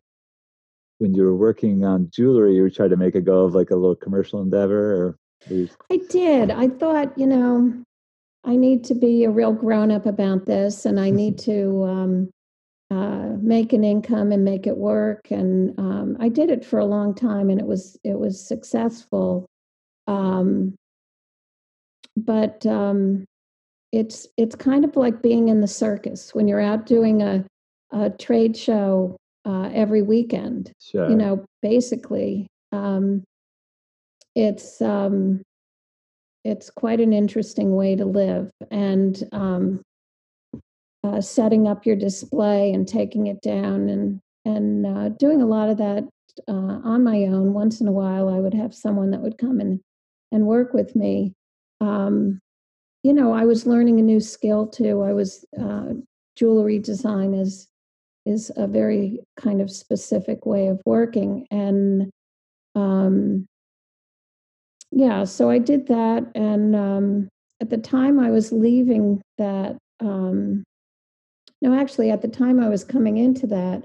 when 0.98 1.14
you 1.14 1.24
were 1.24 1.36
working 1.36 1.86
on 1.86 2.10
jewelry, 2.12 2.56
you 2.56 2.62
were 2.62 2.70
trying 2.70 2.90
to 2.90 2.98
make 2.98 3.16
a 3.16 3.22
go 3.22 3.46
of 3.46 3.56
like 3.56 3.72
a 3.72 3.76
little 3.76 3.96
commercial 3.96 4.42
endeavor, 4.42 4.94
or 4.94 5.18
I 5.90 5.98
did. 6.10 6.52
I 6.52 6.68
thought, 6.68 7.18
you 7.18 7.26
know, 7.26 7.84
I 8.44 8.58
need 8.58 8.84
to 8.86 8.96
be 8.96 9.24
a 9.24 9.30
real 9.30 9.54
grown 9.54 9.92
up 9.92 10.06
about 10.06 10.46
this, 10.46 10.86
and 10.86 11.00
I 11.00 11.10
need 11.10 11.38
to 11.40 11.84
um, 11.84 12.32
uh, 12.92 13.38
make 13.42 13.72
an 13.72 13.86
income 13.86 14.34
and 14.34 14.44
make 14.44 14.68
it 14.68 14.78
work. 14.78 15.32
And 15.32 15.78
um, 15.80 16.18
I 16.20 16.28
did 16.28 16.50
it 16.50 16.66
for 16.66 16.80
a 16.80 16.86
long 16.86 17.16
time, 17.16 17.50
and 17.50 17.62
it 17.62 17.68
was 17.68 17.98
it 18.04 18.20
was 18.20 18.46
successful. 18.46 19.46
Um, 20.08 20.76
but 22.18 22.66
um, 22.66 23.26
it's 23.98 24.28
it's 24.38 24.56
kind 24.56 24.86
of 24.86 24.96
like 24.96 25.24
being 25.24 25.50
in 25.50 25.60
the 25.60 25.68
circus 25.68 26.36
when 26.36 26.48
you're 26.48 26.62
out 26.62 26.86
doing 26.86 27.24
a 27.24 27.44
a 27.92 28.12
trade 28.12 28.56
show 28.56 29.18
uh, 29.46 29.70
every 29.74 30.04
weekend 30.04 30.72
sure? 30.80 31.10
you 31.10 31.16
know 31.16 31.44
basically 31.64 32.46
um, 32.72 33.24
it's 34.36 34.82
um, 34.82 35.42
it's 36.44 36.70
quite 36.70 37.00
an 37.00 37.12
interesting 37.12 37.76
way 37.76 37.96
to 37.96 38.06
live 38.06 38.52
and 38.70 39.24
um, 39.32 39.82
uh, 41.04 41.20
setting 41.20 41.68
up 41.68 41.86
your 41.86 41.96
display 41.96 42.72
and 42.74 42.88
taking 42.88 43.28
it 43.28 43.42
down 43.42 43.90
and 43.90 44.20
and 44.46 44.86
uh, 44.86 45.10
doing 45.10 45.42
a 45.42 45.48
lot 45.48 45.70
of 45.70 45.78
that 45.78 46.08
uh, 46.48 46.80
on 46.84 47.04
my 47.04 47.24
own 47.24 47.52
once 47.52 47.82
in 47.82 47.88
a 47.88 47.92
while 47.92 48.30
i 48.30 48.40
would 48.40 48.54
have 48.54 48.76
someone 48.76 49.10
that 49.10 49.22
would 49.22 49.40
come 49.40 49.60
and 49.60 49.80
and 50.32 50.46
work 50.46 50.72
with 50.72 50.96
me 50.96 51.34
um, 51.82 52.40
you 53.04 53.14
know, 53.14 53.34
I 53.34 53.46
was 53.46 53.66
learning 53.66 54.00
a 54.00 54.04
new 54.04 54.20
skill 54.20 54.68
too. 54.68 55.02
I 55.02 55.14
was 55.14 55.46
uh, 55.60 55.94
jewelry 56.36 56.80
design 56.80 57.34
is 57.34 57.68
is 58.26 58.52
a 58.58 58.68
very 58.68 59.22
kind 59.38 59.62
of 59.62 59.72
specific 59.72 60.46
way 60.46 60.68
of 60.68 60.82
working, 60.86 61.48
and 61.50 62.12
um, 62.76 63.48
yeah, 64.92 65.24
so 65.24 65.50
I 65.50 65.60
did 65.60 65.88
that, 65.88 66.26
and 66.36 66.76
um, 66.76 67.30
at 67.62 67.70
the 67.70 67.78
time 67.78 68.20
I 68.20 68.32
was 68.32 68.52
leaving 68.52 69.22
that. 69.38 69.78
Um, 70.00 70.64
no, 71.62 71.74
actually, 71.74 72.12
at 72.12 72.22
the 72.22 72.28
time 72.28 72.60
I 72.60 72.70
was 72.70 72.84
coming 72.84 73.18
into 73.18 73.48
that, 73.48 73.84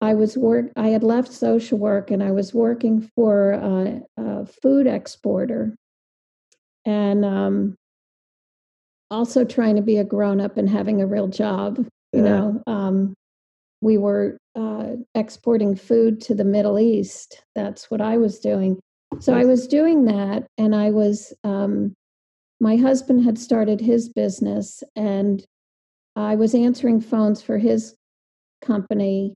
I 0.00 0.14
was 0.14 0.36
work. 0.36 0.72
I 0.76 0.88
had 0.88 1.04
left 1.04 1.32
social 1.32 1.78
work, 1.78 2.10
and 2.10 2.22
I 2.22 2.32
was 2.32 2.52
working 2.52 3.08
for 3.14 3.52
a, 3.52 4.00
a 4.16 4.46
food 4.46 4.86
exporter, 4.86 5.74
and 6.84 7.24
um, 7.24 7.76
also 9.10 9.44
trying 9.44 9.76
to 9.76 9.82
be 9.82 9.98
a 9.98 10.04
grown 10.04 10.40
up 10.40 10.56
and 10.56 10.68
having 10.68 11.00
a 11.00 11.06
real 11.06 11.28
job. 11.28 11.78
You 12.12 12.22
Yeah. 12.22 12.22
know, 12.22 12.62
um, 12.66 13.14
we 13.80 13.98
were 13.98 14.38
uh, 14.54 14.94
exporting 15.14 15.76
food 15.76 16.20
to 16.22 16.34
the 16.34 16.44
Middle 16.44 16.78
East. 16.78 17.42
That's 17.54 17.90
what 17.90 18.00
I 18.00 18.16
was 18.16 18.38
doing. 18.38 18.80
So 19.20 19.34
I 19.34 19.44
was 19.44 19.66
doing 19.68 20.04
that, 20.06 20.46
and 20.58 20.74
I 20.74 20.90
was. 20.90 21.32
Um, 21.44 21.94
my 22.60 22.76
husband 22.76 23.22
had 23.22 23.38
started 23.38 23.80
his 23.80 24.08
business, 24.08 24.82
and 24.96 25.44
I 26.16 26.34
was 26.36 26.54
answering 26.54 27.00
phones 27.00 27.42
for 27.42 27.58
his 27.58 27.94
company, 28.62 29.34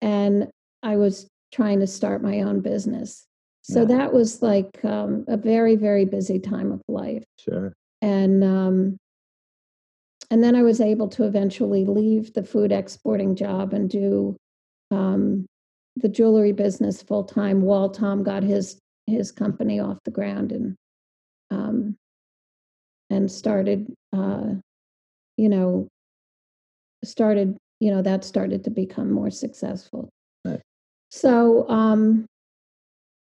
and 0.00 0.50
I 0.82 0.96
was 0.96 1.28
trying 1.52 1.80
to 1.80 1.86
start 1.86 2.22
my 2.22 2.40
own 2.40 2.60
business. 2.60 3.26
So 3.62 3.80
Yeah. 3.80 3.96
that 3.96 4.12
was 4.12 4.42
like 4.42 4.84
um, 4.84 5.24
a 5.28 5.36
very, 5.36 5.76
very 5.76 6.04
busy 6.04 6.38
time 6.38 6.72
of 6.72 6.82
life 6.88 7.24
Sure. 7.38 7.72
and 8.00 8.42
um, 8.42 8.96
and 10.32 10.42
then 10.42 10.56
I 10.56 10.62
was 10.62 10.80
able 10.80 11.08
to 11.08 11.24
eventually 11.24 11.84
leave 11.84 12.32
the 12.32 12.42
food 12.42 12.72
exporting 12.72 13.36
job 13.36 13.74
and 13.74 13.90
do 13.90 14.34
um, 14.90 15.44
the 15.96 16.08
jewelry 16.08 16.52
business 16.52 17.02
full 17.02 17.24
time 17.24 17.60
while 17.60 17.90
Tom 17.90 18.22
got 18.22 18.42
his 18.42 18.78
his 19.06 19.30
company 19.30 19.78
off 19.78 19.98
the 20.06 20.10
ground 20.10 20.50
and 20.50 20.74
um, 21.50 21.96
and 23.10 23.30
started 23.30 23.92
uh, 24.14 24.54
you 25.36 25.50
know 25.50 25.86
started 27.04 27.58
you 27.80 27.90
know 27.90 28.00
that 28.00 28.24
started 28.24 28.64
to 28.64 28.70
become 28.70 29.12
more 29.12 29.30
successful. 29.30 30.08
Right. 30.46 30.62
So 31.10 31.68
um, 31.68 32.24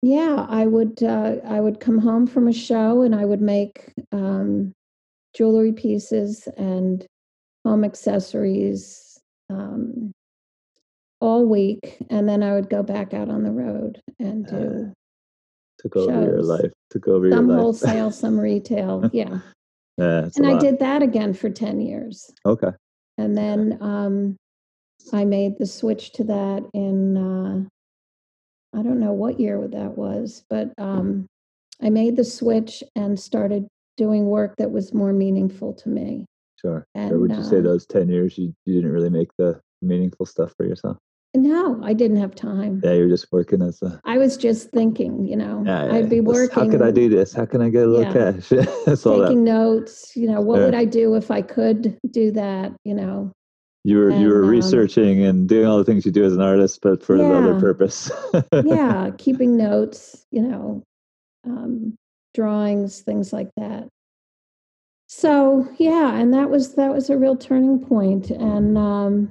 yeah, 0.01 0.47
I 0.49 0.65
would 0.65 1.03
uh, 1.03 1.39
I 1.45 1.59
would 1.59 1.81
come 1.81 1.99
home 1.99 2.29
from 2.29 2.47
a 2.47 2.53
show 2.53 3.03
and 3.03 3.17
I 3.17 3.25
would 3.25 3.43
make 3.43 3.93
um, 4.13 4.73
jewelry 5.35 5.73
pieces 5.73 6.49
and 6.57 7.07
home 7.65 7.85
accessories 7.85 9.19
um, 9.49 10.13
all 11.21 11.45
week, 11.47 11.99
and 12.09 12.29
then 12.29 12.43
I 12.43 12.55
would 12.55 12.71
go 12.71 12.83
back 12.83 13.13
out 13.15 13.29
on 13.29 13.43
the 13.43 13.51
road 13.51 14.01
and 14.19 14.47
do 14.47 14.93
Took 15.79 15.97
over 15.97 16.13
your 16.25 16.43
life. 16.43 16.71
Took 16.91 17.09
over 17.09 17.27
your 17.27 17.37
life. 17.37 17.49
some 17.49 17.59
wholesale, 17.59 18.11
some 18.11 18.39
retail. 18.39 19.09
Yeah, 19.15 19.39
yeah, 19.97 20.29
and 20.37 20.47
I 20.47 20.59
did 20.59 20.79
that 20.79 21.03
again 21.03 21.35
for 21.35 21.51
ten 21.51 21.81
years, 21.81 22.31
Okay. 22.47 22.71
and 23.19 23.37
then 23.37 23.79
um, 23.83 24.37
I 25.13 25.25
made 25.25 25.59
the 25.59 25.67
switch 25.67 26.13
to 26.15 26.25
that 26.25 26.65
in 26.73 27.17
uh, 27.17 28.79
I 28.79 28.83
don't 28.83 29.01
know 29.01 29.13
what 29.13 29.41
year 29.41 29.67
that 29.69 29.99
was, 29.99 30.45
but 30.49 30.73
um, 30.79 31.27
I 31.83 31.91
made 31.91 32.17
the 32.17 32.25
switch 32.25 32.83
and 32.95 33.19
started 33.19 33.67
doing 34.01 34.25
work 34.25 34.57
that 34.57 34.71
was 34.71 34.95
more 34.95 35.13
meaningful 35.13 35.75
to 35.75 35.91
me. 35.91 36.25
Sure. 36.59 36.87
And, 36.95 37.13
or 37.13 37.19
would 37.19 37.33
you 37.37 37.43
say 37.45 37.59
uh, 37.59 37.63
those 37.63 37.85
10 37.85 38.09
years 38.09 38.39
you, 38.39 38.55
you 38.65 38.75
didn't 38.77 38.93
really 38.93 39.11
make 39.11 39.29
the 39.37 39.61
meaningful 39.83 40.25
stuff 40.25 40.55
for 40.57 40.65
yourself? 40.65 40.97
No, 41.37 41.79
I 41.85 41.93
didn't 41.93 42.17
have 42.17 42.35
time. 42.35 42.81
Yeah, 42.83 42.95
you're 42.95 43.11
just 43.11 43.27
working 43.31 43.61
as 43.61 43.83
a. 43.83 44.01
I 44.07 44.17
was 44.17 44.39
just 44.39 44.71
thinking, 44.71 45.27
you 45.27 45.37
know, 45.37 45.63
Yeah, 45.67 45.85
yeah, 45.85 45.93
I'd 45.93 46.09
be 46.09 46.23
working. 46.23 46.55
How 46.55 46.71
could 46.71 46.81
I 46.83 46.91
do 46.91 47.11
this? 47.11 47.35
How 47.35 47.45
can 47.45 47.61
I 47.61 47.69
get 47.69 47.85
a 47.85 47.87
little 47.87 48.11
Yeah. 48.11 48.33
cash? 48.33 48.49
That's 48.87 49.05
all 49.05 49.19
that. 49.19 49.29
Taking 49.29 49.45
notes, 49.45 50.17
you 50.17 50.27
know, 50.27 50.41
what 50.41 50.61
would 50.61 50.75
I 50.75 50.87
do 50.87 51.15
if 51.15 51.31
I 51.31 51.43
could 51.43 51.99
do 52.11 52.31
that? 52.33 52.73
You 52.85 52.95
know, 52.95 53.33
You 53.85 53.99
were 53.99 54.11
you 54.11 54.29
were 54.31 54.41
and, 54.41 54.45
um, 54.45 54.51
researching 54.51 55.23
and 55.23 55.47
doing 55.47 55.67
all 55.67 55.77
the 55.77 55.85
things 55.85 56.07
you 56.07 56.11
do 56.13 56.25
as 56.25 56.33
an 56.35 56.41
artist, 56.41 56.81
but 56.83 57.03
for 57.05 57.17
another 57.17 57.55
purpose. 57.61 58.11
yeah, 58.65 59.11
keeping 59.19 59.59
notes, 59.59 60.25
you 60.31 60.41
know, 60.41 60.83
um, 61.45 61.95
drawings, 62.41 63.01
things 63.03 63.33
like 63.35 63.51
that. 63.59 63.87
So 65.09 65.69
yeah, 65.79 66.15
and 66.15 66.33
that 66.33 66.49
was 66.51 66.75
that 66.77 66.93
was 66.93 67.11
a 67.11 67.19
real 67.19 67.37
turning 67.37 67.85
point, 67.85 68.31
and 68.31 68.79
um, 68.79 69.31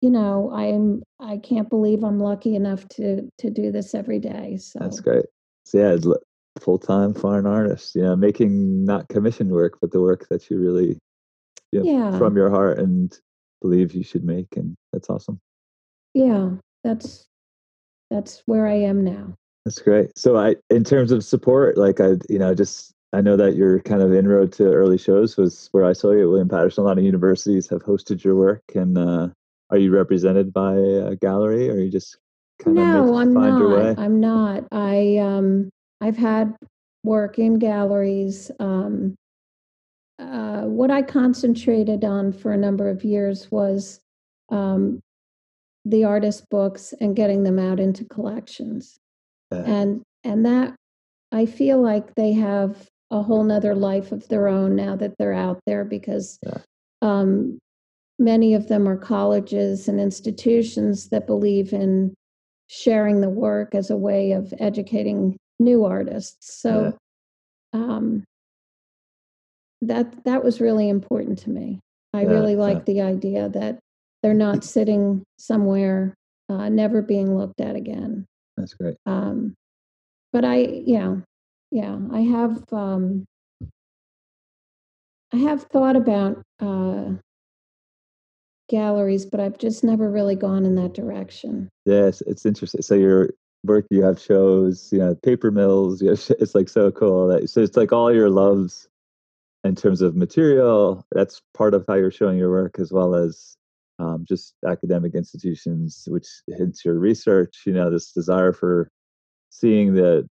you 0.00 0.10
know, 0.10 0.50
I'm 0.52 1.02
I 1.20 1.36
can't 1.38 1.68
believe 1.68 2.02
I'm 2.02 2.18
lucky 2.18 2.56
enough 2.56 2.88
to 2.96 3.28
to 3.38 3.50
do 3.50 3.70
this 3.70 3.94
every 3.94 4.18
day. 4.18 4.56
So 4.56 4.78
That's 4.80 5.00
great. 5.00 5.26
So 5.64 5.78
yeah, 5.78 6.14
full 6.60 6.78
time 6.78 7.14
foreign 7.14 7.46
artist. 7.46 7.94
You 7.94 8.02
know, 8.02 8.16
making 8.16 8.84
not 8.84 9.08
commissioned 9.08 9.50
work, 9.52 9.78
but 9.80 9.92
the 9.92 10.00
work 10.00 10.26
that 10.30 10.48
you 10.50 10.58
really, 10.58 10.98
you 11.72 11.82
know, 11.82 11.90
Yeah. 11.92 12.18
from 12.18 12.36
your 12.36 12.50
heart 12.50 12.78
and 12.78 13.12
believe 13.60 13.94
you 13.94 14.02
should 14.02 14.24
make, 14.24 14.56
and 14.56 14.74
that's 14.92 15.10
awesome. 15.10 15.38
yeah, 16.14 16.50
that's 16.82 17.26
that's 18.10 18.42
where 18.46 18.66
I 18.66 18.76
am 18.90 19.04
now. 19.04 19.34
That's 19.66 19.80
great. 19.80 20.16
So 20.16 20.36
I, 20.36 20.54
in 20.70 20.84
terms 20.84 21.10
of 21.10 21.24
support, 21.24 21.76
like 21.76 21.98
I, 21.98 22.10
you 22.28 22.38
know, 22.38 22.54
just 22.54 22.94
I 23.12 23.20
know 23.20 23.36
that 23.36 23.56
your 23.56 23.80
kind 23.80 24.00
of 24.00 24.14
inroad 24.14 24.52
to 24.52 24.72
early 24.72 24.96
shows 24.96 25.36
was 25.36 25.68
where 25.72 25.84
I 25.84 25.92
saw 25.92 26.12
you 26.12 26.22
at 26.22 26.28
William 26.28 26.48
Paterson. 26.48 26.84
A 26.84 26.86
lot 26.86 26.98
of 26.98 27.04
universities 27.04 27.68
have 27.70 27.82
hosted 27.82 28.22
your 28.22 28.36
work, 28.36 28.62
and 28.76 28.96
uh, 28.96 29.28
are 29.70 29.76
you 29.76 29.90
represented 29.90 30.52
by 30.52 30.74
a 30.76 31.16
gallery, 31.16 31.68
or 31.68 31.72
are 31.72 31.80
you 31.80 31.90
just 31.90 32.16
kind 32.62 32.78
of 32.78 32.84
No, 32.84 33.16
I'm 33.16 33.34
find 33.34 33.58
your 33.58 33.76
way? 33.76 33.94
not. 33.94 33.98
I'm 33.98 34.20
not. 34.20 34.64
I 34.70 35.16
um 35.16 35.68
I've 36.00 36.16
had 36.16 36.54
work 37.02 37.40
in 37.40 37.58
galleries. 37.58 38.52
Um 38.60 39.16
uh 40.20 40.62
what 40.62 40.92
I 40.92 41.02
concentrated 41.02 42.04
on 42.04 42.32
for 42.32 42.52
a 42.52 42.56
number 42.56 42.88
of 42.88 43.02
years 43.02 43.50
was 43.50 43.98
um 44.48 45.00
the 45.84 46.04
artist 46.04 46.48
books 46.50 46.94
and 47.00 47.16
getting 47.16 47.42
them 47.42 47.58
out 47.58 47.80
into 47.80 48.04
collections. 48.04 49.00
Yeah. 49.50 49.62
And 49.64 50.02
and 50.24 50.44
that 50.46 50.74
I 51.32 51.46
feel 51.46 51.80
like 51.80 52.14
they 52.14 52.32
have 52.32 52.88
a 53.10 53.22
whole 53.22 53.44
nother 53.44 53.74
life 53.74 54.12
of 54.12 54.26
their 54.28 54.48
own 54.48 54.74
now 54.74 54.96
that 54.96 55.14
they're 55.18 55.32
out 55.32 55.60
there 55.66 55.84
because 55.84 56.38
Yeah. 56.42 56.58
um 57.02 57.58
many 58.18 58.54
of 58.54 58.68
them 58.68 58.88
are 58.88 58.96
colleges 58.96 59.88
and 59.88 60.00
institutions 60.00 61.08
that 61.10 61.26
believe 61.26 61.72
in 61.72 62.14
sharing 62.68 63.20
the 63.20 63.28
work 63.28 63.74
as 63.74 63.90
a 63.90 63.96
way 63.96 64.32
of 64.32 64.52
educating 64.58 65.36
new 65.60 65.84
artists. 65.84 66.60
So 66.60 66.96
um, 67.72 68.24
that 69.82 70.24
that 70.24 70.42
was 70.42 70.60
really 70.60 70.88
important 70.88 71.38
to 71.40 71.50
me. 71.50 71.80
I 72.14 72.22
Yeah, 72.22 72.30
really 72.30 72.54
yeah. 72.54 72.60
like 72.60 72.86
the 72.86 73.02
idea 73.02 73.48
that 73.50 73.78
they're 74.22 74.34
not 74.34 74.64
sitting 74.64 75.22
somewhere, 75.38 76.14
uh, 76.48 76.68
never 76.68 77.02
being 77.02 77.36
looked 77.36 77.60
at 77.60 77.76
again. 77.76 78.24
That's 78.56 78.74
great. 78.74 78.96
Um, 79.06 79.54
but 80.32 80.44
I, 80.44 80.82
yeah, 80.84 81.16
yeah, 81.70 81.98
I 82.12 82.20
have, 82.20 82.62
um, 82.72 83.24
I 85.32 85.36
have 85.36 85.64
thought 85.64 85.96
about 85.96 86.42
uh, 86.60 87.12
galleries, 88.68 89.26
but 89.26 89.40
I've 89.40 89.58
just 89.58 89.84
never 89.84 90.10
really 90.10 90.36
gone 90.36 90.64
in 90.64 90.74
that 90.76 90.94
direction. 90.94 91.68
Yes, 91.84 92.22
it's 92.26 92.46
interesting. 92.46 92.82
So 92.82 92.94
your 92.94 93.30
work, 93.64 93.86
you 93.90 94.02
have 94.02 94.20
shows, 94.20 94.88
you 94.92 94.98
know, 94.98 95.14
paper 95.14 95.50
mills. 95.50 96.00
You 96.00 96.10
have, 96.10 96.20
it's 96.38 96.54
like 96.54 96.68
so 96.68 96.90
cool 96.90 97.28
that 97.28 97.48
so 97.50 97.60
it's 97.60 97.76
like 97.76 97.92
all 97.92 98.12
your 98.12 98.30
loves 98.30 98.88
in 99.64 99.74
terms 99.74 100.00
of 100.00 100.16
material. 100.16 101.04
That's 101.12 101.40
part 101.54 101.74
of 101.74 101.84
how 101.88 101.94
you're 101.94 102.10
showing 102.10 102.38
your 102.38 102.50
work, 102.50 102.78
as 102.78 102.92
well 102.92 103.14
as 103.14 103.56
um, 103.98 104.24
just 104.28 104.54
academic 104.66 105.14
institutions, 105.14 106.04
which 106.08 106.26
hints 106.48 106.84
your 106.84 106.98
research. 106.98 107.62
You 107.66 107.72
know, 107.72 107.90
this 107.90 108.12
desire 108.12 108.52
for 108.52 108.90
seeing 109.50 109.94
the 109.94 110.28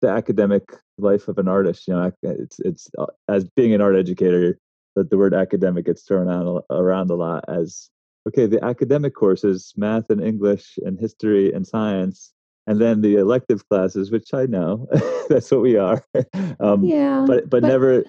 the 0.00 0.08
academic 0.08 0.62
life 0.98 1.28
of 1.28 1.38
an 1.38 1.48
artist. 1.48 1.88
You 1.88 1.94
know, 1.94 2.12
it's 2.22 2.60
it's 2.60 2.90
uh, 2.98 3.06
as 3.28 3.44
being 3.56 3.74
an 3.74 3.80
art 3.80 3.96
educator 3.96 4.58
that 4.96 5.10
the 5.10 5.18
word 5.18 5.34
academic 5.34 5.86
gets 5.86 6.02
thrown 6.02 6.28
out 6.28 6.64
around 6.70 7.10
a 7.10 7.14
lot 7.14 7.44
as 7.48 7.90
okay, 8.28 8.46
the 8.46 8.62
academic 8.64 9.14
courses, 9.14 9.72
math 9.76 10.10
and 10.10 10.22
English 10.22 10.78
and 10.84 10.98
history 10.98 11.52
and 11.52 11.66
science, 11.66 12.32
and 12.66 12.80
then 12.80 13.00
the 13.00 13.16
elective 13.16 13.66
classes, 13.68 14.10
which 14.10 14.34
I 14.34 14.46
know 14.46 14.86
that's 15.28 15.50
what 15.50 15.62
we 15.62 15.76
are. 15.76 16.04
um, 16.60 16.84
Yeah, 16.84 17.24
but, 17.26 17.48
but 17.48 17.62
never. 17.62 18.04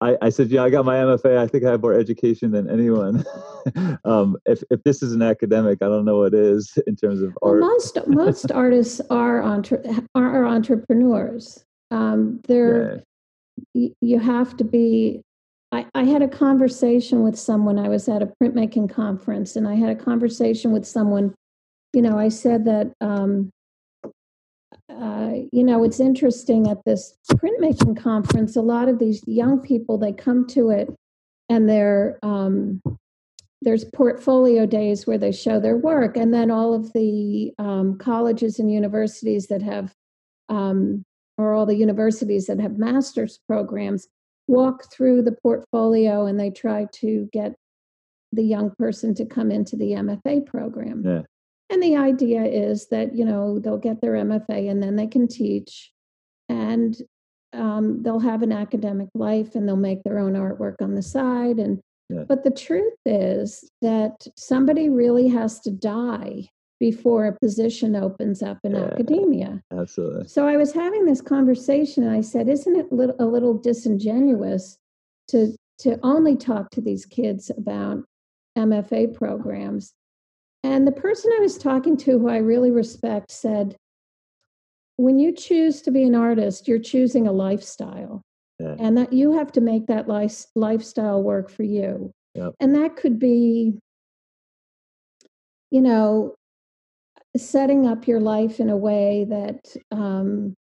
I, 0.00 0.16
I 0.22 0.28
said, 0.28 0.50
yeah, 0.50 0.62
I 0.62 0.70
got 0.70 0.84
my 0.84 0.96
MFA. 0.96 1.38
I 1.38 1.46
think 1.46 1.64
I 1.64 1.70
have 1.70 1.82
more 1.82 1.94
education 1.94 2.50
than 2.50 2.68
anyone. 2.68 3.24
um, 4.04 4.36
if 4.46 4.62
if 4.70 4.82
this 4.84 5.02
is 5.02 5.12
an 5.12 5.22
academic, 5.22 5.78
I 5.82 5.86
don't 5.86 6.04
know 6.04 6.18
what 6.18 6.34
is 6.34 6.72
in 6.86 6.96
terms 6.96 7.22
of 7.22 7.36
Well, 7.42 7.52
art. 7.54 7.60
most 7.60 7.98
most 8.06 8.52
artists 8.52 9.00
are 9.10 9.42
entre- 9.42 9.82
are 10.14 10.46
entrepreneurs. 10.46 11.64
Um, 11.90 12.40
they're 12.48 13.04
Yeah. 13.74 13.88
y- 13.88 13.94
you 14.00 14.18
have 14.18 14.56
to 14.58 14.64
be 14.64 15.22
I, 15.72 15.86
I 15.94 16.04
had 16.04 16.22
a 16.22 16.28
conversation 16.28 17.22
with 17.22 17.36
someone. 17.38 17.78
I 17.78 17.88
was 17.88 18.08
at 18.08 18.22
a 18.22 18.32
printmaking 18.40 18.90
conference, 18.90 19.56
and 19.56 19.66
I 19.66 19.74
had 19.74 19.90
a 19.90 20.00
conversation 20.00 20.72
with 20.72 20.86
someone. 20.86 21.34
You 21.92 22.02
know, 22.02 22.18
I 22.18 22.28
said 22.28 22.64
that 22.64 22.92
um, 23.00 23.50
uh, 24.90 25.32
you 25.52 25.64
know, 25.64 25.84
it's 25.84 26.00
interesting 26.00 26.68
at 26.68 26.84
this 26.84 27.16
printmaking 27.32 27.96
conference, 27.96 28.56
a 28.56 28.60
lot 28.60 28.88
of 28.88 28.98
these 28.98 29.22
young 29.26 29.60
people, 29.60 29.98
they 29.98 30.12
come 30.12 30.46
to 30.48 30.70
it 30.70 30.92
and 31.48 31.68
they're, 31.68 32.18
um, 32.22 32.80
there's 33.64 33.84
portfolio 33.86 34.66
days 34.66 35.06
where 35.06 35.18
they 35.18 35.32
show 35.32 35.58
their 35.58 35.76
work. 35.76 36.16
And 36.16 36.32
then 36.32 36.50
all 36.50 36.74
of 36.74 36.92
the 36.92 37.52
um, 37.58 37.98
colleges 37.98 38.58
and 38.58 38.70
universities 38.70 39.46
that 39.46 39.62
have, 39.62 39.94
um, 40.50 41.02
or 41.38 41.54
all 41.54 41.66
the 41.66 41.76
universities 41.76 42.46
that 42.46 42.60
have 42.60 42.78
master's 42.78 43.40
programs, 43.48 44.06
walk 44.46 44.92
through 44.92 45.22
the 45.22 45.36
portfolio 45.42 46.26
and 46.26 46.38
they 46.38 46.50
try 46.50 46.86
to 46.92 47.28
get 47.32 47.54
the 48.32 48.44
young 48.44 48.70
person 48.78 49.14
to 49.14 49.24
come 49.24 49.50
into 49.50 49.76
the 49.76 49.92
MFA 49.92 50.44
program. 50.44 51.02
Yeah. 51.04 51.22
And 51.70 51.82
the 51.82 51.96
idea 51.96 52.44
is 52.44 52.88
that, 52.88 53.16
you 53.16 53.24
know, 53.24 53.58
they'll 53.58 53.78
get 53.78 54.02
their 54.02 54.12
MFA 54.12 54.70
and 54.70 54.82
then 54.82 54.96
they 54.96 55.06
can 55.06 55.26
teach 55.26 55.90
and 56.50 56.94
um, 57.54 58.02
they'll 58.02 58.20
have 58.20 58.42
an 58.42 58.52
academic 58.52 59.08
life 59.14 59.54
and 59.54 59.66
they'll 59.66 59.76
make 59.76 60.02
their 60.02 60.18
own 60.18 60.34
artwork 60.34 60.82
on 60.82 60.94
the 60.94 61.02
side. 61.02 61.58
And 61.58 61.80
Yeah. 62.10 62.24
but 62.28 62.44
the 62.44 62.50
truth 62.50 62.94
is 63.06 63.68
that 63.80 64.26
somebody 64.36 64.88
really 64.90 65.26
has 65.28 65.60
to 65.60 65.70
die 65.70 66.48
before 66.78 67.26
a 67.26 67.38
position 67.38 67.96
opens 67.96 68.42
up 68.42 68.58
in 68.62 68.72
Yeah. 68.72 68.84
academia. 68.84 69.62
Absolutely. 69.72 70.28
So 70.28 70.46
I 70.46 70.56
was 70.58 70.72
having 70.72 71.06
this 71.06 71.22
conversation 71.22 72.02
and 72.02 72.12
I 72.12 72.20
said, 72.20 72.48
isn't 72.48 72.76
it 72.76 72.88
a 72.92 73.24
little 73.26 73.54
disingenuous 73.54 74.76
to 75.28 75.54
to 75.78 75.98
only 76.04 76.36
talk 76.36 76.70
to 76.70 76.80
these 76.80 77.04
kids 77.06 77.50
about 77.50 78.04
MFA 78.56 79.06
programs? 79.12 79.92
And 80.62 80.86
the 80.86 80.92
person 80.92 81.32
I 81.36 81.40
was 81.40 81.58
talking 81.58 81.96
to, 81.98 82.18
who 82.18 82.28
I 82.28 82.36
really 82.36 82.70
respect, 82.70 83.30
said, 83.32 83.76
when 84.96 85.18
you 85.18 85.32
choose 85.32 85.82
to 85.82 85.90
be 85.90 86.04
an 86.04 86.14
artist, 86.14 86.68
you're 86.68 86.78
choosing 86.78 87.26
a 87.26 87.32
lifestyle. 87.32 88.22
Yeah. 88.58 88.76
And 88.78 88.96
that 88.96 89.12
you 89.12 89.32
have 89.32 89.50
to 89.52 89.60
make 89.60 89.86
that 89.86 90.08
life, 90.08 90.44
lifestyle 90.54 91.22
work 91.22 91.50
for 91.50 91.64
you. 91.64 92.12
Yep. 92.34 92.54
And 92.60 92.74
that 92.76 92.96
could 92.96 93.18
be, 93.18 93.78
you 95.70 95.80
know, 95.80 96.34
setting 97.36 97.86
up 97.86 98.06
your 98.06 98.20
life 98.20 98.60
in 98.60 98.70
a 98.70 98.76
way 98.76 99.26
that 99.28 99.74
um, 99.90 100.54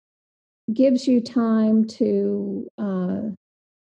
gives 0.73 1.07
you 1.07 1.21
time 1.21 1.85
to 1.85 2.67
uh, 2.77 3.19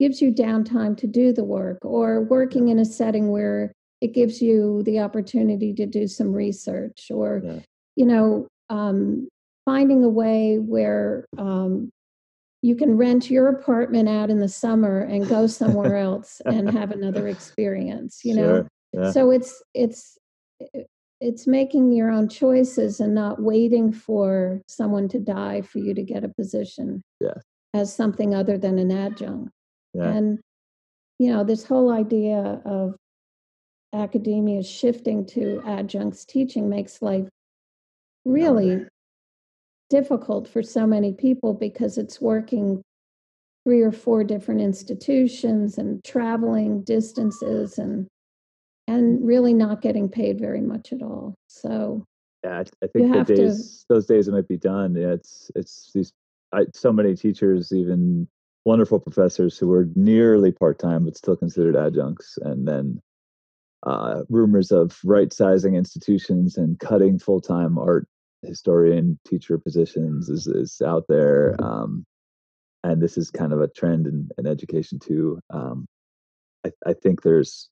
gives 0.00 0.20
you 0.20 0.32
downtime 0.32 0.96
to 0.96 1.06
do 1.06 1.32
the 1.32 1.44
work 1.44 1.78
or 1.84 2.22
working 2.22 2.68
in 2.68 2.78
a 2.80 2.84
setting 2.84 3.30
where 3.30 3.72
it 4.00 4.12
gives 4.12 4.42
you 4.42 4.82
the 4.84 4.98
opportunity 4.98 5.72
to 5.72 5.86
do 5.86 6.08
some 6.08 6.32
research 6.32 7.10
or 7.10 7.42
Yeah. 7.44 7.58
you 7.96 8.06
know 8.06 8.48
um, 8.70 9.28
finding 9.64 10.02
a 10.02 10.08
way 10.08 10.56
where 10.56 11.26
um, 11.38 11.90
you 12.64 12.74
can 12.74 12.96
rent 12.96 13.30
your 13.30 13.48
apartment 13.48 14.08
out 14.08 14.30
in 14.30 14.38
the 14.38 14.48
summer 14.48 15.00
and 15.00 15.28
go 15.28 15.46
somewhere 15.60 15.96
else 15.96 16.40
and 16.46 16.70
have 16.70 16.90
another 16.90 17.28
experience 17.28 18.20
you 18.24 18.34
know 18.34 18.42
Sure. 18.42 18.68
Yeah. 18.94 19.10
so 19.10 19.30
it's 19.30 19.62
it's 19.74 20.16
it's 21.20 21.46
making 21.46 21.92
your 21.92 22.10
own 22.10 22.28
choices 22.28 23.00
and 23.00 23.14
not 23.14 23.42
waiting 23.42 23.92
for 23.92 24.60
someone 24.66 25.08
to 25.08 25.18
die 25.18 25.60
for 25.60 25.78
you 25.78 25.94
to 25.94 26.02
get 26.02 26.24
a 26.24 26.28
position 26.28 27.02
Yes. 27.20 27.42
as 27.74 27.94
something 27.94 28.34
other 28.34 28.56
than 28.56 28.78
an 28.78 28.90
adjunct 28.90 29.50
yeah. 29.92 30.10
and 30.10 30.38
you 31.18 31.32
know 31.32 31.44
this 31.44 31.64
whole 31.64 31.92
idea 31.92 32.62
of 32.64 32.94
academia 33.92 34.62
shifting 34.62 35.26
to 35.26 35.60
adjuncts 35.66 36.24
teaching 36.24 36.68
makes 36.68 37.02
life 37.02 37.28
oh, 37.28 38.30
really 38.30 38.86
difficult 39.90 40.48
for 40.48 40.62
so 40.62 40.86
many 40.86 41.12
people 41.12 41.54
because 41.54 41.98
it's 41.98 42.20
working 42.20 42.82
three 43.64 43.80
or 43.82 43.92
four 43.92 44.24
different 44.24 44.60
institutions 44.60 45.78
and 45.78 46.02
traveling 46.04 46.82
distances 46.82 47.78
and 47.78 48.06
and 48.86 49.26
really 49.26 49.54
not 49.54 49.80
getting 49.80 50.08
paid 50.08 50.38
very 50.38 50.60
much 50.60 50.92
at 50.92 51.02
all 51.02 51.34
so 51.48 52.04
Yeah, 52.44 52.58
I, 52.58 52.60
I 52.84 52.86
think 52.88 53.10
the 53.12 53.18
have 53.18 53.26
to- 53.28 53.34
days, 53.36 53.84
those 53.88 54.06
days 54.06 54.28
it 54.28 54.32
might 54.32 54.48
be 54.48 54.58
done. 54.58 54.94
Yeah, 54.94 55.12
it's 55.12 55.50
it's 55.54 55.90
these. 55.94 56.12
I, 56.52 56.66
so 56.74 56.92
many 56.92 57.16
teachers, 57.16 57.72
even 57.72 58.28
wonderful 58.64 59.00
professors 59.00 59.58
who 59.58 59.66
were 59.68 59.88
nearly 59.96 60.52
part 60.52 60.78
time 60.78 61.04
but 61.06 61.16
still 61.16 61.36
considered 61.36 61.74
adjuncts, 61.74 62.38
and 62.42 62.68
then 62.68 63.00
uh, 63.86 64.22
rumors 64.28 64.70
of 64.70 64.98
right 65.04 65.32
sizing 65.32 65.74
institutions 65.74 66.56
and 66.58 66.78
cutting 66.78 67.18
full 67.18 67.40
time 67.40 67.78
art 67.78 68.06
historian 68.44 69.18
teacher 69.26 69.58
positions 69.58 70.28
is 70.28 70.46
is 70.46 70.80
out 70.84 71.04
there. 71.08 71.56
Um, 71.58 72.04
and 72.82 73.00
this 73.00 73.16
is 73.16 73.30
kind 73.30 73.52
of 73.52 73.60
a 73.60 73.68
trend 73.68 74.06
in, 74.06 74.28
in 74.36 74.46
education 74.46 74.98
too. 74.98 75.40
Um, 75.50 75.86
I, 76.66 76.70
I 76.86 76.92
think 76.92 77.22
there's 77.22 77.70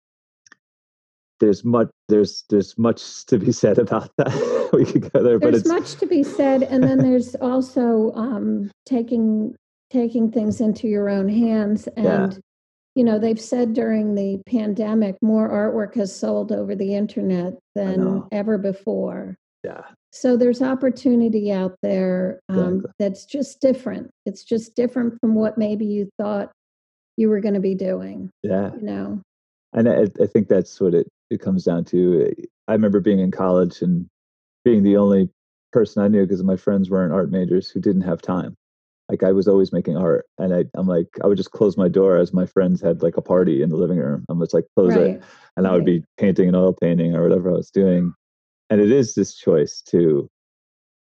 there's 1.40 1.64
much 1.64 1.88
there's 2.08 2.44
there's 2.50 2.78
much 2.78 3.26
to 3.26 3.38
be 3.38 3.52
said 3.52 3.78
about 3.78 4.10
that. 4.18 4.70
we 4.72 4.84
could 4.84 5.12
go 5.12 5.22
there, 5.22 5.38
but 5.38 5.52
there's 5.52 5.62
it's 5.62 5.68
much 5.68 5.94
to 5.96 6.06
be 6.06 6.22
said 6.22 6.62
and 6.62 6.82
then 6.82 6.98
there's 6.98 7.34
also 7.36 8.12
um, 8.14 8.70
taking 8.86 9.54
taking 9.90 10.30
things 10.30 10.60
into 10.60 10.88
your 10.88 11.10
own 11.10 11.28
hands 11.28 11.86
Yeah. 11.96 12.24
and 12.24 12.40
you 12.94 13.04
know 13.04 13.18
they've 13.18 13.40
said 13.40 13.74
during 13.74 14.14
the 14.14 14.40
pandemic 14.46 15.16
more 15.20 15.50
artwork 15.50 15.94
has 15.96 16.14
sold 16.14 16.52
over 16.52 16.74
the 16.74 16.94
internet 16.94 17.54
than 17.74 18.22
ever 18.32 18.56
before 18.56 19.36
yeah, 19.64 19.82
so 20.12 20.36
there's 20.36 20.62
opportunity 20.62 21.50
out 21.50 21.74
there 21.82 22.40
um, 22.48 22.76
Exactly. 22.76 22.90
that's 22.98 23.24
just 23.24 23.60
different 23.60 24.10
it's 24.26 24.44
just 24.44 24.74
different 24.76 25.18
from 25.20 25.34
what 25.34 25.58
maybe 25.58 25.86
you 25.86 26.08
thought 26.20 26.52
you 27.16 27.28
were 27.28 27.40
going 27.40 27.54
to 27.54 27.60
be 27.60 27.74
doing 27.74 28.30
yeah, 28.42 28.70
you 28.74 28.82
know 28.82 29.22
and 29.72 29.88
I, 29.88 30.02
I 30.22 30.26
think 30.26 30.48
that's 30.48 30.80
what 30.80 30.94
it 30.94 31.08
it 31.30 31.40
comes 31.40 31.64
down 31.64 31.84
to. 31.86 32.30
I 32.68 32.72
remember 32.72 33.00
being 33.00 33.18
in 33.18 33.30
college 33.30 33.82
and 33.82 34.06
being 34.64 34.82
the 34.82 34.96
only 34.96 35.30
person 35.72 36.02
I 36.02 36.08
knew 36.08 36.22
because 36.22 36.42
my 36.42 36.56
friends 36.56 36.90
weren't 36.90 37.12
art 37.12 37.30
majors 37.30 37.70
who 37.70 37.80
didn't 37.80 38.02
have 38.02 38.20
time. 38.20 38.54
Like 39.08 39.22
I 39.22 39.32
was 39.32 39.48
always 39.48 39.72
making 39.72 39.96
art, 39.96 40.26
and 40.38 40.54
I, 40.54 40.64
I'm 40.74 40.86
like 40.86 41.08
I 41.22 41.26
would 41.26 41.36
just 41.36 41.50
close 41.50 41.76
my 41.76 41.88
door 41.88 42.16
as 42.16 42.32
my 42.32 42.46
friends 42.46 42.80
had 42.80 43.02
like 43.02 43.16
a 43.16 43.22
party 43.22 43.62
in 43.62 43.70
the 43.70 43.76
living 43.76 43.98
room. 43.98 44.24
I'm 44.28 44.40
just 44.40 44.54
like 44.54 44.66
close 44.76 44.94
it, 44.94 45.00
right 45.00 45.22
and 45.56 45.66
I 45.66 45.72
would 45.72 45.84
be 45.84 46.02
painting 46.18 46.48
an 46.48 46.54
oil 46.54 46.72
painting 46.72 47.14
or 47.14 47.22
whatever 47.22 47.50
I 47.50 47.54
was 47.54 47.70
doing. 47.70 48.14
And 48.72 48.80
it 48.80 48.90
is 48.90 49.12
this 49.12 49.34
choice 49.34 49.82
to 49.90 50.30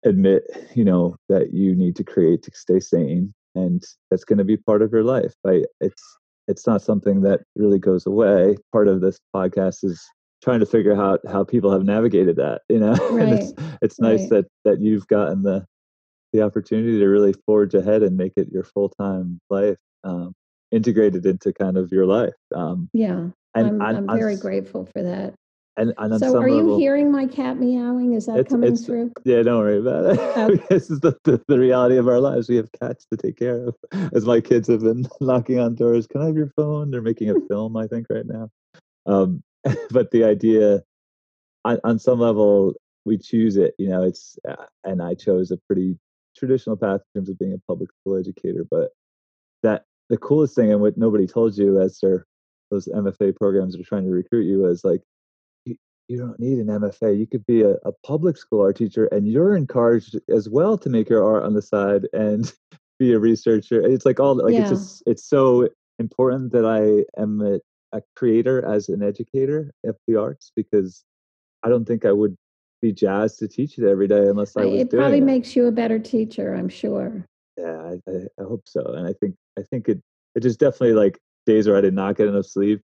admit, 0.05 0.43
you 0.73 0.85
know, 0.85 1.17
that 1.27 1.51
you 1.51 1.75
need 1.75 1.97
to 1.97 2.03
create 2.05 2.41
to 2.43 2.51
stay 2.53 2.79
sane, 2.79 3.33
and 3.55 3.83
that's 4.09 4.23
going 4.23 4.37
to 4.37 4.45
be 4.45 4.55
part 4.55 4.81
of 4.81 4.93
your 4.93 5.03
life. 5.03 5.33
I, 5.45 5.65
it's 5.81 6.01
it's 6.47 6.65
not 6.65 6.81
something 6.81 7.23
that 7.23 7.41
really 7.57 7.77
goes 7.77 8.05
away. 8.05 8.55
Part 8.71 8.87
of 8.87 9.01
this 9.01 9.19
podcast 9.35 9.83
is 9.83 10.01
trying 10.41 10.61
to 10.61 10.65
figure 10.65 10.95
out 10.95 11.19
how 11.27 11.43
people 11.43 11.69
have 11.69 11.83
navigated 11.83 12.37
that. 12.37 12.61
You 12.69 12.79
know, 12.79 12.93
and 13.19 13.33
it's 13.33 13.53
it's 13.81 13.99
nice 13.99 14.21
Right. 14.21 14.29
that 14.29 14.45
that 14.63 14.79
you've 14.79 15.07
gotten 15.07 15.43
the 15.43 15.65
the 16.31 16.43
opportunity 16.43 16.99
to 16.99 17.07
really 17.07 17.33
forge 17.45 17.73
ahead 17.73 18.01
and 18.01 18.15
make 18.15 18.31
it 18.37 18.47
your 18.49 18.63
full 18.63 18.93
time 18.97 19.41
life. 19.49 19.75
Um, 20.05 20.31
integrated 20.71 21.25
into 21.25 21.51
kind 21.53 21.77
of 21.77 21.93
your 21.93 22.05
life 22.05 22.33
um 22.53 22.89
yeah 22.91 23.29
and 23.55 23.81
i'm, 23.81 23.81
I'm 23.81 24.09
on 24.09 24.19
very 24.19 24.35
grateful 24.35 24.85
for 24.85 25.01
that 25.01 25.33
and, 25.77 25.93
and 25.97 26.13
on 26.13 26.19
so 26.19 26.37
are 26.37 26.47
you 26.49 26.55
level, 26.55 26.79
hearing 26.79 27.11
my 27.11 27.25
cat 27.27 27.57
meowing 27.59 28.13
is 28.13 28.25
that 28.25 28.39
It's- 28.39 28.51
coming 28.51 28.67
it's- 28.73 28.85
through 28.85 29.11
Yeah, 29.23 29.43
don't 29.43 29.59
worry 29.59 29.79
about 29.79 30.05
it. 30.05 30.19
Oh. 30.37 30.55
this 30.69 30.89
is 30.89 30.99
the, 30.99 31.15
the, 31.23 31.41
the 31.47 31.59
reality 31.59 31.97
of 31.97 32.07
our 32.07 32.19
lives. 32.19 32.49
We 32.49 32.55
have 32.57 32.71
cats 32.71 33.05
to 33.11 33.17
take 33.17 33.37
care 33.37 33.67
of. 33.67 33.75
As 34.13 34.25
my 34.25 34.41
kids 34.41 34.67
have 34.67 34.81
been 34.81 35.07
knocking 35.21 35.59
on 35.59 35.75
doors, 35.75 36.07
can 36.07 36.21
I 36.21 36.25
have 36.25 36.35
your 36.35 36.51
phone? 36.55 36.91
They're 36.91 37.01
making 37.01 37.29
a 37.29 37.35
film, 37.47 37.77
I 37.77 37.87
think, 37.87 38.07
right 38.09 38.25
now. 38.25 38.49
Um, 39.05 39.43
but 39.91 40.11
the 40.11 40.23
idea, 40.23 40.81
on, 41.65 41.79
on 41.83 41.99
some 41.99 42.19
level, 42.19 42.73
we 43.05 43.17
choose 43.17 43.55
it. 43.57 43.73
You 43.77 43.89
know, 43.89 44.03
it's 44.03 44.37
uh, 44.47 44.65
and 44.83 45.01
I 45.01 45.13
chose 45.13 45.51
a 45.51 45.57
pretty 45.67 45.97
traditional 46.35 46.75
path 46.75 47.01
in 47.15 47.21
terms 47.21 47.29
of 47.29 47.39
being 47.39 47.53
a 47.53 47.71
public 47.71 47.89
school 48.01 48.17
educator. 48.17 48.65
But 48.69 48.89
that 49.63 49.83
the 50.09 50.17
coolest 50.17 50.55
thing, 50.55 50.71
and 50.71 50.81
what 50.81 50.97
nobody 50.97 51.25
told 51.27 51.57
you 51.57 51.79
as 51.81 51.99
they're 52.01 52.25
those 52.69 52.87
MFA 52.87 53.35
programs 53.35 53.77
are 53.79 53.83
trying 53.83 54.03
to 54.03 54.11
recruit 54.11 54.43
you, 54.45 54.65
is 54.67 54.83
like 54.83 55.01
you 56.07 56.17
don't 56.17 56.39
need 56.39 56.59
an 56.59 56.67
MFA. 56.67 57.17
You 57.17 57.27
could 57.27 57.45
be 57.45 57.61
a, 57.61 57.71
a 57.85 57.91
public 58.05 58.37
school 58.37 58.61
art 58.61 58.77
teacher, 58.77 59.05
and 59.07 59.27
you're 59.27 59.55
encouraged 59.55 60.17
as 60.29 60.49
well 60.49 60.77
to 60.77 60.89
make 60.89 61.09
your 61.09 61.25
art 61.25 61.43
on 61.43 61.53
the 61.53 61.61
side 61.61 62.07
and 62.13 62.51
be 62.99 63.13
a 63.13 63.19
researcher. 63.19 63.81
It's 63.81 64.05
like 64.05 64.19
all 64.19 64.35
like 64.35 64.53
Yeah. 64.53 64.61
it's 64.61 64.69
just 64.69 65.03
it's 65.05 65.23
so 65.23 65.69
important 65.99 66.51
that 66.53 66.65
I 66.65 67.05
am 67.21 67.41
a, 67.41 67.59
a 67.97 68.01
creator 68.15 68.65
as 68.65 68.89
an 68.89 69.03
educator 69.03 69.71
of 69.85 69.97
the 70.07 70.15
arts 70.15 70.51
because 70.55 71.03
I 71.63 71.69
don't 71.69 71.85
think 71.85 72.05
I 72.05 72.11
would 72.11 72.35
be 72.81 72.93
jazzed 72.93 73.39
to 73.39 73.47
teach 73.47 73.77
it 73.79 73.89
every 73.89 74.07
day 74.07 74.27
unless 74.27 74.55
I 74.55 74.65
was 74.65 74.81
it 74.81 74.91
probably 74.91 75.17
it. 75.17 75.23
makes 75.23 75.55
you 75.55 75.65
a 75.65 75.71
better 75.71 75.97
teacher 75.97 76.53
i'm 76.53 76.69
sure 76.69 77.25
yeah, 77.57 77.81
I, 78.07 78.11
I, 78.11 78.15
I 78.39 78.43
hope 78.43 78.63
so, 78.65 78.93
and 78.93 79.07
I 79.07 79.13
think 79.13 79.35
I 79.57 79.63
think 79.63 79.89
it 79.89 79.99
it 80.35 80.41
just 80.41 80.59
definitely 80.59 80.93
like 80.93 81.19
days 81.45 81.67
where 81.67 81.77
I 81.77 81.81
did 81.81 81.93
not 81.93 82.15
get 82.15 82.27
enough 82.27 82.45
sleep. 82.45 82.81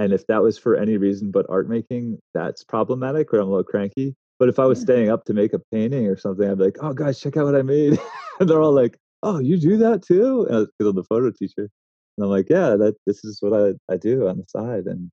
And 0.00 0.14
if 0.14 0.26
that 0.28 0.42
was 0.42 0.56
for 0.56 0.76
any 0.76 0.96
reason 0.96 1.30
but 1.30 1.44
art 1.50 1.68
making, 1.68 2.18
that's 2.32 2.64
problematic 2.64 3.34
or 3.34 3.38
I'm 3.38 3.48
a 3.48 3.50
little 3.50 3.64
cranky. 3.64 4.16
But 4.38 4.48
if 4.48 4.58
I 4.58 4.64
was 4.64 4.78
Yeah. 4.78 4.84
staying 4.84 5.10
up 5.10 5.26
to 5.26 5.34
make 5.34 5.52
a 5.52 5.58
painting 5.70 6.06
or 6.06 6.16
something, 6.16 6.48
I'd 6.48 6.56
be 6.56 6.64
like, 6.64 6.78
oh, 6.80 6.94
guys, 6.94 7.20
check 7.20 7.36
out 7.36 7.44
what 7.44 7.54
I 7.54 7.60
made. 7.60 8.00
and 8.40 8.48
they're 8.48 8.62
all 8.62 8.72
like, 8.72 8.96
oh, 9.22 9.40
you 9.40 9.58
do 9.58 9.76
that 9.76 10.00
too? 10.02 10.44
Because 10.48 10.88
I'm 10.88 10.94
the 10.94 11.04
photo 11.04 11.30
teacher. 11.30 11.68
And 12.16 12.24
I'm 12.24 12.30
like, 12.30 12.48
yeah, 12.48 12.76
that 12.76 12.96
this 13.06 13.26
is 13.26 13.42
what 13.42 13.52
I, 13.52 13.92
I 13.92 13.98
do 13.98 14.26
on 14.26 14.38
the 14.38 14.44
side. 14.48 14.86
And 14.86 15.10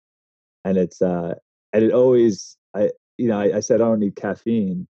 and 0.64 0.78
it's 0.78 1.02
uh 1.02 1.36
and 1.74 1.84
it 1.84 1.92
always 1.92 2.56
I 2.74 2.92
you 3.18 3.28
know, 3.28 3.38
I, 3.42 3.58
I 3.58 3.60
said 3.60 3.82
I 3.82 3.86
don't 3.86 4.00
need 4.00 4.16
caffeine. 4.16 4.88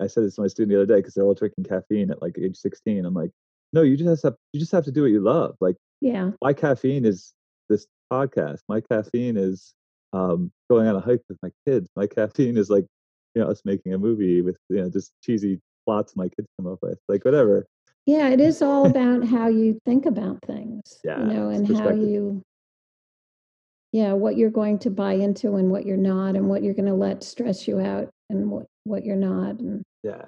I 0.00 0.08
said 0.08 0.24
this 0.24 0.34
to 0.34 0.40
my 0.40 0.48
student 0.48 0.70
the 0.72 0.82
other 0.82 0.92
day 0.92 0.98
because 0.98 1.14
they're 1.14 1.22
all 1.24 1.34
drinking 1.34 1.62
caffeine 1.64 2.10
at 2.10 2.20
like 2.20 2.36
age 2.38 2.56
16. 2.56 3.04
I'm 3.06 3.14
like, 3.14 3.30
no, 3.72 3.82
you 3.82 3.96
just 3.96 4.24
have 4.24 4.32
to 4.34 4.38
you 4.52 4.58
just 4.58 4.72
have 4.72 4.84
to 4.86 4.90
do 4.92 5.02
what 5.02 5.12
you 5.12 5.20
love. 5.20 5.54
Like 5.60 5.76
Yeah. 6.00 6.32
my 6.42 6.52
caffeine 6.52 7.04
is 7.04 7.32
this 7.68 7.86
podcast. 8.12 8.60
My 8.68 8.80
caffeine 8.80 9.36
is 9.36 9.74
um, 10.12 10.50
going 10.70 10.86
on 10.86 10.96
a 10.96 11.00
hike 11.00 11.22
with 11.28 11.38
my 11.42 11.50
kids. 11.66 11.88
My 11.96 12.06
caffeine 12.16 12.56
is 12.56 12.70
like, 12.70 12.84
you 13.34 13.42
know, 13.42 13.48
us 13.48 13.62
making 13.64 13.94
a 13.94 13.98
movie 13.98 14.42
with, 14.42 14.56
you 14.68 14.76
know, 14.76 14.90
just 14.90 15.12
cheesy 15.22 15.60
plots 15.86 16.14
my 16.16 16.28
kids 16.28 16.48
come 16.60 16.70
up 16.70 16.78
with, 16.82 16.98
like 17.08 17.24
whatever. 17.24 17.66
Yeah, 18.06 18.28
it 18.28 18.40
is 18.40 18.62
all 18.62 18.86
about 18.90 19.24
how 19.24 19.48
you 19.48 19.78
think 19.86 20.06
about 20.06 20.38
things. 20.46 21.00
Yeah, 21.04 21.18
You 21.20 21.24
know, 21.32 21.48
and 21.48 21.76
how 21.76 21.90
you 21.90 22.42
yeah, 23.92 24.14
what 24.14 24.38
you're 24.38 24.50
going 24.50 24.78
to 24.80 24.90
buy 24.90 25.12
into 25.14 25.56
and 25.56 25.70
what 25.70 25.84
you're 25.84 25.98
not 25.98 26.34
and 26.34 26.48
what 26.48 26.62
you're 26.62 26.72
going 26.72 26.86
to 26.86 26.94
let 26.94 27.22
stress 27.22 27.68
you 27.68 27.78
out 27.78 28.08
and 28.30 28.50
what 28.50 28.64
what 28.84 29.04
you're 29.04 29.16
not 29.16 29.60
and 29.60 29.82
Yeah. 30.02 30.24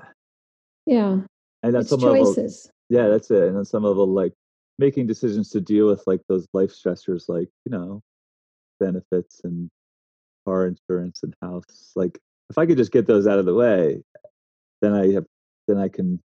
yeah, 0.86 1.20
And 1.62 1.74
at 1.74 1.80
it's 1.80 1.88
some 1.90 2.00
level, 2.00 2.26
choices. 2.34 2.70
yeah, 2.90 3.08
that's 3.08 3.30
it. 3.30 3.42
And 3.44 3.56
on 3.56 3.64
some 3.64 3.84
level, 3.84 4.06
like 4.06 4.34
making 4.78 5.06
decisions 5.06 5.50
to 5.50 5.60
deal 5.60 5.86
with 5.86 6.02
like 6.06 6.20
those 6.28 6.46
life 6.52 6.70
stressors, 6.70 7.28
like, 7.28 7.48
you 7.64 7.72
know, 7.72 8.02
benefits 8.80 9.40
and 9.44 9.70
car 10.44 10.66
insurance 10.66 11.22
and 11.22 11.34
house. 11.40 11.92
Like 11.94 12.18
if 12.50 12.58
I 12.58 12.66
could 12.66 12.76
just 12.76 12.92
get 12.92 13.06
those 13.06 13.26
out 13.26 13.38
of 13.38 13.46
the 13.46 13.54
way, 13.54 14.02
then 14.82 14.92
I 14.92 15.12
have, 15.12 15.26
then 15.68 15.78
I 15.78 15.88
can 15.88 16.20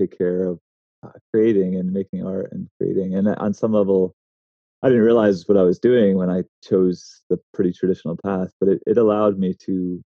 take 0.00 0.16
care 0.16 0.48
of 0.48 0.60
uh, 1.02 1.10
creating 1.32 1.76
and 1.76 1.92
making 1.92 2.26
art 2.26 2.50
and 2.52 2.68
creating. 2.78 3.14
And 3.14 3.28
on 3.28 3.54
some 3.54 3.72
level, 3.72 4.14
I 4.82 4.88
didn't 4.88 5.04
realize 5.04 5.48
what 5.48 5.56
I 5.56 5.62
was 5.62 5.78
doing 5.78 6.16
when 6.16 6.30
I 6.30 6.44
chose 6.62 7.22
the 7.30 7.40
pretty 7.54 7.72
traditional 7.72 8.18
path, 8.22 8.50
but 8.60 8.68
it, 8.68 8.82
it 8.86 8.98
allowed 8.98 9.38
me 9.38 9.54
to 9.66 10.02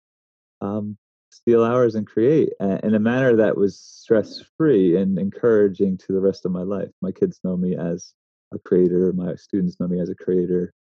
um, 0.61 0.99
steal 1.37 1.65
hours 1.65 1.95
and 1.95 2.07
create 2.07 2.51
in 2.61 2.95
a 2.95 2.99
manner 2.99 3.37
that 3.37 3.57
was 3.57 3.79
stress 3.79 4.43
free 4.57 4.97
and 4.97 5.19
encouraging 5.19 5.99
to 5.99 6.13
the 6.13 6.21
rest 6.21 6.45
of 6.45 6.53
my 6.53 6.63
life. 6.63 6.91
My 7.03 7.13
kids 7.13 7.41
know 7.45 7.57
me 7.57 7.77
as 7.77 8.15
a 8.53 8.59
creator, 8.59 9.13
my 9.13 9.35
students 9.35 9.79
know 9.79 9.87
me 9.87 10.01
as 10.01 10.09
a 10.09 10.15
creator. 10.15 10.73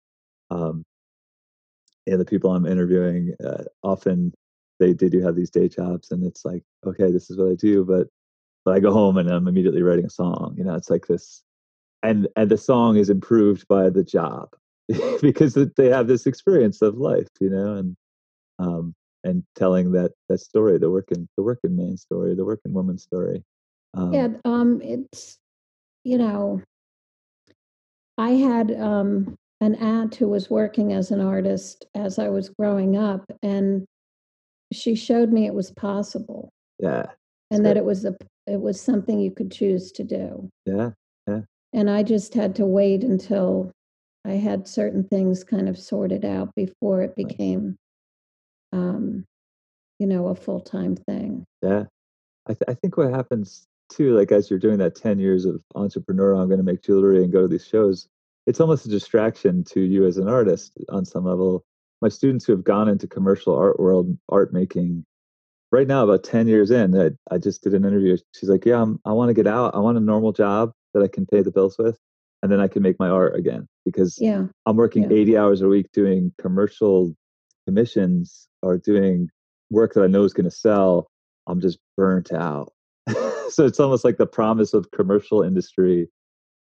Um, 0.50 0.84
and 2.08 2.20
the 2.20 2.26
people 2.26 2.52
I'm 2.52 2.66
interviewing 2.66 3.34
uh, 3.44 3.64
often 3.84 4.34
they, 4.80 4.94
they 4.94 5.10
do 5.10 5.22
have 5.22 5.36
these 5.36 5.50
day 5.50 5.68
jobs 5.68 6.12
and 6.12 6.24
it's 6.26 6.46
like 6.46 6.64
okay 6.86 7.12
this 7.12 7.30
is 7.30 7.38
what 7.38 7.52
I 7.52 7.56
do 7.56 7.84
but 7.84 8.08
but 8.64 8.76
I 8.76 8.80
go 8.80 8.92
home 8.92 9.18
and 9.18 9.30
I'm 9.30 9.48
immediately 9.48 9.82
writing 9.82 10.06
a 10.06 10.10
song 10.10 10.56
you 10.58 10.64
know 10.64 10.76
it's 10.76 10.90
like 10.90 11.08
this 11.08 11.44
and 12.04 12.28
and 12.36 12.50
the 12.50 12.58
song 12.58 12.98
is 12.98 13.10
improved 13.10 13.68
by 13.68 13.90
the 13.90 14.04
job 14.04 14.50
because 15.22 15.56
they 15.56 15.90
have 15.90 16.08
this 16.08 16.26
experience 16.28 16.82
of 16.82 16.98
life 16.98 17.30
you 17.40 17.50
know 17.50 17.76
and 17.76 17.96
um 18.60 18.94
and 19.26 19.44
telling 19.56 19.92
that 19.92 20.12
that 20.30 20.40
story 20.40 20.78
the 20.78 20.90
working 20.90 21.28
the 21.36 21.44
working 21.44 21.76
man 21.76 21.98
story 21.98 22.34
the 22.36 22.46
working 22.46 22.74
woman 22.74 22.98
story 22.98 23.44
um, 23.94 24.14
Yeah, 24.14 24.30
um 24.46 24.82
it's 24.82 25.38
you 26.04 26.18
know, 26.20 26.62
I 28.18 28.32
had 28.32 28.72
um 28.80 29.36
an 29.60 29.76
aunt 29.76 30.16
who 30.16 30.28
was 30.28 30.50
working 30.50 30.94
as 30.94 31.12
an 31.12 31.20
artist 31.20 31.86
as 31.96 32.20
I 32.20 32.30
was 32.30 32.50
growing 32.50 32.96
up 32.96 33.26
and 33.42 33.86
she 34.72 34.96
showed 34.96 35.32
me 35.32 35.46
it 35.46 35.54
was 35.54 35.72
possible 35.72 36.50
yeah 36.80 37.06
and 37.52 37.66
that 37.66 37.78
it 37.78 37.86
was 37.86 38.06
a 38.06 38.16
it 38.48 38.62
was 38.62 38.80
something 38.80 39.20
you 39.20 39.32
could 39.32 39.52
choose 39.52 39.92
to 39.94 40.04
do. 40.04 40.50
yeah 40.66 40.92
yeah. 41.28 41.42
And 41.74 41.90
I 41.90 42.04
just 42.04 42.34
had 42.34 42.56
to 42.56 42.66
wait 42.66 43.04
until 43.04 43.72
I 44.26 44.34
had 44.34 44.68
certain 44.68 45.04
things 45.04 45.44
kind 45.44 45.68
of 45.68 45.78
sorted 45.78 46.24
out 46.24 46.54
before 46.56 47.02
it 47.02 47.16
became, 47.16 47.78
um, 48.76 49.26
you 50.00 50.08
know, 50.08 50.28
a 50.28 50.36
full 50.36 50.60
time 50.60 50.96
thing. 50.96 51.46
Yeah. 51.62 51.86
I, 52.48 52.54
th- 52.54 52.68
I 52.68 52.74
think 52.74 52.98
what 52.98 53.12
happens 53.12 53.66
too, 53.92 54.16
like 54.18 54.32
as 54.32 54.50
you're 54.50 54.60
doing 54.60 54.78
that 54.80 54.96
10 54.96 55.20
years 55.20 55.46
of 55.46 55.62
entrepreneur, 55.74 56.34
I'm 56.34 56.48
going 56.48 56.60
to 56.60 56.64
make 56.64 56.84
jewelry 56.84 57.24
and 57.24 57.32
go 57.32 57.42
to 57.42 57.48
these 57.48 57.66
shows, 57.66 58.08
it's 58.46 58.60
almost 58.60 58.86
a 58.86 58.90
distraction 58.90 59.64
to 59.66 59.82
you 59.82 60.06
as 60.06 60.18
an 60.18 60.28
artist 60.28 60.74
on 60.90 61.06
some 61.06 61.26
level. 61.26 61.64
My 62.02 62.10
students 62.10 62.46
who 62.46 62.52
have 62.52 62.64
gone 62.64 62.88
into 62.90 63.08
commercial 63.08 63.56
art 63.56 63.80
world, 63.80 64.16
art 64.30 64.54
making, 64.54 65.06
right 65.72 65.88
now, 65.88 66.04
about 66.04 66.24
10 66.24 66.48
years 66.48 66.70
in, 66.70 67.00
I, 67.00 67.12
I 67.34 67.38
just 67.40 67.64
did 67.64 67.74
an 67.74 67.86
interview. 67.86 68.18
She's 68.36 68.50
like, 68.50 68.66
Yeah, 68.66 68.82
I'm, 68.82 69.00
I 69.06 69.14
want 69.14 69.30
to 69.30 69.34
get 69.34 69.48
out. 69.48 69.74
I 69.74 69.80
want 69.80 69.98
a 69.98 70.02
normal 70.02 70.34
job 70.34 70.72
that 70.94 71.02
I 71.02 71.08
can 71.08 71.26
pay 71.26 71.42
the 71.42 71.52
bills 71.52 71.78
with. 71.80 71.98
And 72.44 72.52
then 72.52 72.60
I 72.60 72.68
can 72.68 72.84
make 72.84 73.00
my 73.00 73.10
art 73.10 73.36
again 73.36 73.66
because 73.86 74.20
Yeah. 74.20 74.46
I'm 74.68 74.76
working 74.76 75.04
Yeah. 75.04 75.18
80 75.18 75.38
hours 75.38 75.62
a 75.62 75.68
week 75.68 75.88
doing 75.94 76.32
commercial 76.40 77.16
commissions 77.66 78.48
or 78.66 78.78
doing 78.78 79.30
work 79.70 79.94
that 79.94 80.04
I 80.04 80.08
know 80.08 80.24
is 80.24 80.34
going 80.34 80.50
to 80.50 80.56
sell. 80.56 81.08
I'm 81.48 81.62
just 81.62 81.78
burnt 81.96 82.34
out. 82.34 82.74
so 83.50 83.66
it's 83.66 83.80
almost 83.80 84.04
like 84.04 84.18
the 84.18 84.26
promise 84.26 84.74
of 84.74 84.90
commercial 84.92 85.44
industry 85.44 86.10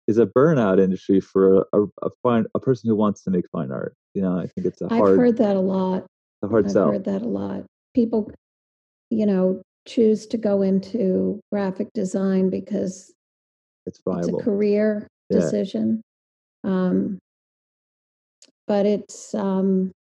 is 0.08 0.18
a 0.18 0.26
burnout 0.26 0.80
industry 0.80 1.20
for 1.20 1.68
a, 1.74 1.84
a 2.02 2.10
fine 2.24 2.46
a 2.56 2.60
person 2.60 2.90
who 2.90 2.96
wants 2.96 3.22
to 3.24 3.32
make 3.32 3.46
fine 3.52 3.72
art. 3.72 3.96
You 4.14 4.22
know, 4.22 4.40
I 4.40 4.48
think 4.48 4.66
it's 4.66 4.82
a 4.82 4.86
I've 4.86 4.98
hard 4.98 5.12
I've 5.12 5.18
heard 5.18 5.38
that 5.38 5.56
a 5.56 5.60
lot. 5.60 6.06
a 6.42 6.48
hard 6.48 6.66
I've 6.66 6.72
sell. 6.72 6.92
heard 6.92 7.06
that 7.06 7.22
a 7.22 7.28
lot. 7.28 7.66
People, 7.94 8.32
you 9.10 9.26
know, 9.26 9.62
choose 9.86 10.26
to 10.28 10.38
go 10.38 10.62
into 10.62 11.40
graphic 11.52 11.90
design 11.94 12.50
because 12.50 13.12
It's 13.86 14.00
it's 14.06 14.28
a 14.30 14.34
career 14.34 15.08
Yeah. 15.30 15.38
decision. 15.40 16.02
Um, 16.64 17.20
but 18.68 18.86
it's, 18.86 19.34
um, 19.36 19.92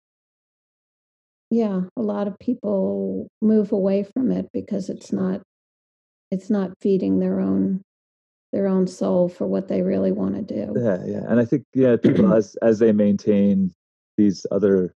yeah, 1.49 1.81
a 1.97 2.01
lot 2.01 2.27
of 2.27 2.37
people 2.39 3.27
move 3.41 3.71
away 3.71 4.03
from 4.03 4.31
it 4.31 4.47
because 4.53 4.89
it's 4.89 5.11
not, 5.11 5.41
it's 6.31 6.49
not 6.49 6.71
feeding 6.81 7.19
their 7.19 7.39
own, 7.39 7.81
their 8.51 8.67
own 8.67 8.87
soul 8.87 9.29
for 9.29 9.47
what 9.47 9.67
they 9.67 9.81
really 9.81 10.11
want 10.11 10.35
to 10.35 10.41
do. 10.41 10.73
Yeah, 10.79 11.03
yeah. 11.05 11.23
And 11.27 11.39
I 11.39 11.45
think 11.45 11.63
yeah, 11.73 11.95
people 11.97 12.33
as 12.33 12.55
as 12.61 12.79
they 12.79 12.91
maintain 12.91 13.73
these 14.17 14.45
other 14.51 14.93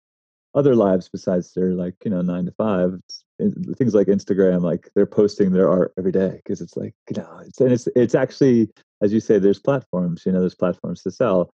other 0.53 0.75
lives 0.75 1.09
besides 1.09 1.53
their 1.53 1.73
like 1.73 1.95
you 2.03 2.11
know 2.11 2.21
nine 2.21 2.45
to 2.45 2.51
five 2.51 2.93
it's, 2.93 3.23
it- 3.39 3.77
things 3.77 3.93
like 3.93 4.07
instagram 4.07 4.61
like 4.61 4.89
they're 4.95 5.05
posting 5.05 5.51
their 5.51 5.69
art 5.69 5.93
every 5.97 6.11
day 6.11 6.41
because 6.43 6.59
it's 6.59 6.75
like 6.75 6.93
you 7.09 7.21
know 7.21 7.41
it's 7.45 7.61
and 7.61 7.71
it's 7.71 7.87
it's 7.95 8.15
actually 8.15 8.69
as 9.01 9.13
you 9.13 9.19
say 9.19 9.39
there's 9.39 9.59
platforms 9.59 10.23
you 10.25 10.31
know 10.31 10.41
there's 10.41 10.55
platforms 10.55 11.01
to 11.03 11.11
sell 11.11 11.49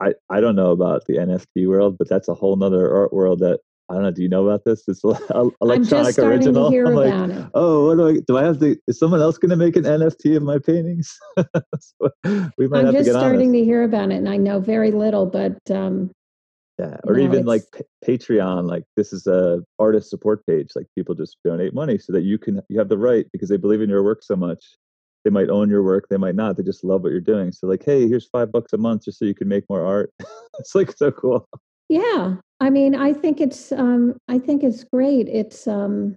i 0.00 0.12
i 0.30 0.40
don't 0.40 0.54
know 0.54 0.70
about 0.70 1.04
the 1.06 1.14
nft 1.16 1.66
world 1.66 1.96
but 1.98 2.08
that's 2.08 2.28
a 2.28 2.34
whole 2.34 2.54
nother 2.56 2.94
art 2.94 3.12
world 3.12 3.40
that 3.40 3.58
i 3.88 3.94
don't 3.94 4.02
know 4.02 4.10
do 4.10 4.22
you 4.22 4.28
know 4.28 4.46
about 4.46 4.64
this 4.64 4.82
it's 4.88 5.02
I'm 5.30 5.50
electronic 5.60 5.88
just 5.88 6.12
starting 6.14 6.38
original 6.38 6.64
to 6.66 6.70
hear 6.70 6.86
I'm 6.86 6.94
like, 6.94 7.06
about 7.08 7.30
it. 7.30 7.46
oh 7.54 7.86
what 7.86 7.96
do 7.98 8.08
i 8.08 8.20
do 8.26 8.36
i 8.38 8.44
have 8.44 8.58
to 8.60 8.76
is 8.86 8.98
someone 8.98 9.20
else 9.20 9.38
going 9.38 9.50
to 9.50 9.56
make 9.56 9.76
an 9.76 9.84
nft 9.84 10.36
of 10.36 10.42
my 10.42 10.58
paintings 10.58 11.16
So 11.36 12.10
we 12.58 12.68
might 12.68 12.80
I'm 12.80 12.86
have 12.86 12.94
to 12.94 12.98
just 13.00 13.06
get 13.06 13.16
on 13.16 13.20
this. 13.22 13.28
starting 13.30 13.52
to 13.52 13.64
hear 13.64 13.82
about 13.84 14.10
it 14.10 14.16
and 14.16 14.28
I 14.28 14.36
know 14.36 14.60
very 14.60 14.90
little, 14.90 15.26
but, 15.26 15.58
um, 15.70 16.10
Yeah, 16.78 16.96
or 17.04 17.14
know, 17.16 17.22
even 17.24 17.46
like 17.46 17.62
it's- 17.74 17.82
Pa- 18.04 18.12
Patreon, 18.12 18.68
like 18.68 18.84
this 18.96 19.12
is 19.12 19.26
a 19.26 19.62
artist 19.78 20.10
support 20.10 20.44
page. 20.46 20.70
Like 20.76 20.86
people 20.94 21.14
just 21.14 21.38
donate 21.44 21.72
money 21.74 21.98
so 21.98 22.12
that 22.12 22.22
you 22.22 22.38
can 22.38 22.60
you 22.68 22.78
have 22.78 22.88
the 22.88 22.98
right 22.98 23.26
because 23.32 23.48
they 23.48 23.56
believe 23.56 23.80
in 23.80 23.88
your 23.90 24.02
work 24.02 24.22
so 24.22 24.36
much. 24.36 24.62
They 25.24 25.30
might 25.30 25.48
own 25.50 25.68
your 25.70 25.82
work, 25.82 26.06
they 26.10 26.18
might 26.18 26.34
not. 26.36 26.56
They 26.56 26.62
just 26.62 26.84
love 26.84 27.02
what 27.02 27.10
you're 27.12 27.20
doing. 27.20 27.50
So 27.52 27.66
like, 27.66 27.84
hey, 27.84 28.06
here's 28.08 28.28
five 28.28 28.52
bucks 28.52 28.72
a 28.72 28.78
month 28.78 29.04
just 29.06 29.18
so 29.18 29.24
you 29.24 29.34
can 29.34 29.48
make 29.48 29.64
more 29.70 29.84
art. 29.84 30.10
it's 30.58 30.74
like 30.74 30.92
so 30.96 31.10
cool. 31.10 31.48
Yeah, 31.88 32.36
I 32.60 32.70
mean, 32.70 32.94
I 32.94 33.12
think 33.12 33.40
it's 33.40 33.72
um 33.72 34.16
I 34.28 34.38
think 34.38 34.62
it's 34.64 34.84
great. 34.84 35.28
It's 35.28 35.66
um 35.66 36.16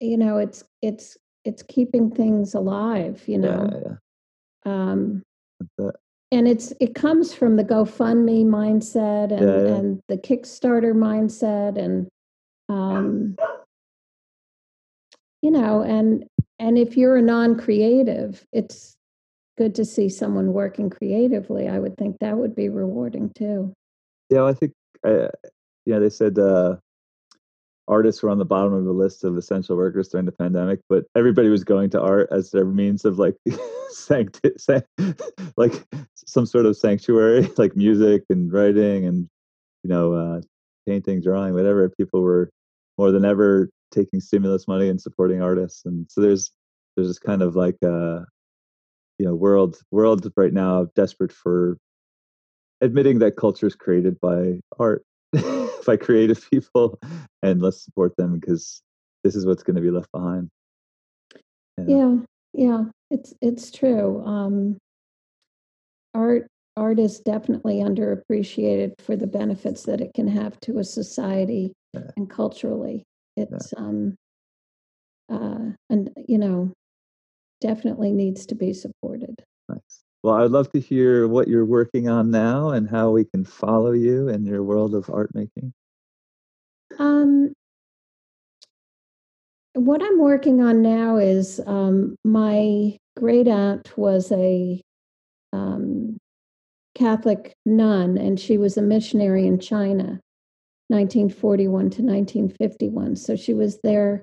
you 0.00 0.16
know, 0.16 0.38
it's 0.38 0.64
it's 0.80 1.16
it's 1.44 1.62
keeping 1.62 2.10
things 2.10 2.54
alive, 2.54 3.22
you 3.26 3.38
know. 3.38 3.70
Yeah, 3.72 3.94
yeah. 4.68 4.88
Um 4.90 5.22
and 6.30 6.48
it's 6.48 6.72
it 6.80 6.94
comes 6.94 7.34
from 7.34 7.56
the 7.56 7.64
GoFundMe 7.64 8.44
mindset 8.46 9.32
and 9.32 9.42
Yeah, 9.42 9.74
and 9.76 10.00
the 10.08 10.16
Kickstarter 10.16 10.94
mindset 10.94 11.76
and 11.78 12.08
um 12.68 13.36
you 15.42 15.50
know, 15.50 15.82
and 15.82 16.24
and 16.58 16.78
if 16.78 16.96
you're 16.96 17.16
a 17.16 17.22
non-creative, 17.22 18.46
it's 18.52 18.94
good 19.62 19.74
to 19.76 19.84
see 19.84 20.08
someone 20.08 20.52
working 20.52 20.90
creatively. 20.90 21.68
I 21.68 21.78
would 21.78 21.96
think 21.96 22.18
that 22.18 22.36
would 22.36 22.56
be 22.56 22.68
rewarding 22.68 23.30
too. 23.38 23.72
Yeah, 24.28 24.42
I 24.42 24.54
think 24.54 24.72
uh, 25.06 25.28
yeah, 25.86 26.00
they 26.00 26.10
said 26.10 26.36
uh 26.36 26.76
artists 27.86 28.24
were 28.24 28.30
on 28.30 28.38
the 28.38 28.44
bottom 28.44 28.72
of 28.72 28.84
the 28.84 28.92
list 28.92 29.22
of 29.22 29.36
essential 29.36 29.76
workers 29.76 30.08
during 30.08 30.26
the 30.26 30.32
pandemic, 30.32 30.80
but 30.88 31.04
everybody 31.14 31.48
was 31.48 31.62
going 31.62 31.90
to 31.90 32.00
art 32.00 32.28
as 32.32 32.50
their 32.50 32.64
means 32.64 33.04
of 33.04 33.20
like 33.20 33.36
sancti- 33.90 34.82
like 35.56 35.84
some 36.16 36.44
sort 36.44 36.66
of 36.66 36.76
sanctuary, 36.76 37.48
like 37.56 37.76
music 37.76 38.24
and 38.30 38.52
writing 38.52 39.06
and 39.06 39.28
you 39.84 39.90
know 39.90 40.12
uh, 40.12 40.40
painting, 40.88 41.20
drawing, 41.20 41.54
whatever. 41.54 41.88
People 41.90 42.22
were 42.22 42.50
more 42.98 43.12
than 43.12 43.24
ever 43.24 43.70
taking 43.92 44.20
stimulus 44.20 44.66
money 44.66 44.88
and 44.88 45.00
supporting 45.00 45.40
artists, 45.40 45.84
and 45.84 46.10
so 46.10 46.20
there's 46.20 46.50
there's 46.96 47.06
this 47.06 47.20
kind 47.20 47.42
of 47.42 47.54
like 47.54 47.76
uh, 47.84 48.22
you 49.22 49.28
know 49.28 49.36
world 49.36 49.80
world 49.92 50.28
right 50.36 50.52
now 50.52 50.88
desperate 50.96 51.30
for 51.30 51.78
admitting 52.80 53.20
that 53.20 53.36
culture 53.36 53.68
is 53.68 53.76
created 53.76 54.18
by 54.20 54.58
art 54.80 55.04
by 55.86 55.96
creative 55.96 56.44
people 56.50 56.98
and 57.40 57.62
let's 57.62 57.84
support 57.84 58.16
them 58.16 58.40
because 58.40 58.82
this 59.22 59.36
is 59.36 59.46
what's 59.46 59.62
going 59.62 59.76
to 59.76 59.80
be 59.80 59.92
left 59.92 60.10
behind 60.10 60.48
yeah. 61.78 61.84
yeah 61.86 62.16
yeah 62.52 62.84
it's 63.12 63.32
it's 63.40 63.70
true 63.70 64.20
um 64.26 64.76
art 66.14 66.48
art 66.76 66.98
is 66.98 67.20
definitely 67.20 67.76
underappreciated 67.76 68.90
for 69.00 69.14
the 69.14 69.28
benefits 69.28 69.84
that 69.84 70.00
it 70.00 70.12
can 70.14 70.26
have 70.26 70.58
to 70.58 70.78
a 70.80 70.84
society 70.84 71.72
yeah. 71.92 72.10
and 72.16 72.28
culturally 72.28 73.04
it's 73.36 73.72
yeah. 73.72 73.84
um 73.84 74.16
uh 75.32 75.70
and 75.90 76.10
you 76.26 76.38
know 76.38 76.72
definitely 77.62 78.12
needs 78.12 78.44
to 78.44 78.54
be 78.54 78.74
supported 78.74 79.42
nice 79.68 80.02
well, 80.22 80.34
I'd 80.36 80.52
love 80.52 80.70
to 80.70 80.80
hear 80.80 81.26
what 81.26 81.48
you're 81.48 81.64
working 81.64 82.08
on 82.08 82.30
now 82.30 82.70
and 82.70 82.88
how 82.88 83.10
we 83.10 83.24
can 83.24 83.44
follow 83.44 83.90
you 83.90 84.28
in 84.28 84.46
your 84.46 84.62
world 84.62 84.94
of 84.94 85.10
art 85.10 85.34
making. 85.34 85.72
Um, 86.98 87.52
what 89.74 90.00
I'm 90.02 90.20
working 90.20 90.62
on 90.62 90.80
now 90.80 91.16
is 91.16 91.60
um, 91.66 92.14
my 92.24 92.96
great 93.16 93.48
aunt 93.48 93.96
was 93.96 94.30
a 94.30 94.80
um, 95.52 96.18
Catholic 96.94 97.54
nun, 97.66 98.16
and 98.16 98.38
she 98.38 98.58
was 98.58 98.76
a 98.76 98.82
missionary 98.82 99.46
in 99.46 99.58
China, 99.58 100.20
1941 100.88 101.68
to 101.90 102.02
1951. 102.02 103.16
So 103.16 103.34
she 103.34 103.54
was 103.54 103.80
there 103.82 104.22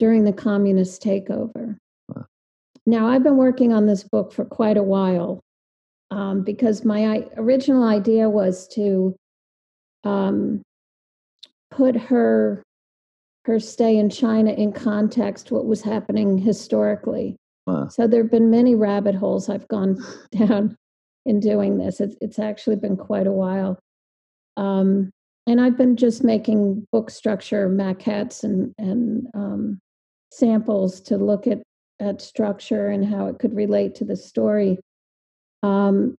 during 0.00 0.24
the 0.24 0.32
communist 0.32 1.02
takeover. 1.02 1.76
Now, 2.86 3.08
I've 3.08 3.22
been 3.22 3.36
working 3.36 3.72
on 3.72 3.86
this 3.86 4.04
book 4.04 4.32
for 4.32 4.44
quite 4.44 4.76
a 4.76 4.82
while 4.82 5.40
um, 6.10 6.44
because 6.44 6.84
my 6.84 7.26
original 7.36 7.84
idea 7.84 8.30
was 8.30 8.68
to 8.68 9.16
um, 10.04 10.62
put 11.70 11.96
her 11.96 12.62
her 13.44 13.60
stay 13.60 13.96
in 13.96 14.10
China 14.10 14.50
in 14.50 14.72
context 14.72 15.52
what 15.52 15.66
was 15.66 15.80
happening 15.80 16.36
historically. 16.36 17.36
Wow. 17.66 17.86
So 17.88 18.08
there 18.08 18.22
have 18.22 18.30
been 18.30 18.50
many 18.50 18.74
rabbit 18.74 19.14
holes 19.14 19.48
I've 19.48 19.68
gone 19.68 19.98
down 20.32 20.76
in 21.24 21.38
doing 21.38 21.78
this. 21.78 22.00
It's, 22.00 22.16
it's 22.20 22.40
actually 22.40 22.76
been 22.76 22.96
quite 22.96 23.28
a 23.28 23.32
while. 23.32 23.78
Um, 24.56 25.10
and 25.46 25.60
I've 25.60 25.76
been 25.76 25.96
just 25.96 26.24
making 26.24 26.86
book 26.90 27.08
structure 27.08 27.68
maquettes 27.68 28.42
and, 28.42 28.74
and 28.78 29.28
um, 29.34 29.78
samples 30.32 31.00
to 31.02 31.16
look 31.16 31.46
at 31.46 31.62
at 32.00 32.20
structure 32.20 32.88
and 32.88 33.04
how 33.04 33.26
it 33.26 33.38
could 33.38 33.54
relate 33.54 33.94
to 33.96 34.04
the 34.04 34.16
story. 34.16 34.78
Um, 35.62 36.14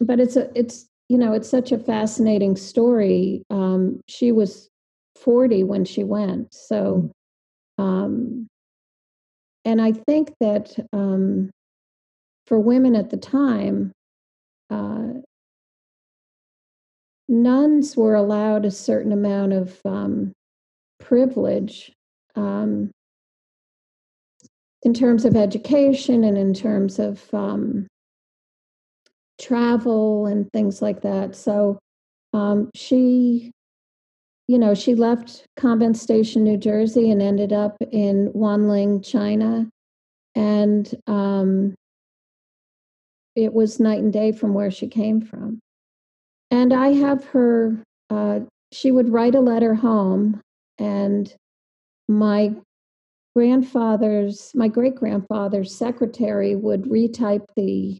but 0.00 0.20
it's 0.20 0.36
a 0.36 0.50
it's 0.58 0.86
you 1.08 1.18
know 1.18 1.32
it's 1.32 1.48
such 1.48 1.72
a 1.72 1.78
fascinating 1.78 2.56
story. 2.56 3.42
Um, 3.50 4.00
she 4.08 4.32
was 4.32 4.68
40 5.16 5.64
when 5.64 5.84
she 5.84 6.04
went, 6.04 6.52
so 6.52 7.10
um, 7.78 8.48
and 9.64 9.80
I 9.80 9.92
think 9.92 10.32
that 10.40 10.76
um, 10.92 11.50
for 12.46 12.58
women 12.58 12.94
at 12.94 13.10
the 13.10 13.16
time, 13.16 13.92
uh, 14.70 15.08
nuns 17.28 17.96
were 17.96 18.14
allowed 18.14 18.64
a 18.64 18.70
certain 18.70 19.12
amount 19.12 19.52
of 19.52 19.80
um, 19.84 20.32
privilege 21.00 21.92
um, 22.36 22.90
in 24.86 24.94
terms 24.94 25.24
of 25.24 25.34
education 25.34 26.22
and 26.22 26.38
in 26.38 26.54
terms 26.54 27.00
of 27.00 27.20
um, 27.34 27.88
travel 29.40 30.26
and 30.26 30.48
things 30.52 30.80
like 30.80 31.02
that. 31.02 31.34
So 31.34 31.80
um, 32.32 32.70
she, 32.76 33.50
you 34.46 34.60
know, 34.60 34.74
she 34.74 34.94
left 34.94 35.44
Convent 35.56 35.96
Station, 35.96 36.44
New 36.44 36.56
Jersey, 36.56 37.10
and 37.10 37.20
ended 37.20 37.52
up 37.52 37.76
in 37.90 38.32
Yuanling, 38.32 39.04
China, 39.04 39.68
and 40.36 40.88
um, 41.08 41.74
it 43.34 43.52
was 43.52 43.80
night 43.80 43.98
and 43.98 44.12
day 44.12 44.30
from 44.30 44.54
where 44.54 44.70
she 44.70 44.86
came 44.86 45.20
from. 45.20 45.58
And 46.52 46.72
I 46.72 46.92
have 46.92 47.24
her. 47.24 47.82
Uh, 48.08 48.40
she 48.70 48.92
would 48.92 49.08
write 49.08 49.34
a 49.34 49.40
letter 49.40 49.74
home, 49.74 50.40
and 50.78 51.34
my 52.06 52.54
grandfather's, 53.36 54.50
my 54.54 54.66
great 54.66 54.94
grandfather's 54.94 55.76
secretary 55.76 56.56
would 56.56 56.84
retype 56.84 57.44
the, 57.54 57.98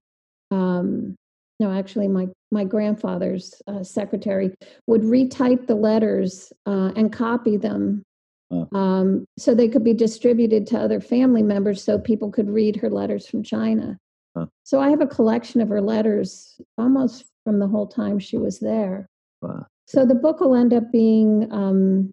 um, 0.51 1.15
no, 1.61 1.71
actually, 1.71 2.09
my 2.09 2.29
my 2.51 2.65
grandfather's 2.65 3.55
uh, 3.67 3.83
secretary 3.83 4.55
would 4.87 5.03
retype 5.03 5.67
the 5.67 5.75
letters 5.75 6.53
uh, 6.65 6.93
and 6.97 7.13
copy 7.13 7.57
them 7.57 8.03
um, 8.73 9.27
so 9.39 9.55
they 9.55 9.69
could 9.69 9.85
be 9.85 9.93
distributed 9.93 10.67
to 10.69 10.79
other 10.79 11.01
family 11.01 11.43
members 11.43 11.83
so 11.83 11.99
people 11.99 12.31
could 12.31 12.49
read 12.49 12.77
her 12.77 12.89
letters 12.89 13.27
from 13.27 13.43
China. 13.43 13.99
So 14.65 14.81
I 14.81 14.91
have 14.91 15.01
a 15.01 15.07
collection 15.07 15.61
of 15.61 15.69
her 15.71 15.81
letters 15.81 16.61
almost 16.77 17.25
from 17.45 17.59
the 17.59 17.67
whole 17.67 17.87
time 17.87 18.19
she 18.19 18.37
was 18.37 18.61
there. 18.61 19.07
Wow. 19.41 19.67
So 19.87 20.05
the 20.05 20.15
book 20.15 20.41
will 20.41 20.55
end 20.55 20.75
up 20.75 20.93
being 20.93 21.51
um, 21.51 22.11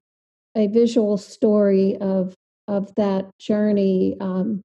a 0.56 0.68
visual 0.68 1.18
story 1.18 1.98
of 1.98 2.34
of 2.68 2.94
that 2.96 3.30
journey, 3.40 4.16
um, 4.20 4.62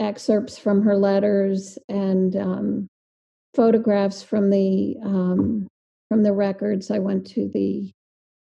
excerpts 0.00 0.58
from 0.58 0.82
her 0.82 0.96
letters 0.96 1.78
and 1.88 2.36
um, 2.36 2.88
photographs 3.54 4.22
from 4.22 4.50
the 4.50 4.96
um, 5.02 5.68
from 6.08 6.22
the 6.22 6.32
records. 6.32 6.90
I 6.90 6.98
went 6.98 7.26
to 7.28 7.48
the 7.48 7.90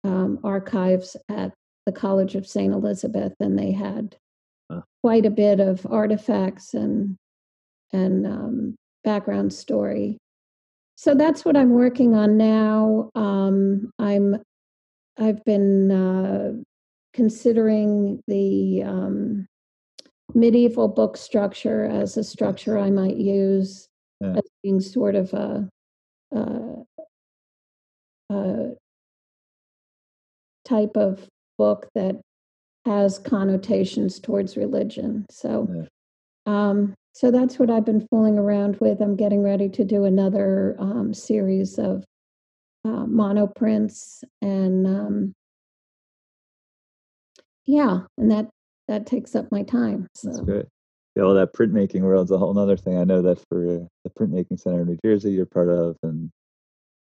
um, 0.02 0.38
archives 0.42 1.16
at 1.28 1.52
the 1.86 1.92
College 1.92 2.34
of 2.34 2.46
St. 2.46 2.72
Elizabeth, 2.72 3.34
and 3.40 3.58
they 3.58 3.72
had 3.72 4.16
huh. 4.70 4.82
quite 5.02 5.26
a 5.26 5.30
bit 5.30 5.60
of 5.60 5.86
artifacts 5.90 6.74
and 6.74 7.16
and 7.92 8.26
um, 8.26 8.76
background 9.04 9.52
story. 9.52 10.18
So 10.96 11.14
that's 11.14 11.44
what 11.44 11.56
I'm 11.56 11.70
working 11.70 12.14
on 12.14 12.36
now. 12.36 13.10
Um, 13.14 13.90
I'm 13.98 14.36
I've 15.18 15.44
been 15.44 15.90
uh, 15.90 16.52
considering 17.14 18.20
the 18.26 18.82
um, 18.82 19.46
medieval 20.34 20.88
book 20.88 21.16
structure 21.16 21.84
as 21.84 22.16
a 22.16 22.24
structure 22.24 22.76
I 22.76 22.90
might 22.90 23.16
use 23.16 23.88
yeah. 24.20 24.34
as 24.36 24.42
being 24.62 24.80
sort 24.80 25.14
of 25.14 25.32
a, 25.32 25.68
a, 26.32 26.74
a 28.30 28.70
type 30.64 30.96
of 30.96 31.26
book 31.56 31.88
that 31.94 32.20
has 32.84 33.18
connotations 33.18 34.18
towards 34.18 34.56
religion. 34.56 35.24
So, 35.30 35.68
yeah. 35.72 35.84
um, 36.46 36.94
so 37.12 37.30
that's 37.30 37.58
what 37.58 37.70
I've 37.70 37.84
been 37.84 38.06
fooling 38.10 38.38
around 38.38 38.76
with. 38.80 39.00
I'm 39.00 39.16
getting 39.16 39.42
ready 39.42 39.68
to 39.68 39.84
do 39.84 40.04
another 40.04 40.76
um, 40.80 41.14
series 41.14 41.78
of 41.78 42.04
uh, 42.84 43.06
monoprints 43.06 44.24
and 44.42 44.86
um, 44.86 45.32
yeah, 47.66 48.00
and 48.18 48.30
that 48.30 48.48
that 48.88 49.06
takes 49.06 49.34
up 49.34 49.50
my 49.50 49.62
time. 49.62 50.06
So. 50.14 50.28
That's 50.28 50.40
great. 50.40 50.66
Yeah, 51.16 51.24
well, 51.24 51.34
that 51.34 51.52
printmaking 51.52 52.00
world's 52.00 52.32
a 52.32 52.38
whole 52.38 52.58
other 52.58 52.76
thing. 52.76 52.98
I 52.98 53.04
know 53.04 53.22
that 53.22 53.38
for 53.48 53.86
the 54.04 54.10
printmaking 54.10 54.58
center 54.58 54.80
in 54.80 54.88
New 54.88 54.98
Jersey, 55.04 55.30
you're 55.30 55.46
part 55.46 55.68
of, 55.68 55.96
and 56.02 56.30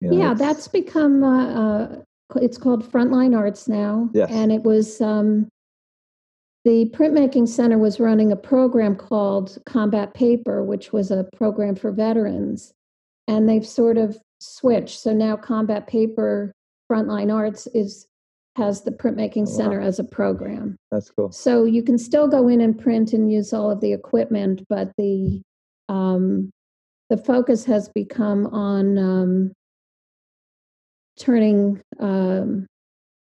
you 0.01 0.09
know, 0.09 0.17
yeah, 0.17 0.33
that's 0.33 0.67
become 0.67 1.23
uh, 1.23 1.47
uh, 1.47 1.95
it's 2.35 2.57
called 2.57 2.89
Frontline 2.89 3.37
Arts 3.37 3.67
now, 3.67 4.09
yes. 4.13 4.29
and 4.29 4.51
it 4.51 4.63
was 4.63 4.99
um, 4.99 5.47
the 6.65 6.89
printmaking 6.93 7.47
center 7.47 7.77
was 7.77 7.99
running 7.99 8.31
a 8.31 8.35
program 8.35 8.95
called 8.95 9.57
Combat 9.65 10.13
Paper, 10.13 10.63
which 10.63 10.91
was 10.91 11.09
a 11.09 11.27
program 11.35 11.75
for 11.75 11.91
veterans, 11.91 12.73
and 13.27 13.47
they've 13.47 13.67
sort 13.67 13.97
of 13.97 14.17
switched. 14.41 14.99
So 14.99 15.13
now 15.13 15.37
Combat 15.37 15.87
Paper 15.87 16.51
Frontline 16.91 17.33
Arts 17.33 17.67
is 17.67 18.07
has 18.55 18.81
the 18.83 18.91
printmaking 18.91 19.43
oh, 19.47 19.57
center 19.57 19.79
wow. 19.79 19.87
as 19.87 19.99
a 19.99 20.03
program. 20.03 20.77
That's 20.91 21.09
cool. 21.09 21.31
So 21.31 21.65
you 21.65 21.83
can 21.83 21.97
still 21.97 22.27
go 22.27 22.47
in 22.47 22.61
and 22.61 22.77
print 22.79 23.13
and 23.13 23.31
use 23.31 23.53
all 23.53 23.71
of 23.71 23.81
the 23.81 23.93
equipment, 23.93 24.63
but 24.69 24.91
the 24.97 25.41
um, 25.89 26.51
the 27.09 27.17
focus 27.17 27.65
has 27.65 27.89
become 27.89 28.47
on 28.47 28.97
um, 28.97 29.51
turning 31.19 31.81
um, 31.99 32.67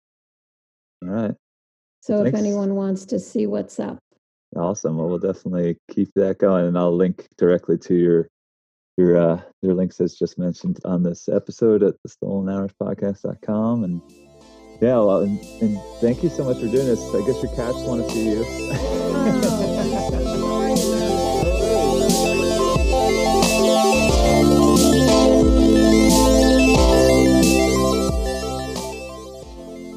All 1.03 1.09
right. 1.09 1.35
So 2.01 2.25
if 2.25 2.35
anyone 2.35 2.75
wants 2.77 3.05
to 3.07 3.19
see 3.19 3.47
what's 3.47 3.81
up, 3.81 3.99
Awesome. 4.57 4.97
Well, 4.97 5.09
we'll 5.09 5.19
definitely 5.19 5.77
keep 5.91 6.13
that 6.15 6.39
going, 6.39 6.67
and 6.67 6.79
I'll 6.79 6.95
link 6.95 7.29
directly 7.37 7.77
to 7.79 7.95
your 7.95 8.29
your 8.97 9.19
uh, 9.19 9.43
your 9.61 9.75
links 9.75 10.01
as 10.01 10.15
just 10.15 10.39
mentioned 10.39 10.79
on 10.85 11.03
this 11.03 11.29
episode 11.29 11.83
at 11.83 11.95
the 12.03 12.09
Stolen 12.09 12.49
Hours 12.49 12.73
Podcast.com. 12.81 13.85
And 13.85 14.01
yeah, 14.81 14.97
well, 14.97 15.21
and, 15.21 15.39
and 15.61 15.79
thank 16.01 16.23
you 16.23 16.31
so 16.31 16.45
much 16.45 16.57
for 16.57 16.69
doing 16.69 16.87
this. 16.87 17.03
I 17.15 17.27
guess 17.27 17.43
your 17.43 17.55
cats 17.55 17.79
want 17.79 18.05
to 18.05 18.11
see 18.11 18.31
you. 18.31 19.13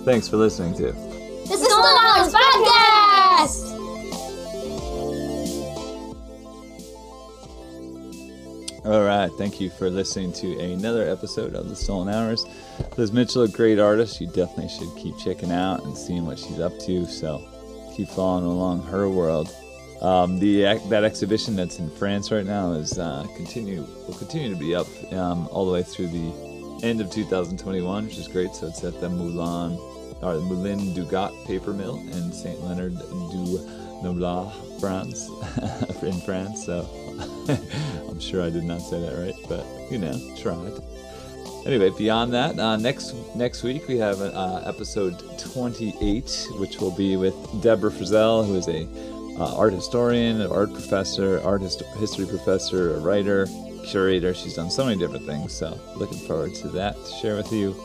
Thanks 0.09 0.27
for 0.27 0.37
listening 0.37 0.73
to. 0.73 0.91
This 0.91 1.61
is 1.61 1.67
the 1.67 1.75
Hours 1.75 2.33
Podcast! 2.33 3.75
All 8.85 9.03
right. 9.03 9.29
Thank 9.37 9.61
you 9.61 9.69
for 9.69 9.91
listening 9.91 10.33
to 10.33 10.57
another 10.57 11.07
episode 11.07 11.53
of 11.53 11.69
The 11.69 11.75
Stolen 11.75 12.11
Hours. 12.11 12.43
Liz 12.97 13.11
Mitchell, 13.13 13.43
a 13.43 13.47
great 13.47 13.77
artist. 13.77 14.19
You 14.19 14.25
definitely 14.25 14.69
should 14.69 14.89
keep 14.97 15.15
checking 15.19 15.51
out 15.51 15.83
and 15.83 15.95
seeing 15.95 16.25
what 16.25 16.39
she's 16.39 16.59
up 16.59 16.79
to. 16.87 17.05
So 17.05 17.47
keep 17.95 18.07
following 18.07 18.45
along 18.45 18.81
her 18.85 19.07
world. 19.07 19.55
Um, 20.01 20.39
the 20.39 20.63
that 20.89 21.03
exhibition 21.03 21.55
that's 21.55 21.77
in 21.77 21.87
France 21.91 22.31
right 22.31 22.47
now 22.47 22.71
is 22.71 22.97
uh, 22.97 23.27
continue 23.35 23.85
will 24.07 24.15
continue 24.15 24.49
to 24.49 24.59
be 24.59 24.73
up 24.73 24.87
um, 25.13 25.47
all 25.51 25.67
the 25.67 25.71
way 25.71 25.83
through 25.83 26.07
the 26.07 26.79
end 26.81 26.99
of 26.99 27.11
2021, 27.11 28.05
which 28.05 28.17
is 28.17 28.27
great. 28.27 28.55
So 28.55 28.65
it's 28.65 28.83
at 28.83 28.99
the 28.99 29.09
Moulin 29.09 29.77
or 30.21 30.35
the 30.35 30.41
Moulin 30.41 30.93
du 30.93 31.05
Got 31.05 31.33
paper 31.45 31.73
mill 31.73 31.97
in 31.97 32.31
Saint 32.31 32.61
Leonard 32.63 32.97
du 32.97 33.59
Noblat, 34.03 34.79
France, 34.79 35.29
in 36.03 36.19
France. 36.21 36.65
So 36.65 36.87
I'm 38.09 38.19
sure 38.19 38.43
I 38.43 38.49
did 38.49 38.63
not 38.63 38.81
say 38.81 38.99
that 38.99 39.17
right, 39.17 39.35
but 39.47 39.65
you 39.91 39.97
know, 39.97 40.13
tried. 40.37 40.73
Anyway, 41.65 41.89
beyond 41.89 42.33
that, 42.33 42.57
uh, 42.57 42.77
next 42.77 43.13
next 43.35 43.63
week 43.63 43.87
we 43.87 43.97
have 43.97 44.21
uh, 44.21 44.63
episode 44.65 45.37
28, 45.37 46.47
which 46.57 46.79
will 46.79 46.95
be 46.95 47.17
with 47.17 47.35
Deborah 47.61 47.91
Frizzell, 47.91 48.45
who 48.45 48.55
is 48.55 48.67
a 48.67 48.87
uh, 49.39 49.55
art 49.55 49.73
historian, 49.73 50.41
an 50.41 50.51
art 50.51 50.71
professor, 50.73 51.41
art 51.43 51.61
hist- 51.61 51.83
history 51.97 52.25
professor, 52.25 52.95
a 52.95 52.99
writer, 52.99 53.47
curator. 53.85 54.33
She's 54.33 54.55
done 54.55 54.71
so 54.71 54.85
many 54.85 54.97
different 54.97 55.25
things. 55.25 55.53
So 55.53 55.79
looking 55.95 56.17
forward 56.19 56.55
to 56.55 56.69
that 56.69 56.95
to 56.95 57.11
share 57.21 57.35
with 57.35 57.51
you. 57.51 57.75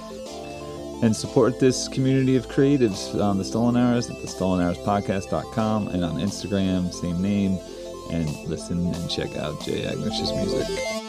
And 1.04 1.14
support 1.14 1.60
this 1.60 1.86
community 1.86 2.34
of 2.34 2.48
creatives 2.48 3.22
on 3.22 3.36
the 3.36 3.44
Stolen 3.44 3.76
Hours 3.76 4.08
at 4.08 4.22
the 4.22 4.26
StolenHoursPodcast.com 4.26 5.88
and 5.88 6.02
on 6.02 6.14
Instagram, 6.14 6.94
same 6.94 7.20
name. 7.20 7.58
And 8.10 8.26
listen 8.46 8.86
and 8.86 9.10
check 9.10 9.36
out 9.36 9.60
Jay 9.60 9.82
Agnish's 9.82 10.32
music. 10.32 11.03